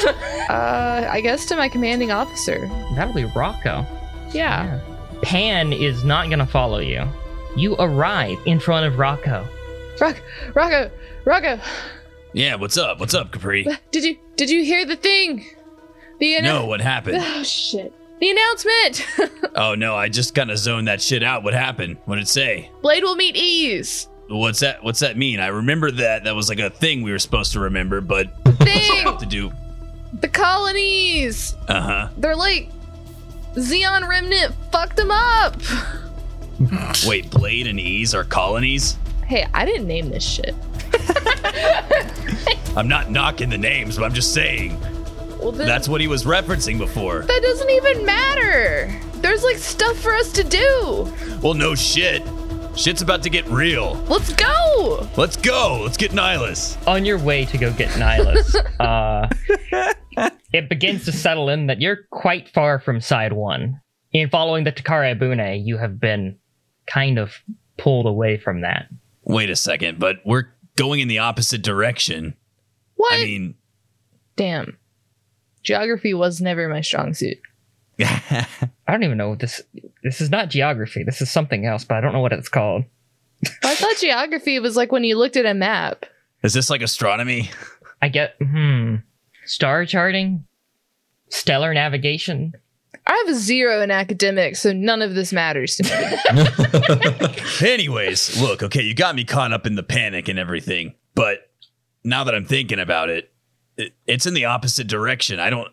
Uh, 0.49 1.09
I 1.11 1.21
guess 1.23 1.47
to 1.47 1.57
my 1.57 1.69
commanding 1.69 2.11
officer. 2.11 2.69
That'll 2.95 3.15
be 3.15 3.25
Rocco. 3.25 3.87
Yeah. 4.33 4.81
Pan 5.23 5.73
is 5.73 6.05
not 6.05 6.29
gonna 6.29 6.47
follow 6.47 6.79
you. 6.81 7.07
You 7.57 7.77
arrive 7.79 8.39
in 8.45 8.59
front 8.59 8.85
of 8.85 8.99
Rocco. 8.99 9.47
Rock, 10.01 10.21
Rocco, 10.53 10.91
Rocco. 11.25 11.59
Yeah, 12.35 12.55
what's 12.57 12.79
up? 12.79 12.99
What's 13.01 13.15
up, 13.15 13.31
Capri? 13.31 13.67
Did 13.91 14.05
you 14.05 14.17
did 14.37 14.49
you 14.51 14.65
hear 14.65 14.85
the 14.87 14.97
thing? 14.97 15.45
The 16.19 16.35
annou- 16.35 16.43
No, 16.43 16.67
what 16.67 16.81
happened? 16.81 17.19
Oh 17.21 17.43
shit. 17.43 17.93
The 18.21 18.31
announcement. 18.31 19.07
Oh 19.55 19.75
no, 19.75 19.95
I 19.95 20.09
just 20.09 20.35
kind 20.35 20.51
of 20.51 20.57
zoned 20.57 20.89
that 20.89 21.03
shit 21.03 21.23
out. 21.23 21.43
What 21.43 21.53
happened? 21.53 21.99
What 22.07 22.15
did 22.15 22.23
it 22.23 22.29
say? 22.29 22.71
Blade 22.81 23.03
will 23.03 23.17
meet 23.17 23.37
ease. 23.37 24.09
What's 24.31 24.61
that? 24.61 24.83
What's 24.83 25.01
that 25.01 25.19
mean? 25.19 25.41
I 25.41 25.49
remember 25.49 25.91
that. 25.91 26.25
That 26.25 26.35
was 26.35 26.49
like 26.49 26.59
a 26.59 26.71
thing 26.71 27.03
we 27.03 27.13
were 27.13 27.19
supposed 27.19 27.53
to 27.53 27.61
remember, 27.61 28.01
but 28.01 28.29
Thing. 28.57 29.19
to 29.19 29.27
do. 29.27 29.53
the 30.23 30.29
colonies. 30.29 31.55
Uh 31.69 31.81
huh. 31.83 32.09
They're 32.17 32.35
like 32.35 32.71
Zeon 33.57 34.09
remnant 34.09 34.55
fucked 34.73 34.97
them 34.97 35.11
up. 35.11 35.61
Wait, 37.07 37.29
Blade 37.31 37.67
and 37.67 37.79
Ease 37.79 38.15
are 38.15 38.25
colonies? 38.25 38.97
Hey, 39.27 39.47
I 39.53 39.67
didn't 39.67 39.87
name 39.87 40.09
this 40.09 40.25
shit. 40.25 40.55
I'm 42.77 42.89
not 42.89 43.11
knocking 43.11 43.51
the 43.51 43.59
names, 43.59 43.97
but 43.97 44.05
I'm 44.05 44.15
just 44.15 44.33
saying 44.33 44.81
Well, 45.39 45.53
then, 45.53 45.67
that's 45.67 45.89
what 45.89 46.01
he 46.01 46.07
was 46.07 46.25
referencing 46.25 46.79
before. 46.79 47.21
that 47.23 47.43
doesn't 47.43 47.71
even 47.71 48.07
matter. 48.07 48.99
There's 49.17 49.45
like 49.45 49.59
stuff 49.59 49.99
for 49.99 50.15
us 50.15 50.33
to 50.33 50.45
do. 50.45 51.13
Well, 51.43 51.55
no 51.55 51.75
shit. 51.75 52.23
Shit's 52.75 53.03
about 53.03 53.23
to 53.25 53.31
get 53.31 53.47
real. 53.49 53.95
Let's 54.09 54.33
go. 54.33 55.07
Let's 55.17 55.37
go. 55.37 55.81
Let's 55.83 55.99
get 55.99 56.13
Nihilus. 56.13 56.85
On 56.89 57.05
your 57.05 57.19
way 57.19 57.45
to 57.45 57.59
go 57.59 57.71
get 57.75 57.91
Nihilus, 57.91 58.57
uh, 58.81 59.29
it 60.55 60.71
begins 60.71 61.05
to 61.05 61.13
settle 61.13 61.51
in 61.51 61.67
that 61.67 61.81
you're 61.83 61.99
quite 62.11 62.49
far 62.49 62.79
from 62.79 63.01
side 63.01 63.35
one. 63.35 63.81
In 64.13 64.31
following 64.31 64.65
the 64.65 64.73
Takara 64.73 65.19
Bune, 65.19 65.63
you 65.65 65.77
have 65.77 66.01
been 66.01 66.39
kind 66.87 67.19
of 67.19 67.35
pulled 67.77 68.07
away 68.07 68.39
from 68.39 68.63
that. 68.63 68.89
Wait 69.25 69.51
a 69.51 69.57
second, 69.57 69.99
but 69.99 70.17
we're 70.25 70.45
going 70.77 71.01
in 71.01 71.09
the 71.09 71.19
opposite 71.19 71.63
direction. 71.63 72.35
What? 72.97 73.15
I 73.15 73.25
mean, 73.25 73.55
Damn. 74.37 74.79
Geography 75.63 76.15
was 76.15 76.41
never 76.41 76.69
my 76.69 76.81
strong 76.81 77.15
suit. 77.15 77.39
I 78.01 78.47
don't 78.89 79.05
even 79.05 79.19
know 79.19 79.31
what 79.31 79.39
this. 79.39 79.61
This 80.03 80.21
is 80.21 80.31
not 80.31 80.51
geography. 80.51 81.05
This 81.05 81.21
is 81.21 81.31
something 81.31 81.67
else, 81.67 81.85
but 81.85 81.97
I 81.97 82.01
don't 82.01 82.13
know 82.13 82.21
what 82.21 82.33
it's 82.33 82.49
called. 82.49 82.85
I 83.63 83.75
thought 83.75 83.97
geography 83.99 84.59
was 84.59 84.77
like 84.77 84.91
when 84.91 85.05
you 85.05 85.17
looked 85.17 85.37
at 85.37 85.47
a 85.47 85.55
map. 85.55 86.07
is 86.43 86.55
this 86.55 86.71
like 86.71 86.83
astronomy? 86.83 87.51
I 88.01 88.09
get 88.09 88.35
hmm, 88.39 88.97
star 89.45 89.87
charting, 89.87 90.45
stellar 91.29 91.73
navigation. 91.75 92.55
I 93.07 93.25
have 93.27 93.35
a 93.35 93.39
zero 93.39 93.81
in 93.83 93.91
academics, 93.91 94.61
so 94.61 94.73
none 94.73 95.03
of 95.03 95.15
this 95.15 95.33
matters 95.33 95.77
to 95.77 95.83
me. 95.85 95.91
Anyways, 97.69 98.41
look, 98.41 98.63
okay, 98.63 98.83
you 98.83 98.95
got 98.95 99.15
me 99.15 99.25
caught 99.25 99.53
up 99.53 99.67
in 99.67 99.75
the 99.75 99.83
panic 99.83 100.29
and 100.29 100.39
everything, 100.39 100.95
but 101.15 101.51
now 102.05 102.25
that 102.25 102.35
I'm 102.35 102.45
thinking 102.45 102.79
about 102.79 103.11
it, 103.11 103.33
it 103.77 103.95
it's 104.07 104.27
in 104.27 104.35
the 104.35 104.45
opposite 104.47 104.87
direction. 104.87 105.41
I 105.41 105.51
don't 105.51 105.69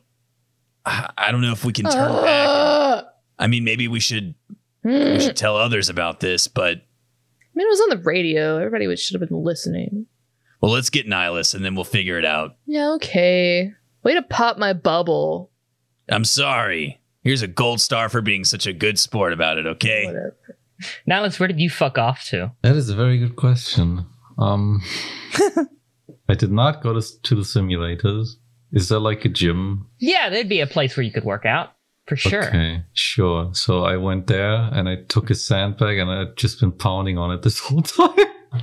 I 0.85 1.29
don't 1.31 1.41
know 1.41 1.51
if 1.51 1.65
we 1.65 1.73
can 1.73 1.85
turn 1.85 2.11
back. 2.11 2.25
and- 2.25 2.49
Uh, 2.49 3.03
I 3.37 3.47
mean, 3.47 3.63
maybe 3.63 3.87
we 3.87 3.99
should 3.99 4.33
we 4.83 4.91
mm. 4.91 5.21
should 5.21 5.35
tell 5.35 5.55
others 5.57 5.89
about 5.89 6.19
this, 6.21 6.47
but 6.47 6.77
I 6.77 7.51
mean, 7.55 7.67
it 7.67 7.69
was 7.69 7.81
on 7.81 7.89
the 7.89 7.97
radio. 8.03 8.57
Everybody 8.57 8.87
would- 8.87 8.99
should 8.99 9.19
have 9.19 9.29
been 9.29 9.43
listening. 9.43 10.05
well, 10.61 10.71
let's 10.71 10.89
get 10.89 11.07
Nihilus 11.07 11.53
and 11.53 11.63
then 11.63 11.75
we'll 11.75 11.83
figure 11.83 12.17
it 12.17 12.25
out. 12.25 12.55
Yeah, 12.65 12.91
okay. 12.93 13.73
Way 14.03 14.13
to 14.13 14.21
pop 14.21 14.57
my 14.57 14.73
bubble. 14.73 15.51
I'm 16.09 16.25
sorry. 16.25 16.98
Here's 17.21 17.41
a 17.41 17.47
gold 17.47 17.81
star 17.81 18.09
for 18.09 18.21
being 18.21 18.43
such 18.43 18.65
a 18.65 18.73
good 18.73 18.97
sport 18.97 19.33
about 19.33 19.57
it, 19.57 19.65
okay? 19.65 20.05
Whatever. 20.05 20.37
Nihilus, 21.07 21.39
where 21.39 21.47
did 21.47 21.59
you 21.59 21.69
fuck 21.69 21.97
off 21.97 22.23
to? 22.29 22.51
That 22.61 22.75
is 22.75 22.89
a 22.89 22.95
very 22.95 23.17
good 23.17 23.35
question. 23.35 24.05
Um, 24.37 24.81
I 26.29 26.35
did 26.35 26.51
not 26.51 26.81
go 26.81 26.93
to, 26.93 27.21
to 27.21 27.35
the 27.35 27.41
simulators. 27.41 28.35
Is 28.71 28.87
there 28.89 28.99
like 28.99 29.25
a 29.25 29.29
gym? 29.29 29.87
Yeah, 29.99 30.29
there'd 30.29 30.47
be 30.47 30.61
a 30.61 30.67
place 30.67 30.95
where 30.95 31.03
you 31.03 31.11
could 31.11 31.25
work 31.25 31.45
out 31.45 31.73
for 32.07 32.15
sure. 32.15 32.45
Okay, 32.47 32.83
sure. 32.93 33.49
So 33.53 33.83
I 33.83 33.97
went 33.97 34.27
there 34.27 34.53
and 34.53 34.87
I 34.87 34.97
took 35.07 35.29
a 35.29 35.35
sandbag 35.35 35.97
and 35.97 36.09
I've 36.09 36.35
just 36.35 36.59
been 36.59 36.71
pounding 36.71 37.17
on 37.17 37.31
it 37.31 37.41
this 37.41 37.59
whole 37.63 37.81
time. 37.81 38.15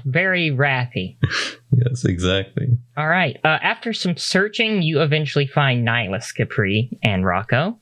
Very 0.05 0.51
wrathy. 0.51 1.17
yes, 1.73 2.05
exactly. 2.05 2.69
All 2.97 3.09
right. 3.09 3.37
Uh, 3.45 3.59
after 3.63 3.93
some 3.93 4.17
searching, 4.17 4.83
you 4.83 5.01
eventually 5.01 5.47
find 5.47 5.87
Nihilus, 5.87 6.35
Capri, 6.35 6.99
and 7.03 7.25
Rocco. 7.25 7.79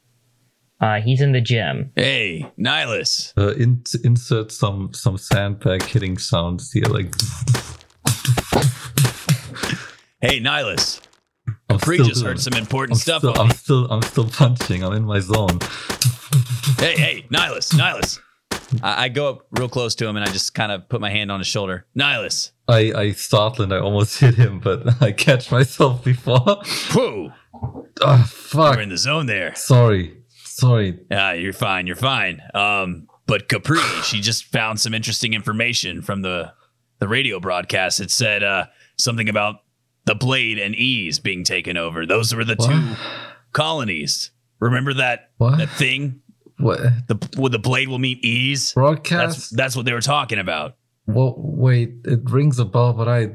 Uh, 0.84 1.00
he's 1.00 1.22
in 1.22 1.32
the 1.32 1.40
gym. 1.40 1.90
Hey, 1.96 2.46
Nihilus. 2.58 3.32
Uh, 3.38 3.54
in, 3.54 3.82
insert 4.04 4.52
some 4.52 4.92
some 4.92 5.16
sandbag 5.16 5.82
hitting 5.82 6.18
sounds 6.18 6.72
here, 6.72 6.84
like. 6.84 7.06
Hey, 10.20 10.40
Nihilus. 10.40 11.00
I'm 11.70 11.78
Capri 11.78 11.96
still 11.96 12.06
just 12.06 12.20
doing 12.20 12.32
heard 12.32 12.40
some 12.40 12.52
important 12.52 12.96
I'm 12.96 13.00
stuff. 13.00 13.20
Still, 13.20 13.40
I'm 13.40 13.50
still 13.52 13.86
I'm 13.90 14.02
still 14.02 14.28
punching. 14.28 14.84
I'm 14.84 14.92
in 14.92 15.04
my 15.04 15.20
zone. 15.20 15.58
Hey, 16.78 16.96
hey, 16.98 17.26
Nihilus, 17.30 17.72
Nihilus. 17.72 18.20
I, 18.82 19.04
I 19.04 19.08
go 19.08 19.30
up 19.30 19.46
real 19.52 19.70
close 19.70 19.94
to 19.94 20.06
him 20.06 20.16
and 20.16 20.28
I 20.28 20.30
just 20.30 20.54
kind 20.54 20.70
of 20.70 20.86
put 20.90 21.00
my 21.00 21.08
hand 21.08 21.32
on 21.32 21.40
his 21.40 21.46
shoulder. 21.46 21.86
Nihilus. 21.98 22.50
I 22.68 22.92
I 22.94 23.12
startled 23.12 23.60
and 23.60 23.72
I 23.72 23.78
almost 23.78 24.20
hit 24.20 24.34
him, 24.34 24.60
but 24.60 24.82
I 25.02 25.12
catch 25.12 25.50
myself 25.50 26.04
before. 26.04 26.60
Whoa. 26.92 27.32
Ah, 28.02 28.28
fuck. 28.30 28.76
We're 28.76 28.82
in 28.82 28.90
the 28.90 28.98
zone 28.98 29.26
there. 29.26 29.54
Sorry, 29.54 30.23
sorry. 30.58 30.98
Yeah, 31.10 31.32
you're 31.32 31.52
fine. 31.52 31.86
You're 31.86 31.96
fine. 31.96 32.40
Um, 32.54 33.08
but 33.26 33.48
Capri, 33.48 33.78
she 34.04 34.20
just 34.20 34.44
found 34.44 34.80
some 34.80 34.94
interesting 34.94 35.34
information 35.34 36.02
from 36.02 36.22
the 36.22 36.52
the 37.00 37.08
radio 37.08 37.40
broadcast. 37.40 38.00
It 38.00 38.10
said 38.10 38.42
uh, 38.42 38.66
something 38.96 39.28
about 39.28 39.56
the 40.06 40.14
blade 40.14 40.58
and 40.58 40.74
ease 40.74 41.18
being 41.18 41.44
taken 41.44 41.76
over. 41.76 42.06
Those 42.06 42.34
were 42.34 42.44
the 42.44 42.56
What? 42.56 42.70
two 42.70 42.94
colonies. 43.52 44.30
Remember 44.60 44.94
that 44.94 45.30
What? 45.38 45.58
that 45.58 45.70
thing? 45.70 46.20
What 46.58 46.78
The 47.08 47.48
the 47.50 47.58
blade 47.58 47.88
will 47.88 47.98
meet 47.98 48.24
ease. 48.24 48.60
That's 48.66 48.72
broadcast? 48.74 49.56
that's 49.56 49.74
what 49.76 49.84
they 49.86 49.92
were 49.92 50.00
talking 50.00 50.38
about. 50.38 50.76
Well, 51.06 51.34
wait, 51.36 51.94
it 52.04 52.20
rings 52.30 52.58
a 52.58 52.64
bell, 52.64 52.92
but 52.92 53.08
I. 53.08 53.34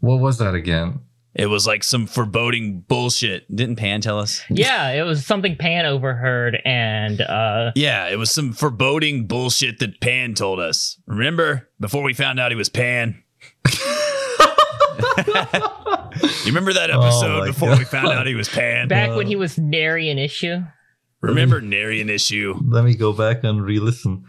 What 0.00 0.20
was 0.20 0.38
that 0.38 0.54
again? 0.54 1.00
It 1.34 1.46
was 1.46 1.66
like 1.66 1.84
some 1.84 2.06
foreboding 2.06 2.80
bullshit. 2.80 3.54
Didn't 3.54 3.76
Pan 3.76 4.00
tell 4.00 4.18
us? 4.18 4.42
Yeah, 4.50 4.90
it 4.90 5.02
was 5.02 5.24
something 5.24 5.56
Pan 5.56 5.86
overheard, 5.86 6.58
and 6.64 7.20
uh, 7.20 7.70
Yeah, 7.76 8.08
it 8.08 8.16
was 8.16 8.32
some 8.32 8.52
foreboding 8.52 9.26
bullshit 9.26 9.78
that 9.78 10.00
Pan 10.00 10.34
told 10.34 10.58
us. 10.58 10.98
Remember? 11.06 11.68
Before 11.78 12.02
we 12.02 12.14
found 12.14 12.40
out 12.40 12.50
he 12.50 12.56
was 12.56 12.68
Pan. 12.68 13.22
you 13.68 13.76
remember 16.46 16.72
that 16.72 16.90
Oh 16.92 17.02
episode 17.02 17.38
my 17.40 17.46
before 17.46 17.76
we 17.76 17.84
found 17.84 18.08
out 18.08 18.26
he 18.26 18.34
was 18.34 18.48
Pan? 18.48 18.88
back 18.88 19.14
when 19.14 19.26
he 19.26 19.36
was 19.36 19.56
nary 19.56 20.10
an 20.10 20.18
issue. 20.18 20.58
Remember 21.20 21.60
Narian 21.60 22.08
issue? 22.08 22.54
Let 22.66 22.84
me 22.84 22.94
go 22.94 23.12
back 23.12 23.44
and 23.44 23.62
re-listen. 23.62 24.24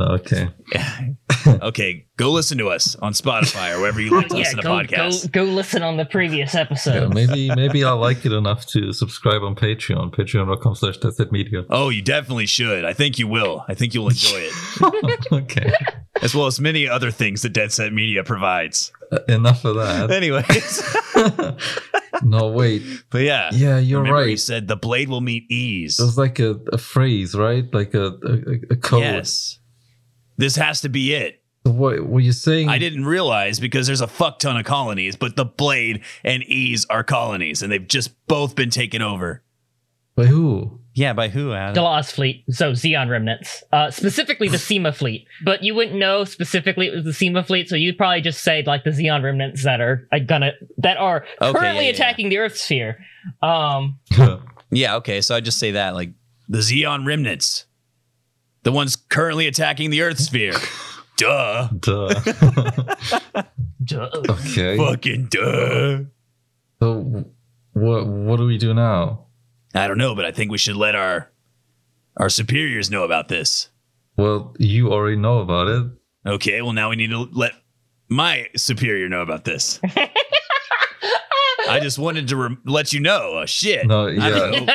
Okay. 0.00 0.48
Okay, 1.46 2.06
go 2.16 2.30
listen 2.30 2.58
to 2.58 2.68
us 2.68 2.94
on 2.96 3.12
Spotify 3.12 3.74
or 3.76 3.80
wherever 3.80 4.00
you 4.00 4.10
like 4.10 4.28
to 4.28 4.34
yeah, 4.34 4.40
listen 4.40 4.56
to 4.58 4.62
go, 4.62 4.68
go 4.68 4.84
podcasts. 4.86 5.30
go 5.32 5.42
listen 5.44 5.82
on 5.82 5.96
the 5.96 6.04
previous 6.04 6.54
Yeah, 6.54 6.60
episode. 6.60 7.14
maybe 7.14 7.50
maybe 7.54 7.84
I'll 7.84 7.98
like 7.98 8.24
it 8.24 8.32
enough 8.32 8.66
to 8.66 8.92
subscribe 8.92 9.42
on 9.42 9.54
Patreon. 9.54 10.14
Patreon.com 10.14 10.74
slash 10.74 10.98
that's 10.98 11.18
it 11.20 11.32
media. 11.32 11.64
Oh, 11.70 11.88
you 11.90 12.02
definitely 12.02 12.46
should. 12.46 12.84
I 12.84 12.92
think 12.92 13.18
you 13.18 13.26
will. 13.28 13.64
I 13.68 13.74
think 13.74 13.94
you'll 13.94 14.08
enjoy 14.08 14.48
it, 14.50 15.26
okay. 15.32 15.72
as 16.22 16.34
well 16.34 16.46
as 16.46 16.58
many 16.60 16.88
other 16.88 17.10
things 17.10 17.42
that 17.42 17.50
Dead 17.50 17.72
Set 17.72 17.92
Media 17.92 18.24
provides. 18.24 18.92
Uh, 19.10 19.18
enough 19.28 19.64
of 19.64 19.76
that. 19.76 20.10
Anyways, 20.10 20.82
no, 22.22 22.48
wait. 22.48 22.82
but 23.10 23.22
yeah, 23.22 23.50
Yeah, 23.52 23.78
you're 23.78 24.00
remember 24.02 24.24
he 24.24 24.30
right. 24.32 24.38
said 24.38 24.68
the 24.68 24.76
blade 24.76 25.08
will 25.08 25.20
meet 25.20 25.50
ease. 25.50 25.98
It 25.98 26.04
was 26.04 26.18
like 26.18 26.38
a, 26.38 26.56
a 26.72 26.78
phrase, 26.78 27.34
right? 27.34 27.64
Like 27.72 27.94
a, 27.94 28.06
a, 28.22 28.72
a 28.72 28.76
code. 28.76 29.00
Yes. 29.00 29.58
This 30.38 30.56
has 30.56 30.80
to 30.80 30.88
be 30.88 31.12
it. 31.12 31.42
What 31.64 32.06
were 32.06 32.20
you 32.20 32.32
saying? 32.32 32.68
I 32.70 32.78
didn't 32.78 33.04
realize 33.04 33.60
because 33.60 33.86
there's 33.86 34.00
a 34.00 34.06
fuck 34.06 34.38
ton 34.38 34.56
of 34.56 34.64
colonies, 34.64 35.16
but 35.16 35.36
the 35.36 35.44
Blade 35.44 36.02
and 36.24 36.42
Ease 36.44 36.86
are 36.88 37.04
colonies, 37.04 37.62
and 37.62 37.70
they've 37.70 37.86
just 37.86 38.14
both 38.26 38.54
been 38.54 38.70
taken 38.70 39.02
over. 39.02 39.42
By 40.16 40.26
who? 40.26 40.80
Yeah, 40.94 41.12
by 41.12 41.28
who, 41.28 41.52
Adam? 41.52 41.74
The 41.74 41.82
Lost 41.82 42.14
Fleet, 42.14 42.42
so 42.50 42.72
Zeon 42.72 43.08
remnants, 43.08 43.62
uh, 43.70 43.90
specifically 43.90 44.48
the 44.48 44.58
Cima 44.58 44.92
fleet. 44.92 45.26
But 45.44 45.62
you 45.62 45.74
wouldn't 45.74 45.96
know 45.96 46.24
specifically 46.24 46.88
it 46.88 46.94
was 46.94 47.04
the 47.04 47.12
Cima 47.12 47.44
fleet, 47.44 47.68
so 47.68 47.76
you'd 47.76 47.96
probably 47.96 48.20
just 48.20 48.42
say 48.42 48.64
like 48.66 48.82
the 48.82 48.90
Zeon 48.90 49.22
remnants 49.22 49.62
that 49.62 49.80
are 49.80 50.08
uh, 50.10 50.18
gonna 50.18 50.52
that 50.78 50.96
are 50.96 51.24
Okay, 51.40 51.56
currently 51.56 51.84
yeah, 51.84 51.90
yeah. 51.90 51.94
attacking 51.94 52.30
the 52.30 52.38
Earth 52.38 52.56
sphere. 52.56 52.98
Um, 53.42 53.98
yeah, 54.70 54.96
okay, 54.96 55.20
so 55.20 55.36
I 55.36 55.40
just 55.40 55.60
say 55.60 55.72
that 55.72 55.94
like 55.94 56.10
the 56.48 56.58
Zeon 56.58 57.06
remnants, 57.06 57.66
the 58.68 58.72
ones 58.72 58.96
currently 58.96 59.46
attacking 59.46 59.88
the 59.88 60.02
Earth 60.02 60.20
sphere. 60.20 60.52
duh, 61.16 61.68
Duh. 61.80 62.08
duh. 63.82 64.10
okay. 64.28 64.76
fucking 64.76 65.24
duh. 65.30 66.00
So 66.78 67.24
what 67.72 68.06
what 68.06 68.36
do 68.36 68.44
we 68.44 68.58
do 68.58 68.74
now? 68.74 69.24
I 69.74 69.88
don't 69.88 69.96
know, 69.96 70.14
but 70.14 70.26
I 70.26 70.32
think 70.32 70.50
we 70.50 70.58
should 70.58 70.76
let 70.76 70.94
our 70.94 71.30
our 72.18 72.28
superiors 72.28 72.90
know 72.90 73.04
about 73.04 73.28
this. 73.28 73.70
Well, 74.18 74.54
you 74.58 74.92
already 74.92 75.16
know 75.16 75.38
about 75.38 75.68
it. 75.68 75.86
Okay, 76.26 76.60
well 76.60 76.74
now 76.74 76.90
we 76.90 76.96
need 76.96 77.08
to 77.08 77.26
let 77.32 77.52
my 78.10 78.48
superior 78.54 79.08
know 79.08 79.22
about 79.22 79.44
this? 79.46 79.80
I 81.68 81.80
just 81.80 81.98
wanted 81.98 82.28
to 82.28 82.36
re- 82.36 82.56
let 82.64 82.92
you 82.92 83.00
know. 83.00 83.34
Uh, 83.38 83.46
shit. 83.46 83.86
No, 83.86 84.06
yeah. 84.06 84.28
don't 84.50 84.66
know. 84.66 84.74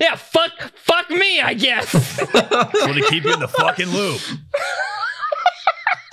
yeah, 0.00 0.16
fuck, 0.16 0.50
fuck 0.74 1.10
me, 1.10 1.40
I 1.40 1.54
guess. 1.54 1.92
want 2.34 2.96
to 2.96 3.06
keep 3.08 3.24
you 3.24 3.32
in 3.32 3.40
the 3.40 3.48
fucking 3.48 3.88
loop. 3.88 4.20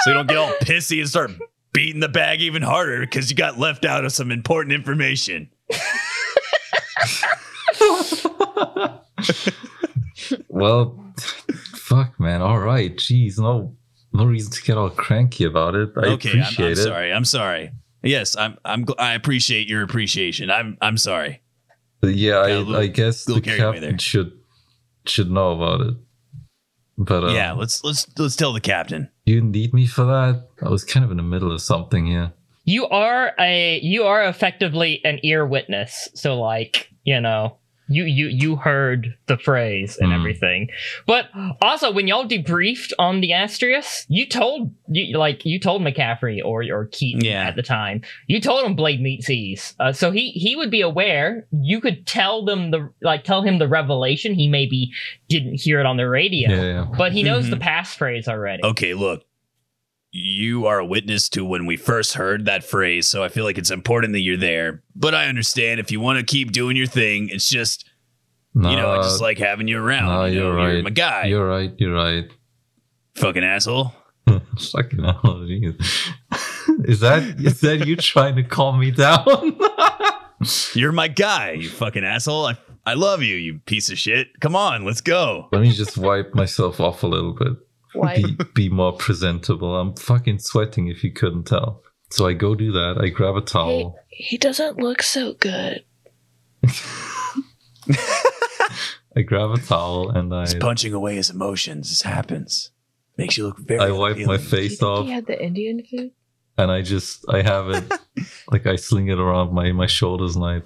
So 0.01 0.11
you 0.11 0.13
don't 0.13 0.27
get 0.27 0.38
all 0.38 0.53
pissy 0.61 0.99
and 0.99 1.09
start 1.09 1.32
beating 1.73 1.99
the 1.99 2.09
bag 2.09 2.41
even 2.41 2.61
harder 2.61 2.99
because 3.01 3.30
you 3.30 3.36
got 3.36 3.59
left 3.59 3.86
out 3.86 4.05
of 4.05 4.11
some 4.11 4.32
important 4.32 4.73
information. 4.73 5.49
Well, 10.47 11.13
fuck, 11.73 12.19
man. 12.19 12.41
All 12.41 12.59
right. 12.59 12.95
Jeez, 12.95 13.39
no, 13.39 13.75
no 14.13 14.25
reason 14.25 14.51
to 14.51 14.61
get 14.61 14.77
all 14.77 14.89
cranky 14.89 15.45
about 15.45 15.75
it. 15.75 15.89
I 15.97 16.07
okay, 16.07 16.32
I'm, 16.32 16.53
I'm 16.57 16.71
it. 16.71 16.75
sorry. 16.75 17.13
I'm 17.13 17.25
sorry. 17.25 17.71
Yes, 18.04 18.36
I'm. 18.36 18.58
I'm. 18.66 18.86
gl- 18.86 18.95
I 19.00 19.14
appreciate 19.14 19.68
your 19.68 19.84
appreciation. 19.84 20.50
I'm. 20.50 20.78
I'm 20.82 20.97
sorry. 20.97 21.41
Yeah, 22.02 22.32
Got 22.32 22.50
a 22.50 22.54
I, 22.54 22.58
little- 22.58 22.76
I 22.78 22.88
guess 22.88 23.26
the 23.26 23.34
little 23.34 23.43
carried 23.45 23.62
away 23.62 23.80
captain 23.82 23.97
should 23.97 24.32
should 25.06 25.30
know 25.32 25.52
about 25.52 25.82
it. 25.82 25.93
But 26.97 27.24
uh, 27.26 27.28
yeah. 27.32 27.52
Let's. 27.54 27.84
Let's. 27.84 28.08
Let's 28.18 28.36
tell 28.36 28.54
the 28.54 28.62
captain. 28.62 29.10
you 29.26 29.41
need 29.41 29.74
me 29.74 29.86
for 29.86 30.06
that. 30.06 30.47
I 30.66 30.70
was 30.70 30.84
kind 30.84 31.04
of 31.04 31.12
in 31.12 31.18
the 31.18 31.24
middle 31.24 31.52
of 31.52 31.62
something 31.62 32.06
here. 32.06 32.32
you 32.66 32.88
are 32.88 33.34
a 33.39 33.80
you 33.82 34.04
are 34.04 34.24
effectively 34.26 35.02
an 35.04 35.20
ear 35.24 35.45
witness. 35.45 36.08
So 36.16 36.39
like, 36.39 36.89
you 37.04 37.20
know, 37.20 37.58
you 37.90 38.04
you 38.06 38.28
you 38.28 38.56
heard 38.56 39.16
the 39.28 39.38
phrase 39.38 39.98
and 39.98 40.12
Hmm. 40.12 40.20
everything. 40.20 40.70
But 41.08 41.26
also 41.62 41.92
when 41.92 42.08
y'all 42.08 42.26
debriefed 42.28 42.92
on 43.00 43.22
the 43.22 43.32
Astrius, 43.32 44.06
you 44.10 44.26
told 44.28 44.74
you 44.88 45.18
like 45.18 45.46
you 45.46 45.60
told 45.60 45.82
McCaffrey 45.82 46.40
or 46.44 46.64
or 46.72 46.86
Keaton 46.92 47.24
Yeah. 47.26 47.48
at 47.48 47.56
the 47.56 47.64
time. 47.64 48.02
You 48.28 48.40
told 48.40 48.66
him 48.66 48.76
Blade 48.76 49.02
meets 49.02 49.30
Ease. 49.30 49.76
Uh, 49.80 49.92
so 49.92 50.12
he 50.12 50.32
he 50.32 50.56
would 50.56 50.72
be 50.72 50.82
aware. 50.82 51.48
You 51.52 51.82
could 51.82 52.06
tell 52.08 52.46
them 52.46 52.72
the 52.72 52.90
like 53.02 53.24
tell 53.24 53.42
him 53.42 53.58
the 53.60 53.68
revelation. 53.68 54.34
He 54.34 54.48
maybe 54.48 54.92
didn't 55.28 55.60
hear 55.60 55.80
it 55.80 55.86
on 55.86 55.98
the 55.98 56.08
radio. 56.08 56.50
Yeah, 56.50 56.62
yeah. 56.64 56.86
But 56.98 57.12
he 57.12 57.24
knows 57.24 57.48
Mhm. 57.48 57.52
the 57.52 57.58
passphrase 57.58 58.28
already. 58.28 58.64
Okay. 58.64 58.94
Look. 58.94 59.24
You 60.12 60.66
are 60.66 60.80
a 60.80 60.86
witness 60.86 61.30
to 61.30 61.45
when 61.45 61.66
we 61.66 61.78
first 61.78 62.14
heard 62.14 62.45
that 62.45 62.64
phrase, 62.64 63.07
so 63.07 63.24
I 63.24 63.30
feel 63.30 63.43
like 63.43 63.57
it's 63.60 63.70
important 63.72 64.14
that 64.14 64.22
you're 64.22 64.38
there. 64.38 64.82
But 64.95 65.14
I 65.14 65.28
understand 65.28 65.80
if 65.80 65.91
you 65.91 65.99
want 65.99 66.18
to 66.20 66.26
keep 66.26 66.51
doing 66.51 66.76
your 66.76 66.88
thing. 66.88 67.30
It's 67.30 67.47
just 67.47 67.88
No, 68.55 68.72
you 68.72 68.76
know, 68.76 68.91
I 68.91 68.97
just 69.03 69.22
like 69.22 69.38
having 69.38 69.68
you 69.68 69.78
around. 69.80 70.05
no, 70.07 70.26
you 70.26 70.39
know, 70.39 70.45
you're 70.47 70.55
right. 70.55 70.84
my 70.84 70.89
guy. 70.89 71.26
You're 71.26 71.47
right. 71.47 71.72
You're 71.78 71.93
right. 71.93 72.26
fucking 73.16 73.43
asshole. 73.43 73.93
Fucking 74.72 75.03
asshole. 75.05 75.47
is 76.86 76.99
that 76.99 77.24
is 77.39 77.62
that 77.62 77.88
you 77.88 77.95
trying 77.95 78.36
to 78.36 78.43
calm 78.43 78.80
me 78.80 78.91
down? 78.91 79.26
You're 80.74 80.91
my 80.91 81.07
guy, 81.10 81.51
you 81.51 81.68
fucking 81.70 82.03
asshole. 82.05 82.45
I, 82.45 82.57
I 82.86 82.93
love 82.93 83.22
you, 83.22 83.36
you 83.36 83.60
piece 83.66 83.89
of 83.91 83.97
shit. 83.97 84.28
Come 84.39 84.55
on, 84.55 84.86
let's 84.86 85.01
go. 85.01 85.49
Let 85.51 85.62
me 85.62 85.72
just 85.72 85.97
wipe 85.97 86.34
myself 86.34 86.80
off 86.80 87.03
a 87.03 87.07
little 87.07 87.34
bit. 87.34 87.53
Why? 87.94 88.22
Be, 88.22 88.38
be 88.54 88.70
more 88.70 88.94
presentable. 88.94 89.76
I'm 89.80 89.96
fucking 89.96 90.40
sweating 90.40 90.88
if 90.88 91.04
you 91.04 91.12
couldn't 91.12 91.46
tell. 91.46 91.84
So 92.12 92.28
I 92.28 92.34
go 92.34 92.56
do 92.56 92.72
that. 92.72 92.98
I 93.02 93.10
grab 93.10 93.36
a 93.36 93.42
towel. 93.42 93.96
he 94.08 94.38
doesn't 94.38 94.78
look 94.78 95.02
so 95.02 95.34
good. 95.34 95.84
I 99.16 99.22
grab 99.26 99.52
a 99.52 99.58
towel 99.58 100.10
and 100.10 100.34
I 100.34 100.42
He's 100.42 100.56
punching 100.56 100.94
away 100.94 101.16
his 101.16 101.30
emotions. 101.30 101.90
This 101.90 102.02
happens. 102.04 102.72
Makes 103.18 103.38
you 103.38 103.48
look 103.48 103.60
very. 103.60 103.80
I 103.80 103.92
wipe 103.92 104.18
my 104.18 104.36
appealing. 104.36 104.38
Do 104.38 104.44
you 104.44 104.50
face 104.50 104.80
think 104.80 104.84
off 104.84 105.06
he 105.06 105.12
had 105.12 105.26
the 105.26 105.44
Indian 105.44 105.84
food? 105.84 106.12
and 106.58 106.72
I 106.72 106.82
just 106.82 107.26
I 107.30 107.42
have 107.42 107.70
it 107.70 107.92
like 108.52 108.68
I 108.68 108.76
sling 108.76 109.08
it 109.08 109.18
around 109.18 109.54
my 109.54 109.72
my 109.72 109.88
shoulders 109.88 110.36
and 110.36 110.44
I 110.44 110.62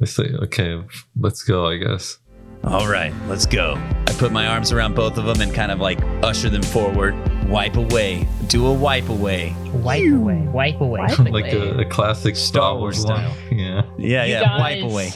I 0.00 0.04
say 0.04 0.30
okay 0.44 0.80
let's 1.18 1.42
go 1.42 1.66
I 1.66 1.76
guess. 1.78 2.18
All 2.64 2.88
right, 2.88 3.12
let's 3.28 3.46
go. 3.46 3.74
I 4.06 4.12
put 4.18 4.32
my 4.32 4.46
arms 4.46 4.72
around 4.72 4.94
both 4.94 5.16
of 5.16 5.24
them 5.24 5.40
and 5.40 5.54
kind 5.54 5.70
of 5.72 5.78
like 5.80 6.00
usher 6.22 6.50
them 6.50 6.62
forward. 6.62 7.14
Wipe 7.48 7.76
away. 7.76 8.26
Do 8.48 8.66
a 8.66 8.72
wipe 8.72 9.08
away. 9.08 9.54
Wipe 9.72 10.04
away. 10.12 10.46
Wipe 10.48 10.80
away. 10.80 11.00
Wipe 11.00 11.18
like 11.32 11.52
a, 11.52 11.78
a 11.80 11.84
classic 11.86 12.36
Star 12.36 12.62
Star 12.62 12.76
Wars 12.78 13.04
Wars 13.04 13.20
style. 13.20 13.34
Yeah. 13.50 13.82
Yeah, 13.98 14.24
You 14.24 14.32
yeah. 14.34 14.40
guys- 14.40 14.60
Wipe 14.60 14.90
away. 14.90 15.12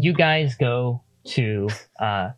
you 0.00 0.12
guys 0.14 0.54
go 0.54 1.02
to 1.26 1.68
uh 2.00 2.30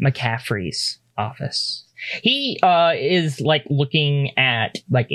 McCaffrey's 0.00 0.98
office. 1.18 1.84
He 2.22 2.58
uh 2.62 2.92
is 2.96 3.40
like 3.40 3.64
looking 3.68 4.36
at 4.38 4.76
like 4.90 5.10
a, 5.10 5.14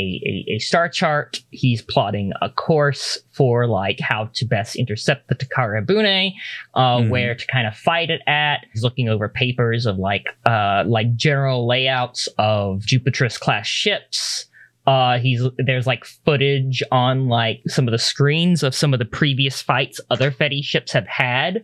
a, 0.50 0.54
a 0.56 0.60
star 0.60 0.89
chart. 0.89 1.39
He's 1.52 1.82
plotting 1.82 2.34
a 2.42 2.50
course 2.50 3.18
for 3.32 3.68
like 3.68 4.00
how 4.00 4.30
to 4.34 4.46
best 4.46 4.76
intercept 4.76 5.28
the 5.30 5.36
Takara 5.36 5.86
Bune, 5.86 6.34
uh, 6.74 6.98
Mhm. 6.98 7.10
where 7.10 7.36
to 7.36 7.48
kind 7.48 7.68
of 7.68 7.76
fight 7.76 8.10
it 8.10 8.22
at. 8.28 8.66
He's 8.74 8.84
looking 8.84 9.10
over 9.10 9.28
papers 9.30 9.86
of 9.86 9.98
like 9.98 10.26
uh 10.46 10.84
like 10.86 11.16
general 11.16 11.68
layouts 11.68 12.28
of 12.38 12.82
Jupiter's 12.82 13.38
class 13.38 13.68
ships. 13.68 14.46
Uh, 14.88 15.20
he's 15.20 15.44
there's 15.58 15.86
like 15.86 16.04
footage 16.06 16.82
on 16.92 17.28
like 17.28 17.62
some 17.68 17.88
of 17.88 17.92
the 17.92 18.00
screens 18.00 18.64
of 18.64 18.74
some 18.74 18.94
of 18.94 19.00
the 19.00 19.06
previous 19.06 19.62
fights 19.62 20.02
other 20.10 20.32
Fetty 20.32 20.64
ships 20.64 20.92
have 20.92 21.06
had 21.08 21.64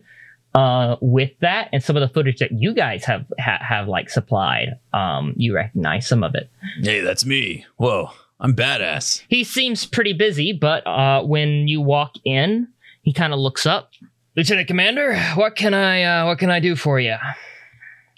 uh 0.54 0.96
with 1.00 1.30
that 1.40 1.68
and 1.72 1.82
some 1.82 1.96
of 1.96 2.00
the 2.00 2.08
footage 2.08 2.38
that 2.38 2.52
you 2.52 2.72
guys 2.74 3.04
have 3.04 3.26
ha- 3.38 3.60
have 3.60 3.86
like 3.88 4.08
supplied 4.10 4.78
um 4.92 5.34
you 5.36 5.54
recognize 5.54 6.06
some 6.08 6.22
of 6.24 6.34
it 6.34 6.50
Hey, 6.82 7.00
that's 7.00 7.24
me. 7.26 7.66
Whoa, 7.76 8.10
I'm 8.40 8.54
badass. 8.54 9.22
he 9.28 9.44
seems 9.44 9.84
pretty 9.86 10.12
busy 10.14 10.52
but 10.52 10.86
uh 10.86 11.22
when 11.22 11.68
you 11.68 11.80
walk 11.80 12.12
in 12.24 12.68
he 13.02 13.12
kind 13.12 13.32
of 13.32 13.38
looks 13.38 13.66
up 13.66 13.90
lieutenant 14.36 14.68
commander 14.68 15.18
what 15.34 15.54
can 15.56 15.74
i 15.74 16.02
uh 16.02 16.26
what 16.26 16.38
can 16.38 16.50
i 16.50 16.60
do 16.60 16.74
for 16.76 16.98
you 17.00 17.16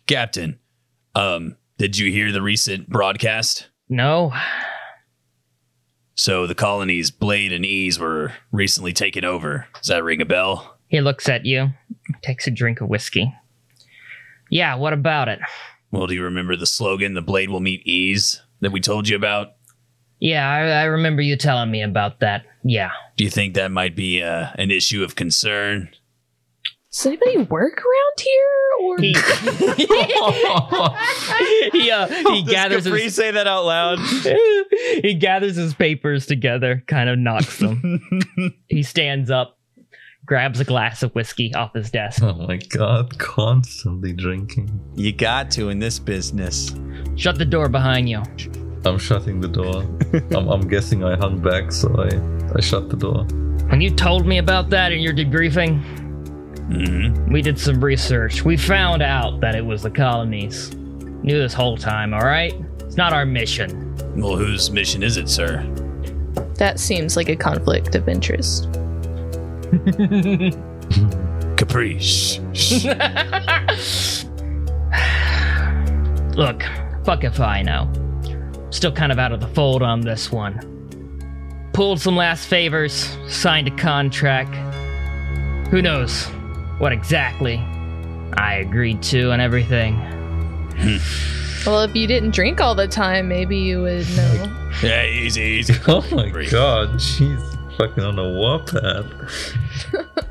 Captain, 0.07 0.59
um, 1.15 1.57
did 1.79 1.97
you 1.97 2.11
hear 2.11 2.33
the 2.33 2.43
recent 2.43 2.89
broadcast? 2.89 3.69
no 3.89 4.33
So 6.15 6.47
the 6.47 6.55
colonies 6.55 7.11
Blade 7.11 7.53
and 7.53 7.65
Ease 7.65 7.99
were 7.99 8.33
recently 8.53 8.93
taken 8.93 9.25
over. 9.25 9.67
Does 9.77 9.87
that 9.87 10.05
ring 10.05 10.21
a 10.21 10.27
bell? 10.27 10.77
He 10.91 11.01
looks 11.01 11.29
at 11.29 11.47
you 11.47 11.69
takes 12.23 12.47
a 12.47 12.51
drink 12.51 12.81
of 12.81 12.89
whiskey 12.89 13.33
yeah 14.51 14.75
what 14.75 14.93
about 14.93 15.29
it 15.29 15.39
Well, 15.91 16.07
do 16.07 16.15
you 16.15 16.23
remember 16.23 16.57
the 16.57 16.67
slogan, 16.67 17.15
the 17.15 17.23
blade 17.23 17.51
will 17.51 17.61
meet 17.61 17.87
ease, 17.87 18.41
that 18.61 18.71
we 18.73 18.81
told 18.81 19.09
you 19.09 19.17
about? 19.17 19.53
yeah 20.19 20.49
i, 20.49 20.83
I 20.83 20.85
remember 20.85 21.23
you 21.23 21.37
telling 21.37 21.71
me 21.71 21.83
about 21.83 22.21
that 22.21 22.45
yeah 22.63 22.91
Do 23.17 23.25
you 23.25 23.31
think 23.31 23.55
that 23.55 23.71
might 23.71 23.97
be 23.97 24.23
uh, 24.23 24.49
an 24.57 24.71
issue 24.71 25.03
of 25.03 25.17
concern? 25.17 25.91
Does 26.93 27.07
anybody 27.07 27.39
work 27.39 27.79
around 27.79 28.19
here? 28.19 28.47
Or 28.83 28.99
he 28.99 29.13
he, 31.73 31.91
uh, 31.91 32.07
he 32.33 32.43
gathers 32.43 32.85
Capri 32.85 33.03
his, 33.05 33.15
say 33.15 33.31
that 33.31 33.47
out 33.47 33.65
loud. 33.65 33.99
he 35.03 35.15
gathers 35.15 35.55
his 35.55 35.73
papers 35.75 36.27
together, 36.27 36.83
kind 36.89 37.09
of 37.09 37.17
knocks 37.19 37.59
them. 37.59 38.09
he 38.69 38.83
stands 38.83 39.31
up, 39.31 39.57
grabs 40.31 40.61
a 40.61 40.65
glass 40.65 41.03
of 41.03 41.13
whiskey 41.13 41.53
off 41.57 41.75
his 41.75 41.91
desk. 41.91 42.23
Oh 42.23 42.35
my 42.35 42.57
god, 42.57 43.19
constantly 43.19 44.13
drinking. 44.13 44.71
You 44.95 45.11
got 45.11 45.51
to 45.53 45.71
in 45.71 45.81
this 45.81 45.99
business. 45.99 46.73
Shut 47.17 47.37
the 47.37 47.45
door 47.45 47.69
behind 47.69 48.09
you. 48.09 48.23
I'm 48.85 48.97
shutting 48.97 49.41
the 49.41 49.49
door. 49.49 49.83
I'm, 50.37 50.49
I'm 50.49 50.69
guessing 50.69 51.03
I 51.03 51.17
hung 51.17 51.41
back, 51.41 51.73
so 51.73 51.89
I, 51.99 52.55
I 52.57 52.61
shut 52.61 52.91
the 52.91 52.97
door. 52.97 53.25
When 53.71 53.81
you 53.81 53.91
told 53.91 54.25
me 54.25 54.39
about 54.39 54.71
that 54.71 54.93
in 54.93 55.01
your 55.01 55.13
debriefing, 55.13 55.83
hmm 56.71 57.33
we 57.33 57.43
did 57.43 57.59
some 57.59 57.83
research. 57.83 58.45
We 58.45 58.57
found 58.57 59.03
out 59.03 59.41
that 59.41 59.57
it 59.57 59.67
was 59.67 59.83
the 59.83 59.91
colonies. 59.91 60.73
Knew 60.77 61.39
this 61.41 61.55
whole 61.55 61.77
time, 61.77 62.15
all 62.15 62.21
right? 62.21 62.55
It's 62.83 62.97
not 62.97 63.13
our 63.13 63.27
mission. 63.27 63.97
Well, 64.15 64.37
whose 64.37 64.71
mission 64.71 65.03
is 65.03 65.17
it, 65.17 65.29
sir? 65.29 65.67
that 66.55 66.79
seems 66.79 67.17
like 67.17 67.31
a 67.31 67.37
conflict 67.37 67.95
of 67.95 68.07
interest. 68.07 68.69
Capri. 71.57 71.99
Shh, 71.99 72.41
shh. 72.53 72.85
Look, 76.35 76.63
fuck 77.05 77.25
if 77.25 77.41
I 77.41 77.63
know. 77.63 77.91
Still 78.71 78.93
kind 78.93 79.13
of 79.13 79.19
out 79.19 79.33
of 79.33 79.41
the 79.41 79.49
fold 79.49 79.83
on 79.83 80.01
this 80.01 80.33
one. 80.33 80.59
Pulled 81.73 82.01
some 82.01 82.17
last 82.17 82.47
favors, 82.49 83.17
signed 83.29 83.69
a 83.69 83.77
contract. 83.77 84.55
Who 85.69 85.83
knows 85.83 86.25
what 86.79 86.93
exactly 86.93 87.59
I 88.37 88.55
agreed 88.61 89.03
to 89.05 89.31
and 89.31 89.41
everything. 89.43 89.99
Well, 91.67 91.83
if 91.83 91.95
you 91.95 92.07
didn't 92.07 92.31
drink 92.31 92.59
all 92.63 92.75
the 92.75 92.89
time, 92.89 93.29
maybe 93.29 93.59
you 93.59 93.83
would 93.83 94.09
know. 94.17 94.71
yeah, 94.83 95.05
easy, 95.05 95.43
easy. 95.43 95.75
Oh 95.89 96.03
my 96.11 96.31
god, 96.51 97.03
she's 97.03 97.39
fucking 97.81 98.05
on 98.05 98.19
a 98.19 98.31
warpath. 98.31 99.07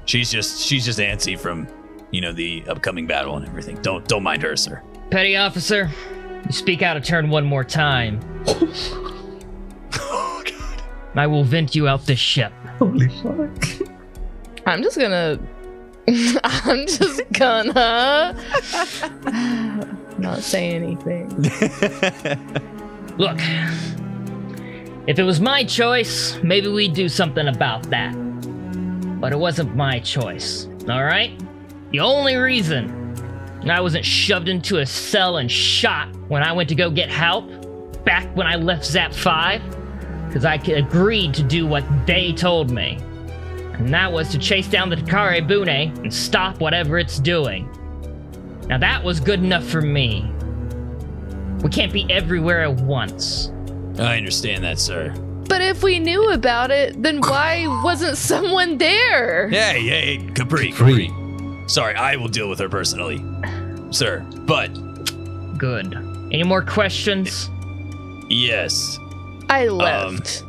She's 0.05 0.31
just 0.31 0.59
she's 0.61 0.85
just 0.85 0.99
antsy 0.99 1.37
from, 1.37 1.67
you 2.11 2.21
know, 2.21 2.31
the 2.31 2.63
upcoming 2.67 3.07
battle 3.07 3.37
and 3.37 3.45
everything. 3.47 3.81
Don't 3.81 4.07
don't 4.07 4.23
mind 4.23 4.43
her, 4.43 4.55
sir. 4.55 4.81
Petty 5.09 5.35
officer, 5.35 5.89
you 6.45 6.51
speak 6.51 6.81
out 6.83 6.95
of 6.95 7.03
turn 7.03 7.29
one 7.29 7.45
more 7.45 7.63
time. 7.63 8.19
oh 8.47 10.43
god. 10.45 10.83
I 11.15 11.25
will 11.25 11.43
vent 11.43 11.75
you 11.75 11.87
out 11.87 12.05
this 12.05 12.19
ship. 12.19 12.53
Holy 12.77 13.09
fuck. 13.09 13.87
I'm 14.65 14.83
just 14.83 14.97
gonna. 14.99 15.39
I'm 16.43 16.85
just 16.85 17.21
gonna. 17.31 18.35
not 20.19 20.39
say 20.39 20.69
anything. 20.69 21.29
Look, 23.17 23.39
if 25.09 25.17
it 25.17 25.23
was 25.23 25.41
my 25.41 25.63
choice, 25.63 26.37
maybe 26.43 26.67
we'd 26.67 26.93
do 26.93 27.09
something 27.09 27.47
about 27.47 27.81
that. 27.89 28.13
But 29.19 29.33
it 29.33 29.39
wasn't 29.39 29.75
my 29.75 29.99
choice, 30.01 30.67
alright? 30.87 31.31
The 31.89 31.99
only 31.99 32.35
reason 32.35 33.15
I 33.67 33.81
wasn't 33.81 34.05
shoved 34.05 34.49
into 34.49 34.77
a 34.77 34.85
cell 34.85 35.37
and 35.37 35.49
shot 35.49 36.15
when 36.27 36.43
I 36.43 36.51
went 36.51 36.69
to 36.69 36.75
go 36.75 36.91
get 36.91 37.09
help 37.09 37.49
back 38.05 38.27
when 38.37 38.45
I 38.45 38.55
left 38.55 38.85
Zap 38.85 39.11
5, 39.11 40.27
because 40.27 40.45
I 40.45 40.53
agreed 40.53 41.33
to 41.33 41.43
do 41.43 41.65
what 41.65 41.83
they 42.05 42.31
told 42.31 42.69
me. 42.69 42.99
And 43.79 43.91
that 43.91 44.11
was 44.11 44.29
to 44.29 44.37
chase 44.37 44.67
down 44.67 44.91
the 44.91 44.95
Takara 44.97 45.45
Bune 45.47 45.69
and 45.69 46.13
stop 46.13 46.61
whatever 46.61 46.99
it's 46.99 47.17
doing. 47.17 47.67
Now 48.67 48.77
that 48.77 49.03
was 49.03 49.19
good 49.19 49.43
enough 49.43 49.65
for 49.65 49.81
me. 49.81 50.31
We 51.63 51.71
can't 51.71 51.91
be 51.91 52.05
everywhere 52.11 52.61
at 52.61 52.75
once. 52.75 53.51
I 53.99 54.17
understand 54.17 54.63
that, 54.63 54.79
sir. 54.79 55.13
But 55.47 55.61
if 55.61 55.83
we 55.83 55.99
knew 55.99 56.31
about 56.31 56.71
it, 56.71 57.01
then 57.01 57.19
why 57.21 57.65
wasn't 57.83 58.17
someone 58.17 58.77
there? 58.77 59.49
Hey, 59.49 59.81
hey, 59.87 60.31
Capri, 60.35 60.71
Free. 60.71 61.07
Capri. 61.07 61.67
Sorry, 61.67 61.95
I 61.95 62.15
will 62.15 62.27
deal 62.27 62.49
with 62.49 62.59
her 62.59 62.69
personally, 62.69 63.17
sir. 63.91 64.25
But 64.45 64.67
Good. 65.57 65.93
Any 66.31 66.43
more 66.43 66.61
questions? 66.61 67.49
yes, 68.29 68.97
I 69.49 69.67
um, 69.67 69.77
left. 69.77 70.43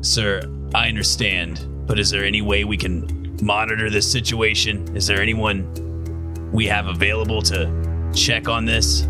sir, 0.04 0.40
I 0.74 0.88
understand. 0.88 1.66
But 1.86 1.98
is 1.98 2.08
there 2.10 2.24
any 2.24 2.40
way 2.40 2.64
we 2.64 2.78
can 2.78 3.36
monitor 3.42 3.90
this 3.90 4.10
situation? 4.10 4.96
Is 4.96 5.06
there 5.06 5.20
anyone 5.20 6.50
we 6.52 6.66
have 6.66 6.86
available 6.86 7.42
to 7.42 8.10
check 8.14 8.48
on 8.48 8.64
this? 8.64 9.06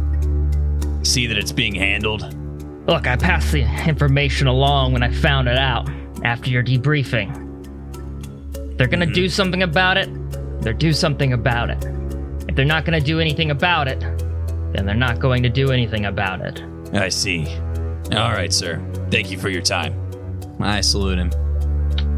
See 1.05 1.26
that 1.26 1.38
it's 1.38 1.52
being 1.52 1.74
handled? 1.74 2.34
Look, 2.88 3.07
I 3.07 3.16
passed 3.16 3.52
the 3.52 3.62
information 3.86 4.46
along 4.46 4.92
when 4.92 5.02
I 5.02 5.12
found 5.12 5.48
it 5.48 5.59
out 5.59 5.88
after 6.22 6.50
your 6.50 6.62
debriefing. 6.62 7.40
If 8.72 8.78
they're 8.78 8.88
gonna 8.88 9.07
do 9.07 9.24
mm-hmm. 9.24 9.30
something 9.30 9.62
about 9.62 9.96
it, 9.96 10.09
they're 10.62 10.72
do 10.72 10.92
something 10.92 11.32
about 11.32 11.70
it. 11.70 11.84
If 12.48 12.57
they're 12.57 12.64
not 12.64 12.84
gonna 12.84 13.00
do 13.00 13.20
anything 13.20 13.50
about 13.50 13.86
it, 13.86 14.00
then 14.74 14.86
they're 14.86 14.94
not 14.94 15.20
going 15.20 15.42
to 15.44 15.48
do 15.48 15.70
anything 15.70 16.07
about 16.07 16.40
it. 16.40 16.62
I 16.92 17.09
see. 17.09 17.46
All 18.12 18.32
right, 18.32 18.52
sir. 18.52 18.84
Thank 19.11 19.30
you 19.30 19.38
for 19.38 19.48
your 19.48 19.62
time. 19.62 19.94
I 20.61 20.80
salute 20.80 21.18
him. 21.18 21.30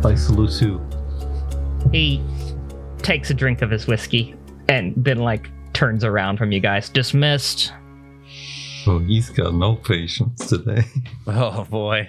I 0.05 0.15
salute 0.15 0.53
too. 0.53 0.81
He 1.93 2.23
takes 2.99 3.31
a 3.31 3.35
drink 3.35 3.63
of 3.63 3.71
his 3.71 3.87
whiskey 3.87 4.35
and 4.69 4.95
then 4.97 5.19
like 5.19 5.51
turns 5.75 6.05
around 6.05 6.39
from 6.39 6.51
you 6.51 6.61
guys. 6.61 6.89
Dismissed. 6.89 7.73
Oh, 8.87 8.99
he's 9.01 9.31
got 9.31 9.55
no 9.55 9.77
patience 9.77 10.47
today. 10.47 10.85
Oh 11.27 11.65
boy. 11.65 12.09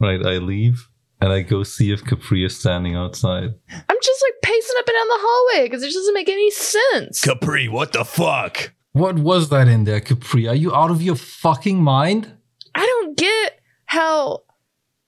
right, 0.00 0.24
I 0.26 0.38
leave 0.38 0.88
and 1.20 1.32
I 1.32 1.42
go 1.42 1.62
see 1.62 1.92
if 1.92 2.04
Capri 2.04 2.44
is 2.44 2.58
standing 2.58 2.96
outside. 2.96 3.54
I'm 3.70 3.96
just 4.02 4.24
like 4.26 4.34
pacing 4.42 4.76
up 4.78 4.88
and 4.88 4.94
down 4.94 5.08
the 5.08 5.18
hallway 5.18 5.66
because 5.68 5.82
it 5.82 5.92
doesn't 5.92 6.14
make 6.14 6.28
any 6.28 6.50
sense. 6.50 7.20
Capri, 7.20 7.68
what 7.68 7.92
the 7.92 8.04
fuck? 8.04 8.72
What 8.92 9.16
was 9.16 9.50
that 9.50 9.68
in 9.68 9.84
there, 9.84 10.00
Capri? 10.00 10.48
Are 10.48 10.54
you 10.54 10.74
out 10.74 10.90
of 10.90 11.02
your 11.02 11.16
fucking 11.16 11.80
mind? 11.80 12.32
I 12.74 12.84
don't 12.84 13.16
get 13.16 13.60
how, 13.84 14.42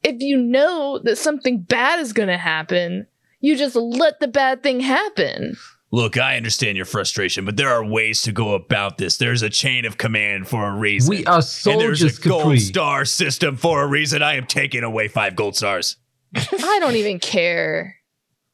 if 0.04 0.20
you 0.20 0.36
know 0.36 1.00
that 1.04 1.16
something 1.16 1.62
bad 1.62 1.98
is 1.98 2.12
going 2.12 2.28
to 2.28 2.38
happen, 2.38 3.06
you 3.40 3.56
just 3.56 3.74
let 3.74 4.20
the 4.20 4.28
bad 4.28 4.62
thing 4.62 4.80
happen. 4.80 5.56
Look, 5.94 6.16
I 6.16 6.38
understand 6.38 6.76
your 6.78 6.86
frustration, 6.86 7.44
but 7.44 7.58
there 7.58 7.68
are 7.68 7.84
ways 7.84 8.22
to 8.22 8.32
go 8.32 8.54
about 8.54 8.96
this. 8.96 9.18
There's 9.18 9.42
a 9.42 9.50
chain 9.50 9.84
of 9.84 9.98
command 9.98 10.48
for 10.48 10.66
a 10.66 10.72
reason. 10.74 11.10
We 11.10 11.26
are 11.26 11.42
soldiers. 11.42 11.66
and 11.66 11.80
there's 11.82 12.00
soldiers, 12.00 12.26
a 12.26 12.28
gold 12.28 12.58
star 12.60 13.04
system 13.04 13.56
for 13.56 13.82
a 13.82 13.86
reason. 13.86 14.22
I 14.22 14.36
am 14.36 14.46
taking 14.46 14.84
away 14.84 15.08
five 15.08 15.36
gold 15.36 15.54
stars. 15.54 15.96
I 16.34 16.78
don't 16.80 16.96
even 16.96 17.18
care. 17.18 17.96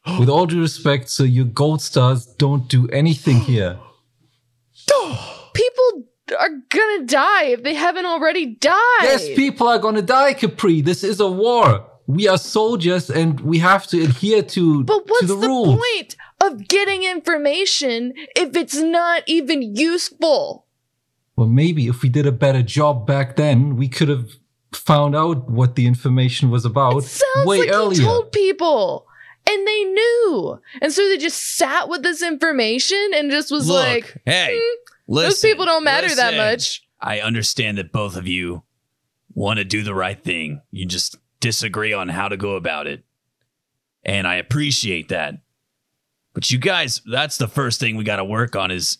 With 0.18 0.28
all 0.28 0.47
due 0.47 0.61
respect, 0.61 1.11
so 1.11 1.22
your 1.22 1.45
gold 1.45 1.80
stars 1.80 2.26
don't 2.26 2.66
do 2.68 2.89
anything 2.89 3.36
here. 3.53 3.78
People 5.55 6.09
are 6.39 6.51
gonna 6.68 7.05
die 7.07 7.45
if 7.45 7.62
they 7.62 7.74
haven't 7.74 8.05
already 8.07 8.47
died. 8.47 8.74
Yes, 9.03 9.28
people 9.34 9.66
are 9.68 9.78
gonna 9.78 10.03
die, 10.03 10.34
Capri. 10.34 10.80
This 10.82 11.03
is 11.03 11.20
a 11.20 11.30
war. 11.30 11.86
We 12.07 12.26
are 12.28 12.36
soldiers 12.39 13.11
and 13.11 13.41
we 13.41 13.59
have 13.59 13.86
to 13.89 14.03
adhere 14.03 14.43
to, 14.43 14.84
But 14.84 15.09
what's 15.09 15.20
to 15.20 15.26
the, 15.28 15.36
the, 15.36 15.47
rules. 15.47 15.76
point 15.76 16.16
of 16.43 16.68
getting 16.68 17.03
information 17.05 18.12
if 18.36 18.57
it's 18.57 18.76
not 18.76 19.22
even 19.26 19.76
useful? 19.76 20.66
Well, 21.36 21.49
maybe 21.49 21.86
if 21.86 22.03
we 22.03 22.09
did 22.09 22.26
a 22.26 22.32
better 22.32 22.62
job 22.62 23.07
back 23.07 23.36
then, 23.36 23.76
we 23.76 23.89
could 23.89 24.09
have 24.09 24.30
found 24.72 25.14
out 25.16 25.51
what 25.51 25.76
the 25.76 25.86
information 25.86 26.51
was 26.51 26.64
about 26.64 26.97
It 26.99 27.05
sounds 27.05 27.47
way 27.47 27.61
like 27.61 27.70
earlier. 27.70 28.01
he 28.01 28.05
told 28.05 28.32
people. 28.32 29.07
And 29.51 29.66
they 29.66 29.84
knew. 29.84 30.61
And 30.82 30.93
so 30.93 31.09
they 31.09 31.16
just 31.16 31.57
sat 31.57 31.89
with 31.89 32.03
this 32.03 32.22
information 32.22 33.12
and 33.14 33.30
just 33.30 33.51
was 33.51 33.66
Look, 33.68 33.82
like, 33.82 34.20
hey, 34.26 34.59
"Hmm, 34.61 34.93
listen, 35.07 35.28
those 35.30 35.41
people 35.41 35.64
don't 35.64 35.84
matter 35.84 36.14
that 36.14 36.36
much. 36.36 36.82
I 37.01 37.20
understand 37.20 37.78
that 37.78 37.91
both 37.93 38.14
of 38.16 38.26
you 38.28 38.62
want 39.32 39.59
to 39.59 39.64
do 39.64 39.82
the 39.82 39.95
right 39.95 40.22
thing. 40.22 40.61
You 40.70 40.84
just 40.84 41.16
disagree 41.41 41.95
on 41.95 42.09
how 42.11 42.28
to 42.28 42.36
go 42.36 42.57
about 42.57 42.86
it. 42.86 43.05
And 44.05 44.26
I 44.26 44.34
appreciate 44.34 45.09
that. 45.09 45.36
But 46.39 46.53
you 46.53 46.59
guys, 46.59 47.03
that's 47.05 47.36
the 47.36 47.49
first 47.49 47.80
thing 47.80 47.97
we 47.97 48.05
got 48.05 48.18
to 48.18 48.24
work 48.24 48.55
on 48.55 48.70
is 48.70 48.99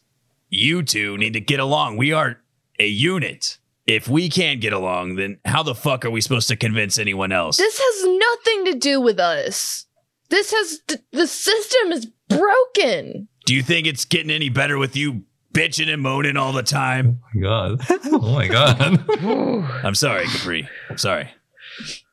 you 0.49 0.83
two 0.83 1.17
need 1.19 1.35
to 1.35 1.41
get 1.41 1.61
along. 1.61 1.97
We 1.97 2.13
are 2.13 2.41
a 2.81 2.87
unit. 2.89 3.59
If 3.87 4.09
we 4.09 4.29
can't 4.29 4.61
get 4.61 4.73
along, 4.73 5.15
then 5.15 5.39
how 5.45 5.63
the 5.63 5.77
fuck 5.77 6.05
are 6.05 6.11
we 6.11 6.21
supposed 6.21 6.49
to 6.49 6.57
convince 6.57 6.99
anyone 6.99 7.31
else? 7.31 7.57
This 7.57 7.79
has 7.79 8.19
nothing 8.19 8.65
to 8.73 8.79
do 8.81 9.01
with 9.01 9.21
us. 9.21 9.87
This 10.31 10.51
has 10.51 10.81
th- 10.89 11.01
the 11.13 11.29
system 11.29 11.93
is 11.93 12.07
broken. 12.29 13.29
Do 13.47 13.55
you 13.55 13.63
think 13.63 13.87
it's 13.87 14.05
getting 14.05 14.33
any 14.33 14.49
better 14.49 14.77
with 14.77 14.97
you 14.97 15.23
bitching 15.55 15.93
and 15.93 16.03
moaning 16.03 16.37
all 16.37 16.53
the 16.53 16.65
time? 16.65 17.21
Oh 17.23 17.29
my 17.35 17.41
god. 17.41 17.81
oh 18.07 18.35
my 18.35 18.49
god. 18.49 19.09
I'm 19.85 19.95
sorry, 19.95 20.27
Capri. 20.27 20.69
I'm 20.91 20.99
sorry. 20.99 21.31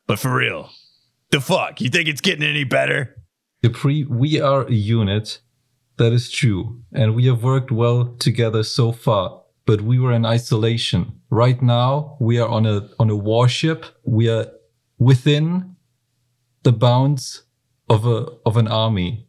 But 0.06 0.20
for 0.20 0.36
real, 0.36 0.70
the 1.32 1.42
fuck? 1.42 1.82
You 1.82 1.90
think 1.90 2.10
it's 2.10 2.22
getting 2.22 2.48
any 2.48 2.64
better? 2.64 3.16
Capri, 3.66 4.06
we 4.06 4.40
are 4.40 4.68
a 4.68 4.72
unit. 4.72 5.40
That 5.98 6.14
is 6.14 6.30
true. 6.30 6.84
And 6.94 7.16
we 7.16 7.26
have 7.26 7.42
worked 7.42 7.72
well 7.72 8.16
together 8.20 8.62
so 8.62 8.92
far. 8.92 9.42
But 9.66 9.82
we 9.82 9.98
were 9.98 10.12
in 10.12 10.24
isolation. 10.24 11.20
Right 11.32 11.60
now, 11.64 12.16
we 12.20 12.38
are 12.38 12.48
on 12.48 12.68
a 12.68 12.88
on 13.00 13.10
a 13.10 13.16
warship. 13.16 13.86
We 14.04 14.30
are 14.30 14.46
within 15.00 15.76
the 16.62 16.74
bounds 16.74 17.44
of 17.90 18.06
a 18.06 18.28
of 18.46 18.56
an 18.56 18.68
army. 18.68 19.28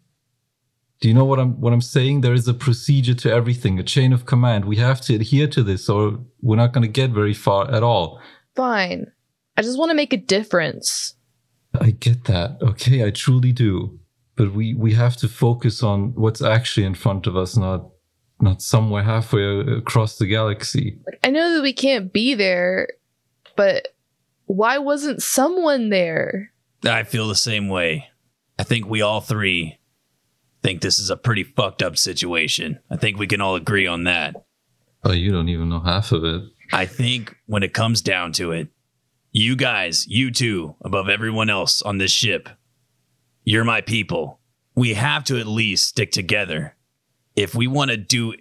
Do 1.00 1.08
you 1.08 1.14
know 1.14 1.24
what 1.24 1.38
I'm 1.38 1.58
what 1.58 1.72
I'm 1.72 1.80
saying? 1.80 2.20
There 2.20 2.34
is 2.34 2.46
a 2.46 2.52
procedure 2.52 3.14
to 3.14 3.32
everything, 3.32 3.78
a 3.78 3.82
chain 3.82 4.12
of 4.12 4.26
command. 4.26 4.66
We 4.66 4.76
have 4.76 5.00
to 5.02 5.14
adhere 5.14 5.46
to 5.48 5.62
this, 5.62 5.88
or 5.88 6.18
we're 6.42 6.56
not 6.56 6.74
going 6.74 6.82
to 6.82 7.00
get 7.00 7.10
very 7.10 7.34
far 7.34 7.70
at 7.70 7.82
all. 7.82 8.20
Fine. 8.54 9.06
I 9.56 9.62
just 9.62 9.78
want 9.78 9.90
to 9.90 9.96
make 9.96 10.12
a 10.12 10.18
difference. 10.18 11.14
I 11.80 11.92
get 11.92 12.24
that. 12.24 12.58
Okay, 12.60 13.02
I 13.02 13.10
truly 13.10 13.52
do. 13.52 13.98
But 14.36 14.52
we 14.52 14.74
we 14.74 14.92
have 14.94 15.16
to 15.18 15.28
focus 15.28 15.82
on 15.82 16.14
what's 16.14 16.42
actually 16.42 16.86
in 16.86 16.94
front 16.94 17.26
of 17.26 17.36
us, 17.36 17.56
not 17.56 17.88
not 18.40 18.60
somewhere 18.62 19.02
halfway 19.02 19.60
across 19.60 20.18
the 20.18 20.26
galaxy. 20.26 20.98
Like 21.06 21.20
I 21.24 21.30
know 21.30 21.54
that 21.54 21.62
we 21.62 21.72
can't 21.72 22.12
be 22.12 22.34
there, 22.34 22.88
but 23.56 23.88
why 24.44 24.78
wasn't 24.78 25.22
someone 25.22 25.88
there? 25.88 26.52
I 26.84 27.02
feel 27.02 27.28
the 27.28 27.34
same 27.34 27.68
way. 27.68 28.08
I 28.58 28.62
think 28.62 28.86
we 28.86 29.02
all 29.02 29.20
three 29.20 29.78
think 30.62 30.80
this 30.80 30.98
is 30.98 31.10
a 31.10 31.16
pretty 31.16 31.44
fucked 31.44 31.80
up 31.80 31.96
situation. 31.96 32.80
I 32.90 32.96
think 32.96 33.18
we 33.18 33.28
can 33.28 33.40
all 33.40 33.54
agree 33.54 33.86
on 33.86 34.04
that. 34.04 34.34
Oh, 35.04 35.12
you 35.12 35.30
don't 35.30 35.48
even 35.48 35.68
know 35.68 35.78
half 35.78 36.10
of 36.10 36.24
it. 36.24 36.42
I 36.72 36.86
think 36.86 37.36
when 37.46 37.62
it 37.62 37.72
comes 37.72 38.02
down 38.02 38.32
to 38.32 38.50
it, 38.50 38.68
you 39.30 39.54
guys, 39.54 40.06
you 40.08 40.32
two, 40.32 40.74
above 40.84 41.08
everyone 41.08 41.50
else 41.50 41.82
on 41.82 41.98
this 41.98 42.10
ship, 42.10 42.48
you're 43.46 43.64
my 43.64 43.80
people. 43.80 44.40
We 44.74 44.92
have 44.92 45.24
to 45.24 45.38
at 45.38 45.46
least 45.46 45.88
stick 45.88 46.12
together. 46.12 46.76
If 47.34 47.54
we 47.54 47.66
want 47.66 47.90
to 47.90 47.96
do 47.96 48.34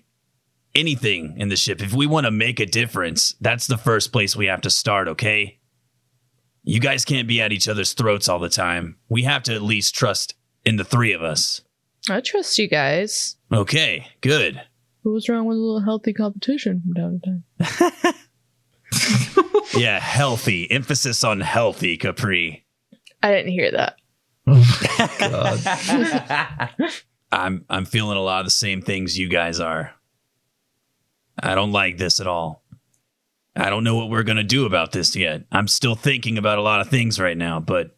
anything 0.74 1.36
in 1.38 1.48
the 1.48 1.56
ship, 1.56 1.82
if 1.82 1.94
we 1.94 2.06
want 2.06 2.26
to 2.26 2.32
make 2.32 2.60
a 2.60 2.66
difference, 2.66 3.36
that's 3.40 3.68
the 3.68 3.78
first 3.78 4.12
place 4.12 4.36
we 4.36 4.48
have 4.48 4.60
to 4.62 4.70
start, 4.70 5.08
okay? 5.08 5.60
You 6.64 6.82
guys 6.82 7.06
can't 7.06 7.30
be 7.30 7.40
at 7.40 7.54
each 7.54 7.70
other's 7.70 7.94
throats 7.94 8.28
all 8.28 8.40
the 8.40 8.50
time. 8.50 8.98
We 9.08 9.24
have 9.24 9.44
to 9.44 9.56
at 9.56 9.62
least 9.62 9.96
trust 9.96 10.36
in 10.66 10.76
the 10.76 10.84
three 10.84 11.14
of 11.14 11.22
us. 11.22 11.62
I 12.10 12.20
trust 12.20 12.58
you 12.58 12.68
guys. 12.68 13.38
Okay, 13.54 14.08
good. 14.20 14.62
What 15.04 15.14
was 15.14 15.30
wrong 15.30 15.46
with 15.46 15.56
a 15.56 15.62
little 15.62 15.82
healthy 15.82 16.12
competition 16.12 16.82
from 16.84 16.94
time 16.94 17.22
to 17.22 18.02
time? 18.04 18.14
Yeah, 19.78 20.00
healthy. 20.00 20.70
Emphasis 20.72 21.24
on 21.24 21.42
healthy, 21.42 21.98
Capri. 21.98 22.66
I 23.22 23.32
didn't 23.32 23.52
hear 23.52 23.72
that. 23.72 23.98
Oh, 24.48 25.16
God. 25.20 26.70
I'm 27.32 27.66
I'm 27.70 27.86
feeling 27.86 28.18
a 28.18 28.22
lot 28.22 28.40
of 28.40 28.46
the 28.46 28.52
same 28.52 28.82
things 28.82 29.18
you 29.18 29.28
guys 29.28 29.60
are. 29.60 29.94
I 31.38 31.56
don't 31.56 31.72
like 31.72 31.98
this 31.98 32.20
at 32.20 32.28
all. 32.28 32.64
I 33.56 33.70
don't 33.70 33.84
know 33.84 33.96
what 33.96 34.10
we're 34.10 34.24
gonna 34.24 34.44
do 34.44 34.66
about 34.66 34.92
this 34.92 35.16
yet. 35.16 35.44
I'm 35.52 35.68
still 35.68 35.96
thinking 35.96 36.38
about 36.38 36.60
a 36.60 36.62
lot 36.62 36.82
of 36.82 36.90
things 36.90 37.20
right 37.20 37.38
now, 37.38 37.60
but 37.60 37.98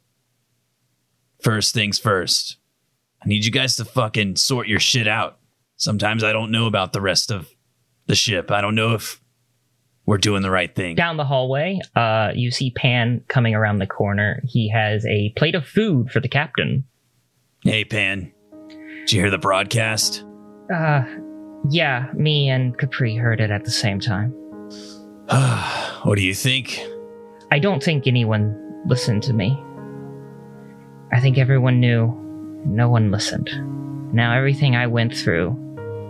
first 1.41 1.73
things 1.73 1.99
first. 1.99 2.57
I 3.23 3.27
need 3.27 3.45
you 3.45 3.51
guys 3.51 3.75
to 3.77 3.85
fucking 3.85 4.37
sort 4.37 4.67
your 4.67 4.79
shit 4.79 5.07
out. 5.07 5.39
Sometimes 5.75 6.23
I 6.23 6.33
don't 6.33 6.51
know 6.51 6.65
about 6.65 6.93
the 6.93 7.01
rest 7.01 7.31
of 7.31 7.49
the 8.07 8.15
ship. 8.15 8.51
I 8.51 8.61
don't 8.61 8.75
know 8.75 8.93
if 8.93 9.21
we're 10.07 10.17
doing 10.17 10.41
the 10.41 10.49
right 10.49 10.73
thing. 10.73 10.95
Down 10.95 11.17
the 11.17 11.25
hallway, 11.25 11.79
uh, 11.95 12.31
you 12.33 12.49
see 12.49 12.71
Pan 12.71 13.23
coming 13.27 13.53
around 13.53 13.77
the 13.77 13.85
corner. 13.85 14.41
He 14.45 14.69
has 14.69 15.05
a 15.05 15.31
plate 15.35 15.53
of 15.53 15.67
food 15.67 16.09
for 16.09 16.19
the 16.19 16.29
captain. 16.29 16.85
Hey 17.63 17.83
Pan. 17.83 18.31
Did 19.01 19.11
you 19.11 19.21
hear 19.21 19.29
the 19.29 19.37
broadcast? 19.37 20.23
Uh, 20.73 21.03
yeah, 21.69 22.09
me 22.13 22.49
and 22.49 22.77
Capri 22.77 23.15
heard 23.15 23.41
it 23.41 23.51
at 23.51 23.65
the 23.65 23.71
same 23.71 23.99
time. 23.99 24.31
what 26.03 26.15
do 26.15 26.23
you 26.23 26.33
think? 26.33 26.81
I 27.51 27.59
don't 27.59 27.83
think 27.83 28.07
anyone 28.07 28.83
listened 28.85 29.23
to 29.23 29.33
me. 29.33 29.61
I 31.11 31.19
think 31.19 31.37
everyone 31.37 31.79
knew. 31.79 32.07
No 32.65 32.89
one 32.89 33.11
listened. 33.11 33.49
Now 34.13 34.35
everything 34.35 34.75
I 34.75 34.87
went 34.87 35.15
through, 35.15 35.49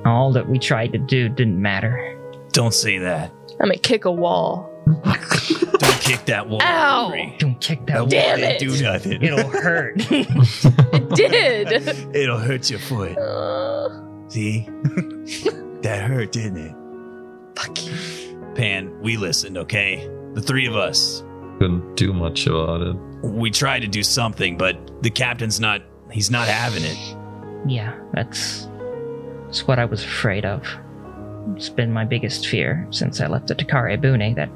all 0.06 0.32
that 0.34 0.50
we 0.50 0.60
tried 0.60 0.92
to 0.94 1.00
do 1.00 1.30
didn't 1.30 1.60
matter. 1.60 2.14
Don't 2.52 2.74
say 2.74 3.00
that. 3.00 3.32
I'm 3.60 3.68
gonna 3.68 3.78
kick 3.78 4.06
a 4.06 4.12
wall. 4.12 4.72
Don't 4.86 6.02
kick 6.02 6.26
that 6.26 6.48
wall. 6.48 6.62
Ow! 6.64 7.06
Capri. 7.08 7.36
Don't 7.40 7.60
kick 7.60 7.80
that 7.88 7.94
That 7.94 8.00
wall. 8.02 8.08
Damn 8.10 8.40
won't 8.42 8.54
it. 8.54 8.60
do 8.60 8.82
nothing. 8.84 9.22
It'll 9.22 9.50
hurt. 9.50 9.96
It 11.10 11.16
did. 11.16 12.16
It'll 12.16 12.38
hurt 12.38 12.70
your 12.70 12.80
foot. 12.80 13.18
Uh, 13.18 13.90
See? 14.30 14.62
that 15.82 16.04
hurt, 16.08 16.32
didn't 16.32 16.58
it? 16.58 16.76
fuck 17.58 17.86
you. 17.86 17.94
Pan, 18.56 19.00
we 19.02 19.18
listened, 19.18 19.58
okay? 19.58 20.08
The 20.34 20.42
three 20.42 20.68
of 20.68 20.76
us. 20.76 21.24
Couldn't 21.60 21.96
do 21.96 22.14
much 22.14 22.46
about 22.48 22.82
it. 22.82 22.96
We 23.24 23.50
tried 23.52 23.80
to 23.80 23.88
do 23.88 24.04
something, 24.04 24.58
but 24.58 25.02
the 25.02 25.10
captain's 25.10 25.60
not 25.60 25.82
he's 26.12 26.30
not 26.32 26.48
having 26.48 26.84
it. 26.84 27.18
yeah, 27.68 27.98
that's, 28.14 28.68
that's 29.46 29.68
what 29.68 29.80
I 29.80 29.86
was 29.86 30.04
afraid 30.04 30.46
of. 30.46 30.64
It's 31.56 31.70
been 31.70 31.92
my 31.92 32.06
biggest 32.06 32.48
fear 32.48 32.86
since 32.92 33.22
I 33.22 33.28
left 33.28 33.48
the 33.48 33.56
Takara 33.56 34.00
Bune 34.00 34.34
that 34.36 34.50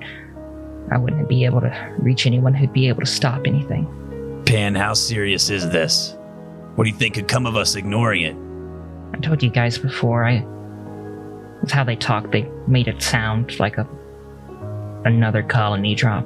I 0.91 0.97
wouldn't 0.97 1.29
be 1.29 1.45
able 1.45 1.61
to 1.61 1.95
reach 1.99 2.25
anyone 2.27 2.53
who'd 2.53 2.73
be 2.73 2.87
able 2.89 3.01
to 3.01 3.07
stop 3.07 3.47
anything. 3.47 4.43
Pan, 4.45 4.75
how 4.75 4.93
serious 4.93 5.49
is 5.49 5.69
this? 5.69 6.15
What 6.75 6.83
do 6.83 6.89
you 6.89 6.95
think 6.95 7.15
could 7.15 7.27
come 7.27 7.45
of 7.45 7.55
us 7.55 7.75
ignoring 7.75 8.23
it? 8.23 8.35
I 9.15 9.19
told 9.19 9.41
you 9.43 9.49
guys 9.49 9.77
before, 9.77 10.25
I. 10.25 10.43
With 11.61 11.71
how 11.71 11.83
they 11.83 11.95
talked, 11.95 12.31
they 12.31 12.49
made 12.67 12.87
it 12.87 13.01
sound 13.01 13.59
like 13.59 13.77
a. 13.77 13.87
another 15.05 15.43
colony 15.43 15.95
drop. 15.95 16.25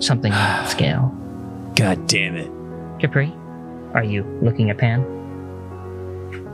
Something 0.00 0.32
on 0.32 0.38
that 0.38 0.68
scale. 0.70 1.14
God 1.74 2.06
damn 2.06 2.36
it. 2.36 2.50
Capri, 3.00 3.32
are 3.94 4.04
you 4.04 4.22
looking 4.40 4.70
at 4.70 4.78
Pan? 4.78 5.04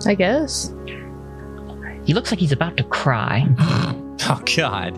I 0.07 0.15
guess. 0.15 0.73
He 2.05 2.15
looks 2.15 2.31
like 2.31 2.41
he's 2.41 2.53
about 2.53 2.77
to 2.77 2.85
cry. 2.85 3.47
Oh 4.25 4.41
God. 4.57 4.97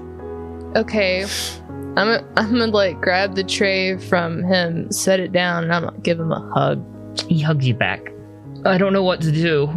Okay. 0.76 1.24
I'm 1.70 1.94
gonna, 1.94 2.28
I'm 2.36 2.50
gonna 2.50 2.66
like 2.66 3.00
grab 3.00 3.34
the 3.36 3.44
tray 3.44 3.96
from 3.96 4.42
him, 4.42 4.92
set 4.92 5.18
it 5.18 5.32
down, 5.32 5.64
and 5.64 5.72
I'm 5.72 5.84
gonna 5.84 5.98
give 6.00 6.20
him 6.20 6.30
a 6.30 6.50
hug. 6.52 6.84
He 7.26 7.40
hugs 7.40 7.66
you 7.66 7.74
back. 7.74 8.12
I 8.66 8.76
don't 8.76 8.92
know 8.92 9.02
what 9.02 9.20
to 9.22 9.32
do. 9.32 9.70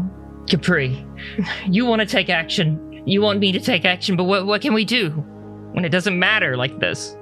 Capri, 0.49 1.05
you 1.65 1.85
want 1.85 2.01
to 2.01 2.05
take 2.05 2.29
action. 2.29 3.03
You 3.05 3.21
want 3.21 3.39
me 3.39 3.51
to 3.53 3.59
take 3.59 3.85
action, 3.85 4.17
but 4.17 4.25
what, 4.25 4.45
what 4.47 4.61
can 4.61 4.73
we 4.73 4.83
do 4.83 5.11
when 5.71 5.85
it 5.85 5.89
doesn't 5.89 6.17
matter 6.17 6.57
like 6.57 6.79
this? 6.79 7.15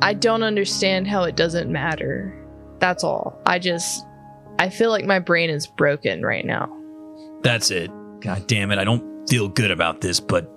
I 0.00 0.14
don't 0.14 0.42
understand 0.42 1.08
how 1.08 1.24
it 1.24 1.36
doesn't 1.36 1.70
matter. 1.70 2.34
That's 2.78 3.02
all. 3.02 3.40
I 3.44 3.58
just 3.58 4.06
I 4.58 4.70
feel 4.70 4.90
like 4.90 5.04
my 5.04 5.18
brain 5.18 5.50
is 5.50 5.66
broken 5.66 6.22
right 6.22 6.44
now. 6.44 6.74
That's 7.42 7.70
it. 7.70 7.90
God 8.20 8.46
damn 8.46 8.70
it. 8.70 8.78
I 8.78 8.84
don't 8.84 9.15
feel 9.28 9.48
good 9.48 9.70
about 9.70 10.00
this, 10.00 10.20
but 10.20 10.50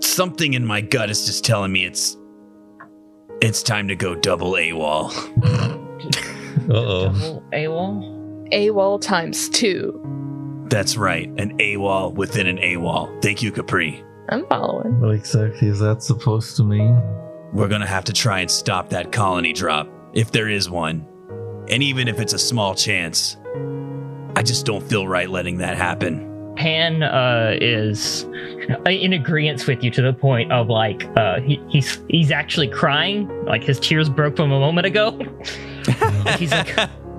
something 0.00 0.54
in 0.54 0.64
my 0.64 0.80
gut 0.80 1.10
is 1.10 1.26
just 1.26 1.44
telling 1.44 1.72
me 1.72 1.84
it's 1.84 2.16
it's 3.40 3.62
time 3.62 3.88
to 3.88 3.96
go 3.96 4.14
double 4.14 4.52
AWOL. 4.52 5.78
Uh 6.68 6.74
oh. 6.74 7.04
Double 7.06 7.42
AWOL? 7.52 8.48
AWOL 8.52 9.00
times 9.00 9.48
two. 9.48 10.00
That's 10.68 10.96
right, 10.96 11.28
an 11.38 11.58
AWOL 11.58 12.14
within 12.14 12.46
an 12.46 12.58
AWOL. 12.58 13.20
Thank 13.20 13.42
you, 13.42 13.50
Capri. 13.50 14.04
I'm 14.28 14.46
following. 14.46 15.00
What 15.00 15.14
exactly 15.14 15.68
is 15.68 15.80
that 15.80 16.02
supposed 16.02 16.56
to 16.58 16.64
mean? 16.64 16.94
We're 17.52 17.68
gonna 17.68 17.86
have 17.86 18.04
to 18.04 18.12
try 18.12 18.40
and 18.40 18.50
stop 18.50 18.90
that 18.90 19.10
colony 19.12 19.52
drop, 19.52 19.88
if 20.12 20.30
there 20.30 20.48
is 20.48 20.70
one. 20.70 21.06
And 21.68 21.82
even 21.82 22.06
if 22.06 22.20
it's 22.20 22.32
a 22.32 22.38
small 22.38 22.74
chance, 22.74 23.36
I 24.36 24.42
just 24.42 24.64
don't 24.64 24.82
feel 24.82 25.06
right 25.08 25.28
letting 25.28 25.58
that 25.58 25.76
happen. 25.76 26.31
Pan 26.56 27.02
uh, 27.02 27.56
is 27.60 28.24
in 28.86 29.12
agreement 29.12 29.66
with 29.66 29.82
you 29.82 29.90
to 29.90 30.02
the 30.02 30.12
point 30.12 30.52
of 30.52 30.68
like 30.68 31.04
uh, 31.16 31.40
he, 31.40 31.60
he's 31.68 32.00
he's 32.08 32.30
actually 32.30 32.68
crying, 32.68 33.28
like 33.44 33.62
his 33.62 33.80
tears 33.80 34.08
broke 34.08 34.36
from 34.36 34.52
a 34.52 34.60
moment 34.60 34.86
ago. 34.86 35.18
he's 36.38 36.50
like, 36.52 36.76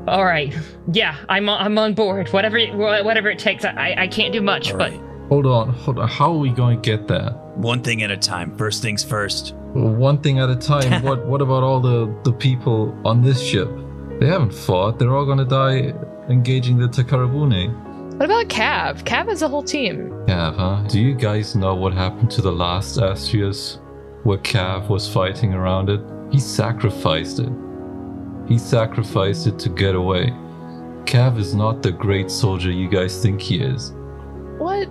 "All 0.08 0.24
right, 0.26 0.56
yeah, 0.92 1.18
I'm 1.30 1.50
on- 1.50 1.62
I'm 1.66 1.78
on 1.78 1.94
board. 1.94 2.30
Whatever 2.30 2.58
it- 2.58 2.74
whatever 2.76 3.30
it 3.30 3.40
takes. 3.40 3.66
I 3.66 3.96
I 3.98 4.08
can't 4.08 4.32
do 4.34 4.42
much, 4.42 4.72
All 4.72 4.78
but 4.78 4.92
right. 4.92 5.02
Hold 5.30 5.46
on, 5.48 5.70
hold 5.70 6.00
on. 6.00 6.08
How 6.08 6.32
are 6.32 6.38
we 6.38 6.50
going 6.52 6.80
to 6.82 6.90
get 6.90 7.08
there? 7.08 7.32
One 7.56 7.82
thing 7.82 8.04
at 8.04 8.12
a 8.12 8.18
time. 8.18 8.56
First 8.58 8.82
things 8.82 9.04
first. 9.04 9.56
One 9.74 10.20
thing 10.20 10.38
at 10.40 10.50
a 10.50 10.56
time. 10.56 11.02
what 11.08 11.26
what 11.26 11.42
about 11.42 11.64
all 11.64 11.80
the, 11.80 12.14
the 12.24 12.34
people 12.34 12.96
on 13.04 13.22
this 13.24 13.42
ship? 13.42 13.70
They 14.20 14.28
haven't 14.28 14.54
fought. 14.54 15.00
They're 15.00 15.16
all 15.16 15.26
gonna 15.26 15.46
die 15.46 15.94
engaging 16.30 16.78
the 16.78 16.88
Takara 16.88 17.30
Bune. 17.32 17.74
What 18.18 18.26
about 18.26 18.48
Cav? 18.48 19.04
Cav 19.04 19.28
has 19.28 19.42
a 19.42 19.48
whole 19.48 19.64
team. 19.64 20.10
Cav, 20.28 20.56
huh? 20.56 20.88
Do 20.88 21.00
you 21.00 21.14
guys 21.16 21.56
know 21.56 21.74
what 21.76 21.94
happened 21.94 22.30
to 22.32 22.42
the 22.42 22.52
last 22.52 22.98
Astrius? 22.98 23.80
Where 24.24 24.38
Cav 24.38 24.88
was 24.88 25.12
fighting 25.12 25.54
around 25.54 25.90
it? 25.90 26.00
He 26.32 26.40
sacrificed 26.40 27.40
it. 27.40 27.50
He 28.48 28.58
sacrificed 28.58 29.48
it 29.48 29.58
to 29.60 29.70
get 29.70 29.96
away. 29.96 30.28
Cav 31.06 31.38
is 31.38 31.54
not 31.56 31.82
the 31.82 31.92
great 31.92 32.30
soldier 32.32 32.72
you 32.72 32.88
guys 32.88 33.22
think 33.22 33.42
he 33.42 33.58
is. 33.62 33.92
What? 34.58 34.88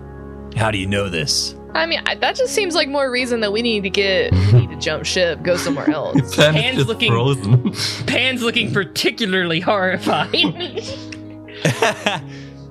How 0.56 0.70
do 0.70 0.76
you 0.78 0.86
know 0.86 1.08
this? 1.08 1.54
I 1.74 1.86
mean, 1.86 2.02
I, 2.04 2.16
that 2.16 2.36
just 2.36 2.52
seems 2.54 2.74
like 2.74 2.88
more 2.88 3.10
reason 3.10 3.40
that 3.40 3.52
we 3.52 3.62
need 3.62 3.82
to 3.84 3.90
get 3.90 4.32
we 4.52 4.52
need 4.52 4.70
to 4.70 4.76
jump 4.76 5.06
ship, 5.06 5.42
go 5.42 5.56
somewhere 5.56 5.88
else. 5.94 6.36
Pan 6.36 6.52
Pan's 6.54 6.78
is 6.80 6.86
looking- 6.86 7.10
frozen. 7.10 7.72
Pan's 8.06 8.42
looking 8.42 8.72
particularly 8.74 9.60
horrified. 9.60 10.34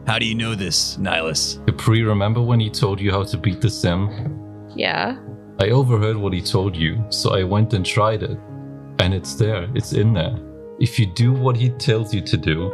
How 0.08 0.18
do 0.18 0.26
you 0.26 0.36
know 0.36 0.56
this, 0.56 0.98
Nihilus? 0.98 1.66
Capri, 1.68 2.04
remember 2.04 2.42
when 2.42 2.60
he 2.60 2.70
told 2.70 3.00
you 3.00 3.12
how 3.12 3.24
to 3.24 3.38
beat 3.38 3.62
the 3.62 3.70
sim? 3.70 4.70
Yeah. 4.76 5.18
I 5.60 5.70
overheard 5.70 6.18
what 6.18 6.34
he 6.34 6.42
told 6.42 6.76
you, 6.76 7.04
so 7.10 7.36
I 7.36 7.44
went 7.44 7.74
and 7.74 7.86
tried 7.86 8.24
it. 8.24 8.38
And 9.00 9.14
it's 9.14 9.36
there, 9.36 9.70
it's 9.76 9.94
in 9.94 10.14
there. 10.14 10.36
If 10.80 10.98
you 10.98 11.06
do 11.06 11.32
what 11.32 11.56
he 11.56 11.70
tells 11.70 12.14
you 12.14 12.22
to 12.22 12.38
do, 12.38 12.72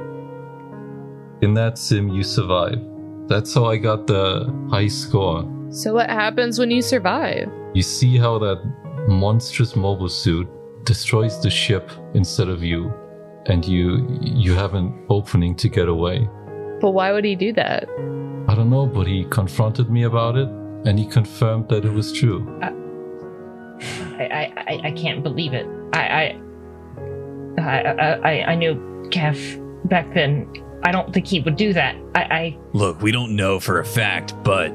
in 1.42 1.54
that 1.54 1.78
sim 1.78 2.10
you 2.10 2.24
survive. 2.24 2.80
That's 3.28 3.54
how 3.54 3.66
I 3.66 3.78
got 3.78 4.08
the 4.08 4.52
high 4.72 4.88
score. 4.88 5.44
So 5.70 5.94
what 5.94 6.10
happens 6.10 6.58
when 6.60 6.72
you 6.72 6.82
survive? 6.82 7.52
You 7.74 7.82
see 7.82 8.18
how 8.18 8.40
that 8.40 8.64
monstrous 9.10 9.76
mobile 9.76 10.10
suit 10.10 10.48
destroys 10.86 11.42
the 11.42 11.50
ship 11.50 11.92
instead 12.14 12.48
of 12.48 12.64
you, 12.64 12.94
and 13.48 13.66
you 13.66 14.08
you 14.22 14.54
have 14.54 14.74
an 14.76 15.06
opening 15.10 15.56
to 15.56 15.68
get 15.68 15.90
away. 15.90 16.30
But 16.82 16.92
why 16.92 17.12
would 17.12 17.26
he 17.26 17.36
do 17.36 17.54
that? 17.54 17.88
I 18.48 18.56
don't 18.56 18.70
know, 18.70 18.86
but 18.86 19.08
he 19.08 19.26
confronted 19.26 19.90
me 19.90 20.04
about 20.04 20.38
it, 20.38 20.48
and 20.86 20.98
he 20.98 21.06
confirmed 21.06 21.70
that 21.70 21.86
it 21.86 21.92
was 21.92 22.12
true. 22.14 22.48
I, 22.62 24.24
I, 24.24 24.54
I, 24.68 24.82
I 24.86 24.92
can't 24.92 25.22
believe 25.24 25.54
it. 25.54 25.66
I 25.94 26.00
I, 26.00 27.62
I, 27.62 27.82
I, 27.82 28.32
I- 28.32 28.46
I 28.52 28.56
knew 28.56 28.76
Cav 29.10 29.38
back 29.90 30.14
then. 30.14 30.48
I 30.84 30.92
don't 30.92 31.12
think 31.14 31.26
he 31.28 31.40
would 31.40 31.56
do 31.56 31.74
that. 31.74 31.96
I, 32.16 32.22
I 32.22 32.58
Look, 32.74 33.02
we 33.02 33.12
don't 33.12 33.36
know 33.36 33.60
for 33.60 33.80
a 33.80 33.86
fact, 33.86 34.34
but 34.44 34.70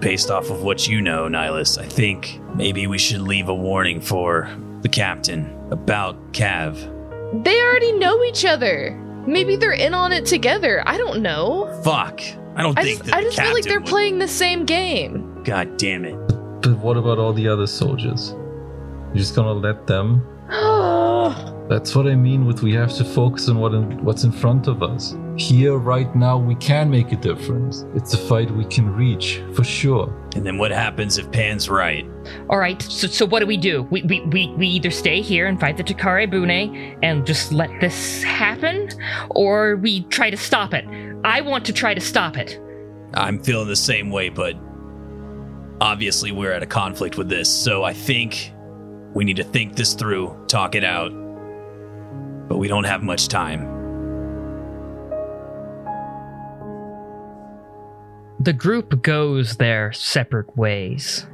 based 0.00 0.30
off 0.30 0.50
of 0.50 0.62
what 0.62 0.86
you 0.86 1.00
know, 1.00 1.24
Nihilus, 1.26 1.78
I 1.78 1.86
think 1.88 2.38
maybe 2.54 2.86
we 2.86 2.98
should 2.98 3.22
leave 3.22 3.48
a 3.48 3.54
warning 3.54 4.00
for 4.00 4.48
the 4.82 4.88
captain 4.90 5.50
about 5.70 6.32
Cav. 6.32 6.76
They 7.44 7.60
already 7.62 7.92
know 7.92 8.22
each 8.24 8.44
other. 8.44 9.02
Maybe 9.26 9.56
they're 9.56 9.72
in 9.72 9.94
on 9.94 10.12
it 10.12 10.26
together. 10.26 10.82
I 10.86 10.96
don't 10.98 11.20
know. 11.20 11.80
Fuck. 11.84 12.20
I 12.54 12.62
don't 12.62 12.78
I 12.78 12.82
think 12.82 12.98
just, 12.98 13.04
that 13.10 13.14
I 13.14 13.20
the 13.20 13.26
just 13.26 13.36
feel 13.38 13.46
like 13.48 13.56
captain 13.64 13.70
they're 13.70 13.80
would- 13.80 13.88
playing 13.88 14.18
the 14.18 14.28
same 14.28 14.64
game. 14.64 15.42
God 15.44 15.76
damn 15.76 16.04
it. 16.04 16.16
But 16.62 16.78
what 16.78 16.96
about 16.96 17.18
all 17.18 17.32
the 17.32 17.46
other 17.48 17.66
soldiers? 17.66 18.30
You're 19.08 19.16
just 19.16 19.34
gonna 19.36 19.52
let 19.52 19.86
them 19.86 20.26
That's 21.68 21.96
what 21.96 22.06
I 22.06 22.14
mean 22.14 22.46
with 22.46 22.62
we 22.62 22.72
have 22.74 22.92
to 22.94 23.04
focus 23.04 23.48
on 23.48 23.58
what 23.58 23.74
in, 23.74 24.04
what's 24.04 24.22
in 24.22 24.30
front 24.30 24.68
of 24.68 24.84
us. 24.84 25.16
Here, 25.36 25.76
right 25.76 26.14
now, 26.14 26.38
we 26.38 26.54
can 26.54 26.88
make 26.88 27.10
a 27.10 27.16
difference. 27.16 27.84
It's 27.96 28.14
a 28.14 28.16
fight 28.16 28.48
we 28.52 28.64
can 28.64 28.88
reach, 28.88 29.42
for 29.52 29.64
sure. 29.64 30.06
And 30.36 30.46
then 30.46 30.56
what 30.56 30.70
happens 30.70 31.18
if 31.18 31.30
Pan's 31.32 31.68
right? 31.68 32.06
All 32.48 32.58
right, 32.58 32.80
so, 32.80 33.08
so 33.08 33.26
what 33.26 33.40
do 33.40 33.46
we 33.46 33.56
do? 33.56 33.82
We, 33.90 34.02
we, 34.04 34.20
we, 34.20 34.54
we 34.56 34.68
either 34.68 34.92
stay 34.92 35.20
here 35.20 35.48
and 35.48 35.58
fight 35.58 35.76
the 35.76 35.82
Takara 35.82 36.30
Bune 36.30 36.96
and 37.02 37.26
just 37.26 37.50
let 37.52 37.80
this 37.80 38.22
happen, 38.22 38.88
or 39.30 39.74
we 39.76 40.04
try 40.04 40.30
to 40.30 40.36
stop 40.36 40.72
it. 40.72 40.86
I 41.24 41.40
want 41.40 41.64
to 41.66 41.72
try 41.72 41.92
to 41.92 42.00
stop 42.00 42.36
it. 42.36 42.60
I'm 43.14 43.42
feeling 43.42 43.66
the 43.66 43.74
same 43.74 44.10
way, 44.10 44.28
but 44.28 44.54
obviously 45.80 46.30
we're 46.30 46.52
at 46.52 46.62
a 46.62 46.66
conflict 46.66 47.18
with 47.18 47.28
this, 47.28 47.52
so 47.52 47.82
I 47.82 47.92
think 47.92 48.52
we 49.16 49.24
need 49.24 49.36
to 49.36 49.44
think 49.44 49.74
this 49.74 49.94
through, 49.94 50.36
talk 50.46 50.74
it 50.74 50.84
out. 50.84 51.10
But 52.48 52.58
we 52.58 52.68
don't 52.68 52.84
have 52.84 53.02
much 53.02 53.28
time. 53.28 53.62
The 58.40 58.52
group 58.52 59.00
goes 59.00 59.56
their 59.56 59.90
separate 59.94 60.54
ways, 60.54 61.26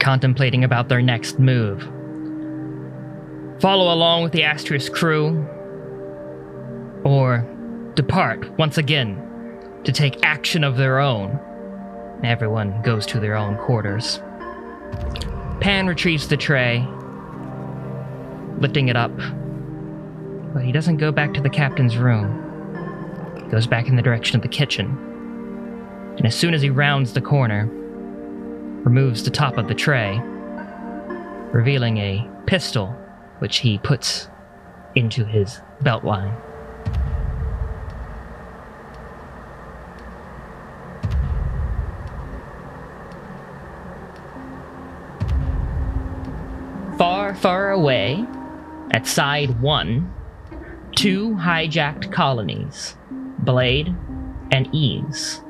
contemplating 0.00 0.64
about 0.64 0.88
their 0.88 1.02
next 1.02 1.38
move. 1.38 1.82
Follow 3.60 3.92
along 3.92 4.22
with 4.22 4.32
the 4.32 4.40
Astrius 4.40 4.90
crew, 4.90 5.46
or 7.04 7.46
depart 7.94 8.48
once 8.58 8.78
again 8.78 9.22
to 9.84 9.92
take 9.92 10.24
action 10.24 10.64
of 10.64 10.78
their 10.78 10.98
own. 10.98 11.38
Everyone 12.24 12.80
goes 12.80 13.04
to 13.04 13.20
their 13.20 13.36
own 13.36 13.58
quarters. 13.58 14.18
Pan 15.60 15.86
retrieves 15.86 16.26
the 16.26 16.38
tray, 16.38 16.88
lifting 18.62 18.88
it 18.88 18.96
up, 18.96 19.14
but 20.54 20.64
he 20.64 20.72
doesn't 20.72 20.96
go 20.96 21.12
back 21.12 21.34
to 21.34 21.40
the 21.42 21.50
captain's 21.50 21.96
room. 21.96 22.38
He 23.36 23.42
goes 23.50 23.66
back 23.66 23.88
in 23.88 23.96
the 23.96 24.02
direction 24.02 24.36
of 24.36 24.42
the 24.42 24.48
kitchen 24.48 25.10
and 26.16 26.26
as 26.26 26.34
soon 26.34 26.52
as 26.52 26.60
he 26.60 26.70
rounds 26.70 27.14
the 27.14 27.20
corner, 27.20 27.66
removes 28.84 29.24
the 29.24 29.30
top 29.30 29.56
of 29.56 29.68
the 29.68 29.74
tray, 29.74 30.20
revealing 31.52 31.96
a 31.98 32.28
pistol 32.46 32.88
which 33.38 33.58
he 33.58 33.78
puts 33.78 34.28
into 34.94 35.24
his 35.24 35.60
belt 35.80 36.04
line. 36.04 36.36
Far, 46.98 47.34
far 47.34 47.70
away, 47.70 48.24
at 48.92 49.06
side 49.06 49.60
one, 49.60 50.12
two 50.94 51.34
hijacked 51.34 52.12
colonies, 52.12 52.96
Blade 53.38 53.94
and 54.50 54.68
Ease 54.72 55.42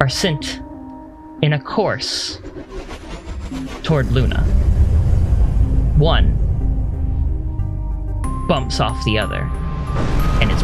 are 0.00 0.08
sent 0.08 0.60
in 1.42 1.54
a 1.54 1.60
course 1.60 2.38
toward 3.82 4.10
Luna. 4.12 4.42
One 5.96 6.36
bumps 8.46 8.80
off 8.80 9.02
the 9.04 9.18
other 9.18 9.48
and 10.40 10.50
is 10.50 10.62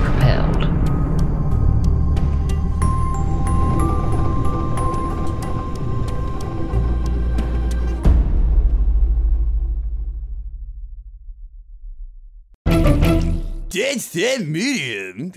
That's 13.77 14.09
that 14.12 14.41
medium. 14.41 15.33